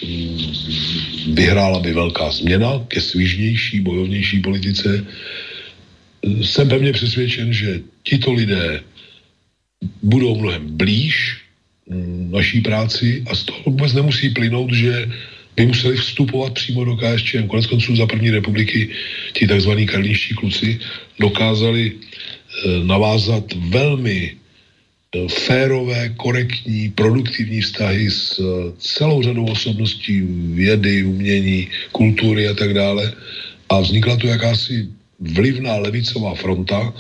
Mm, 0.03 1.35
vyhrála 1.35 1.81
by 1.81 1.93
velká 1.93 2.31
změna 2.31 2.85
ke 2.89 3.01
svížnější, 3.01 3.81
bojovnější 3.81 4.41
politice. 4.41 5.07
Jsem 6.43 6.69
pevně 6.69 6.93
přesvědčen, 6.93 7.53
že 7.53 7.81
tito 8.03 8.33
lidé 8.33 8.81
budou 10.03 10.39
mnohem 10.39 10.77
blíž 10.77 11.43
mm, 11.87 12.31
naší 12.31 12.61
práci 12.61 13.25
a 13.31 13.35
z 13.35 13.43
toho 13.45 13.63
vůbec 13.67 13.93
nemusí 13.93 14.31
plynout, 14.31 14.73
že 14.73 15.11
by 15.57 15.67
museli 15.67 15.97
vstupovat 15.97 16.55
přímo 16.55 16.85
do 16.85 16.97
KSČM. 16.97 17.47
Konec 17.47 17.67
konců 17.67 17.97
za 17.97 18.07
první 18.07 18.31
republiky 18.31 18.89
ti 19.33 19.47
takzvaní 19.47 19.87
karlíští 19.87 20.35
kluci 20.35 20.79
dokázali 21.19 21.93
eh, 21.93 22.85
navázat 22.85 23.45
velmi 23.69 24.37
férové, 25.29 26.09
korektní, 26.17 26.89
produktivní 26.97 27.61
vztahy 27.61 28.11
s 28.11 28.41
eh, 28.41 28.73
celou 28.79 29.23
řadou 29.23 29.45
osobností 29.45 30.21
vědy, 30.57 31.05
umění, 31.05 31.69
kultury 31.93 32.49
a 32.49 32.55
tak 32.55 32.75
dále. 32.75 33.13
A 33.69 33.81
vznikla 33.81 34.17
tu 34.17 34.27
jakási 34.27 34.89
vlivná 35.21 35.77
levicová 35.77 36.35
fronta, 36.35 36.95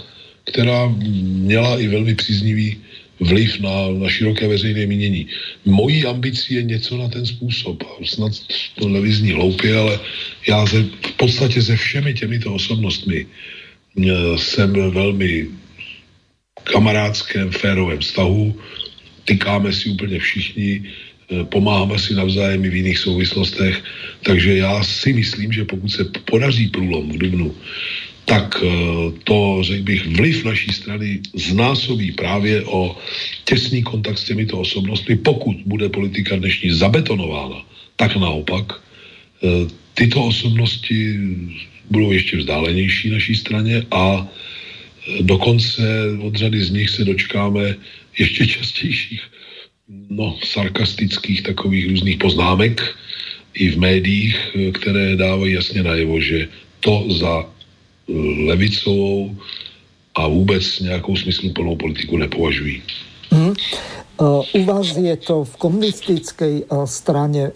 která 0.44 0.88
měla 1.48 1.80
i 1.80 1.88
velmi 1.88 2.14
příznivý 2.14 2.76
vliv 3.22 3.60
na, 3.60 3.90
na 3.98 4.08
široké 4.08 4.48
veřejné 4.48 4.86
mínění. 4.86 5.26
Mojí 5.64 6.04
ambicí 6.04 6.54
je 6.54 6.62
něco 6.62 6.96
na 6.96 7.08
ten 7.08 7.26
způsob. 7.26 7.82
Snad 8.04 8.32
to 8.74 8.88
nevyzní 8.88 9.32
hloupě, 9.32 9.76
ale 9.76 10.00
já 10.48 10.66
se, 10.66 10.82
v 10.82 11.12
podstatě 11.16 11.62
se 11.62 11.76
všemi 11.76 12.14
těmito 12.14 12.54
osobnostmi 12.54 13.26
eh, 13.26 14.38
jsem 14.38 14.72
velmi 14.72 15.48
kamarádském, 16.64 17.50
férovém 17.50 17.98
vztahu, 17.98 18.54
tykáme 19.24 19.72
si 19.72 19.90
úplně 19.90 20.18
všichni, 20.18 20.82
eh, 20.82 21.44
pomáháme 21.44 21.98
si 21.98 22.14
navzájem 22.14 22.64
i 22.64 22.70
v 22.70 22.74
jiných 22.74 22.98
souvislostech, 22.98 23.82
takže 24.22 24.56
já 24.56 24.82
si 24.82 25.12
myslím, 25.12 25.52
že 25.52 25.64
pokud 25.64 25.88
se 25.88 26.04
podaří 26.30 26.68
průlom 26.68 27.12
v 27.12 27.18
Dubnu, 27.18 27.54
tak 28.24 28.62
eh, 28.62 28.68
to, 29.24 29.58
řekl 29.62 29.82
bych, 29.82 30.06
vliv 30.06 30.44
naší 30.44 30.70
strany 30.72 31.20
znásobí 31.34 32.12
právě 32.12 32.64
o 32.64 32.96
těsný 33.44 33.82
kontakt 33.82 34.18
s 34.18 34.24
těmito 34.24 34.58
osobnostmi. 34.58 35.16
Pokud 35.16 35.56
bude 35.66 35.88
politika 35.88 36.36
dnešní 36.36 36.70
zabetonována, 36.70 37.66
tak 37.96 38.16
naopak 38.16 38.72
eh, 38.72 39.48
tyto 39.94 40.24
osobnosti 40.24 41.18
budou 41.90 42.12
ještě 42.12 42.36
vzdálenější 42.36 43.10
naší 43.10 43.34
straně 43.34 43.86
a 43.90 44.28
Dokonce 45.20 45.82
od 46.22 46.36
řady 46.36 46.64
z 46.64 46.70
nich 46.70 46.90
se 46.90 47.04
dočkáme 47.04 47.74
ještě 48.18 48.46
častějších 48.54 49.22
no, 50.10 50.38
sarkastických 50.44 51.42
takových 51.42 51.88
různých 51.88 52.16
poznámek 52.16 52.96
i 53.54 53.70
v 53.70 53.78
médiích, 53.78 54.36
které 54.74 55.16
dávají 55.16 55.52
jasně 55.52 55.82
najevo, 55.82 56.20
že 56.20 56.48
to 56.80 57.06
za 57.10 57.51
levicovou 58.46 59.36
a 60.14 60.28
vůbec 60.28 60.80
nějakou 60.80 61.16
smysluplnou 61.16 61.76
politiku 61.76 62.16
nepovažují. 62.16 62.82
Mm. 63.30 63.54
U 64.54 64.64
vás 64.64 64.94
je 64.94 65.16
to 65.16 65.42
v 65.42 65.54
komunistickej 65.56 66.54
strane 66.84 67.50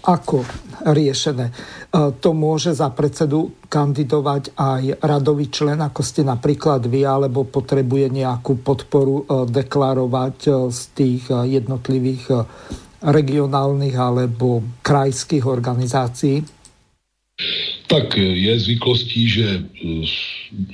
ako 0.00 0.48
riešené? 0.86 1.52
To 1.92 2.30
môže 2.32 2.72
za 2.72 2.88
predsedu 2.88 3.52
kandidovať 3.68 4.54
aj 4.56 5.02
radový 5.02 5.52
člen, 5.52 5.76
ako 5.82 6.00
ste 6.00 6.24
napríklad 6.24 6.88
vy, 6.88 7.04
alebo 7.04 7.44
potrebuje 7.44 8.16
nejakú 8.16 8.64
podporu 8.64 9.28
deklarovať 9.50 10.36
z 10.72 10.80
tých 10.96 11.28
jednotlivých 11.28 12.48
regionálnych 13.02 13.96
alebo 13.98 14.64
krajských 14.80 15.44
organizácií? 15.44 16.40
Tak 17.86 18.16
je 18.16 18.60
zvyklostí, 18.60 19.28
že 19.28 19.62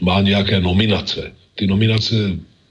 má 0.01 0.21
nějaké 0.21 0.61
nominace. 0.61 1.33
Ty 1.55 1.67
nominace 1.67 2.15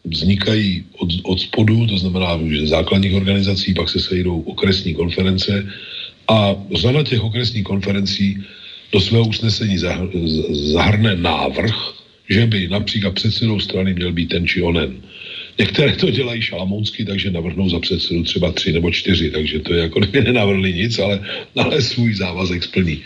vznikají 0.06 0.84
od, 0.98 1.10
od 1.24 1.40
spodu, 1.40 1.88
to 1.88 1.98
znamená, 1.98 2.40
že 2.50 2.68
základních 2.68 3.14
organizací, 3.14 3.74
pak 3.74 3.90
se 3.90 4.00
sejdou 4.00 4.42
okresní 4.42 4.94
konference 4.94 5.68
a 6.28 6.56
řada 6.76 7.04
těch 7.04 7.24
okresních 7.24 7.64
konferencí 7.64 8.38
do 8.92 9.00
svého 9.00 9.28
usnesení 9.28 9.78
zahr, 9.78 10.10
zahrne 10.52 11.16
návrh, 11.16 11.76
že 12.30 12.46
by 12.46 12.68
například 12.68 13.14
předsedou 13.14 13.60
strany 13.60 13.94
měl 13.94 14.12
být 14.12 14.30
ten 14.30 14.48
či 14.48 14.62
onen. 14.62 15.02
Některé 15.62 15.94
to 15.94 16.10
dělají 16.10 16.42
šalamounsky, 16.42 17.06
takže 17.06 17.32
navrhnou 17.32 17.70
za 17.70 17.80
předsedu 17.80 18.24
třeba 18.24 18.52
tři 18.52 18.74
nebo 18.74 18.92
čtyři, 18.92 19.30
takže 19.30 19.60
to 19.60 19.74
je 19.74 19.82
jako 19.82 20.00
kdyby 20.10 20.22
nenavrhli 20.22 20.74
nic, 20.74 21.00
ale, 21.00 21.22
ale 21.56 21.82
svůj 21.82 22.14
závazek 22.18 22.64
splní. 22.64 22.98
E, 22.98 23.02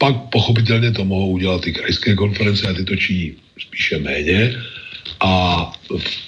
pak 0.00 0.16
pochopitelně 0.32 0.90
to 0.90 1.04
mohou 1.04 1.30
udělat 1.36 1.66
i 1.66 1.72
krajské 1.72 2.16
konference 2.16 2.64
a 2.68 2.72
ty 2.72 2.84
to 2.84 2.96
činí 2.96 3.32
spíše 3.60 3.98
méně. 3.98 4.56
A 5.20 5.32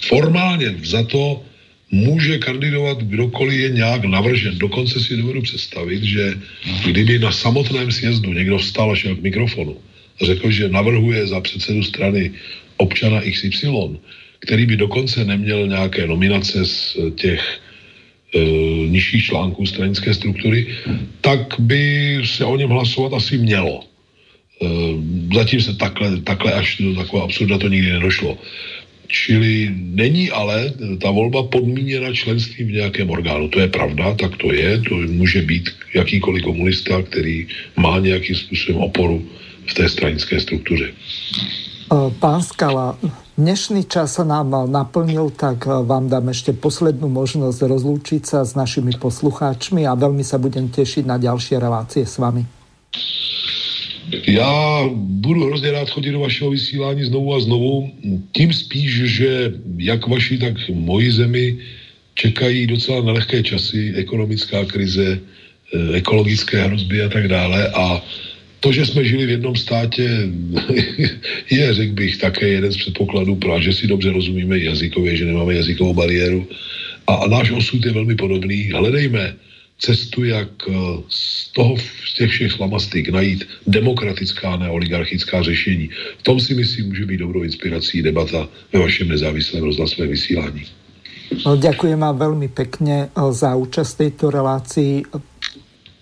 formálně 0.05 0.75
za 0.83 1.03
to 1.03 1.41
může 1.91 2.37
kandidovat 2.37 3.01
kdokoliv 3.01 3.59
je 3.59 3.69
nějak 3.69 4.05
navržen. 4.05 4.57
Dokonce 4.57 4.99
si 4.99 5.17
dovedu 5.17 5.41
představit, 5.41 6.03
že 6.03 6.37
kdyby 6.85 7.19
na 7.19 7.31
samotném 7.31 7.91
sjezdu 7.91 8.33
někdo 8.33 8.57
vstal 8.57 8.91
a 8.91 8.95
šel 8.95 9.15
k 9.15 9.25
mikrofonu 9.33 9.77
a 10.21 10.25
řekl, 10.25 10.51
že 10.51 10.69
navrhuje 10.69 11.27
za 11.27 11.41
předsedu 11.41 11.83
strany 11.83 12.31
občana 12.77 13.21
XY, 13.21 13.97
který 14.43 14.65
by 14.65 14.75
dokonce 14.77 15.25
neměl 15.25 15.67
nějaké 15.67 16.07
nominace 16.07 16.65
z 16.65 16.97
těch 17.15 17.41
e, 18.35 18.39
nižších 18.87 19.25
článků 19.25 19.65
stranické 19.65 20.13
struktury, 20.13 20.67
tak 21.21 21.55
by 21.59 21.81
se 22.25 22.45
o 22.45 22.57
něm 22.57 22.69
hlasovat 22.69 23.13
asi 23.13 23.37
mělo. 23.37 23.83
E, 23.83 23.87
zatím 25.35 25.61
se 25.61 25.73
takhle, 25.75 26.21
takhle 26.21 26.53
až 26.53 26.77
do 26.77 26.95
takového 26.95 27.25
absurda 27.25 27.57
to 27.57 27.67
nikdy 27.67 27.91
nedošlo. 27.91 28.37
Čili 29.07 29.69
není 29.77 30.31
ale 30.31 30.73
ta 31.01 31.11
volba 31.11 31.43
podmíněna 31.43 32.13
členstvím 32.13 32.67
v 32.67 32.71
nějakém 32.71 33.09
orgánu. 33.09 33.47
To 33.47 33.59
je 33.59 33.67
pravda, 33.67 34.13
tak 34.13 34.37
to 34.37 34.53
je. 34.53 34.81
To 34.89 34.95
může 34.95 35.41
být 35.41 35.69
jakýkoliv 35.93 36.43
komunista, 36.43 37.01
který 37.01 37.47
má 37.77 37.99
nějakým 37.99 38.35
způsobem 38.35 38.81
oporu 38.81 39.21
v 39.65 39.73
té 39.73 39.89
stranické 39.89 40.39
struktuře. 40.39 40.91
Pán 42.19 42.41
Skala, 42.41 42.97
dnešný 43.37 43.89
čas 43.89 44.17
sa 44.17 44.23
nám 44.23 44.69
naplnil, 44.69 45.33
tak 45.33 45.65
vám 45.65 46.09
dám 46.09 46.29
ešte 46.29 46.53
poslednú 46.53 47.09
možnosť 47.09 47.59
rozlúčiť 47.65 48.21
sa 48.21 48.39
s 48.45 48.53
našimi 48.53 48.93
poslucháčmi 48.97 49.85
a 49.89 49.97
veľmi 49.97 50.21
sa 50.21 50.37
budem 50.37 50.69
tešiť 50.69 51.03
na 51.05 51.17
ďalšie 51.17 51.57
relácie 51.57 52.05
s 52.05 52.17
vami. 52.17 52.45
Já 54.27 54.83
budu 54.93 55.45
hrozně 55.45 55.71
rád 55.71 55.89
chodit 55.89 56.11
do 56.11 56.19
vašeho 56.19 56.51
vysílání 56.51 57.03
znovu 57.03 57.35
a 57.35 57.39
znovu, 57.39 57.91
tím 58.31 58.53
spíš, 58.53 58.91
že 59.05 59.53
jak 59.77 60.07
vaši, 60.07 60.37
tak 60.37 60.53
moji 60.69 61.11
zemi 61.11 61.57
čekají 62.13 62.67
docela 62.67 63.01
nelehké 63.01 63.43
časy, 63.43 63.93
ekonomická 63.95 64.65
krize, 64.65 65.17
eh, 65.17 65.97
ekologické 65.97 66.61
hrozby 66.61 67.01
a 67.01 67.09
tak 67.09 67.27
dále 67.27 67.67
a 67.73 68.01
to, 68.63 68.71
že 68.71 68.85
jsme 68.85 69.03
žili 69.03 69.25
v 69.25 69.29
jednom 69.29 69.55
státě, 69.55 70.07
je, 71.51 71.73
řekl 71.73 71.93
bych, 71.93 72.17
také 72.17 72.47
jeden 72.47 72.71
z 72.71 72.77
předpokladů, 72.77 73.39
že 73.59 73.73
si 73.73 73.87
dobře 73.87 74.11
rozumíme 74.11 74.59
jazykově, 74.59 75.15
že 75.15 75.25
nemáme 75.25 75.53
jazykovou 75.53 75.93
bariéru. 75.93 76.47
A, 77.07 77.27
náš 77.27 77.51
osud 77.51 77.85
je 77.85 77.91
velmi 77.91 78.15
podobný. 78.15 78.71
Hledejme 78.71 79.35
cestu, 79.79 80.23
jak 80.23 80.47
eh, 80.67 80.73
z 81.09 81.51
toho, 81.51 81.75
z 82.07 82.13
těch 82.13 82.29
všech 82.31 82.51
slamastik 82.51 83.09
najít 83.09 83.43
demokratická, 83.67 84.55
neoligarchická 84.57 85.43
řešení. 85.43 85.89
V 86.17 86.23
tom 86.23 86.39
si 86.39 86.55
myslím, 86.55 86.87
může 86.87 87.05
být 87.05 87.17
dobrou 87.17 87.43
inspirací 87.43 88.01
debata 88.01 88.47
ve 88.73 88.79
vašem 88.79 89.09
nezávislém 89.09 89.63
rozhlasovém 89.63 90.09
vysílání. 90.09 90.63
No, 91.33 91.57
ďakujem 91.57 91.97
vám 91.97 92.15
veľmi 92.15 92.47
pekne 92.53 93.09
eh, 93.09 93.31
za 93.35 93.59
účasť 93.59 93.91
tejto 94.07 94.31
relácii. 94.31 95.03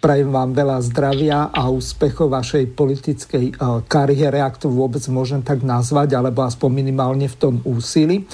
Prajem 0.02 0.34
vám 0.34 0.57
veľa 0.57 0.82
zdravia 0.82 1.53
a 1.53 1.69
úspechov 1.69 2.34
vašej 2.34 2.73
politickej 2.73 3.45
eh, 3.53 3.80
kariére, 3.86 4.41
ak 4.41 4.65
to 4.65 4.73
vôbec 4.73 5.06
môžem 5.14 5.45
tak 5.45 5.61
nazvať, 5.61 6.18
alebo 6.18 6.41
aspoň 6.41 6.69
minimálne 6.73 7.30
v 7.30 7.38
tom 7.38 7.56
úsilí. 7.61 8.26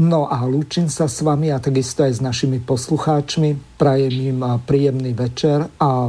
No 0.00 0.32
a 0.32 0.40
lúčim 0.48 0.88
sa 0.88 1.12
s 1.12 1.20
vami 1.20 1.52
a 1.52 1.60
takisto 1.60 2.08
aj 2.08 2.12
s 2.16 2.20
našimi 2.24 2.56
poslucháčmi. 2.64 3.76
Prajem 3.76 4.32
im 4.32 4.40
eh, 4.40 4.48
príjemný 4.64 5.12
večer 5.12 5.68
a 5.76 6.08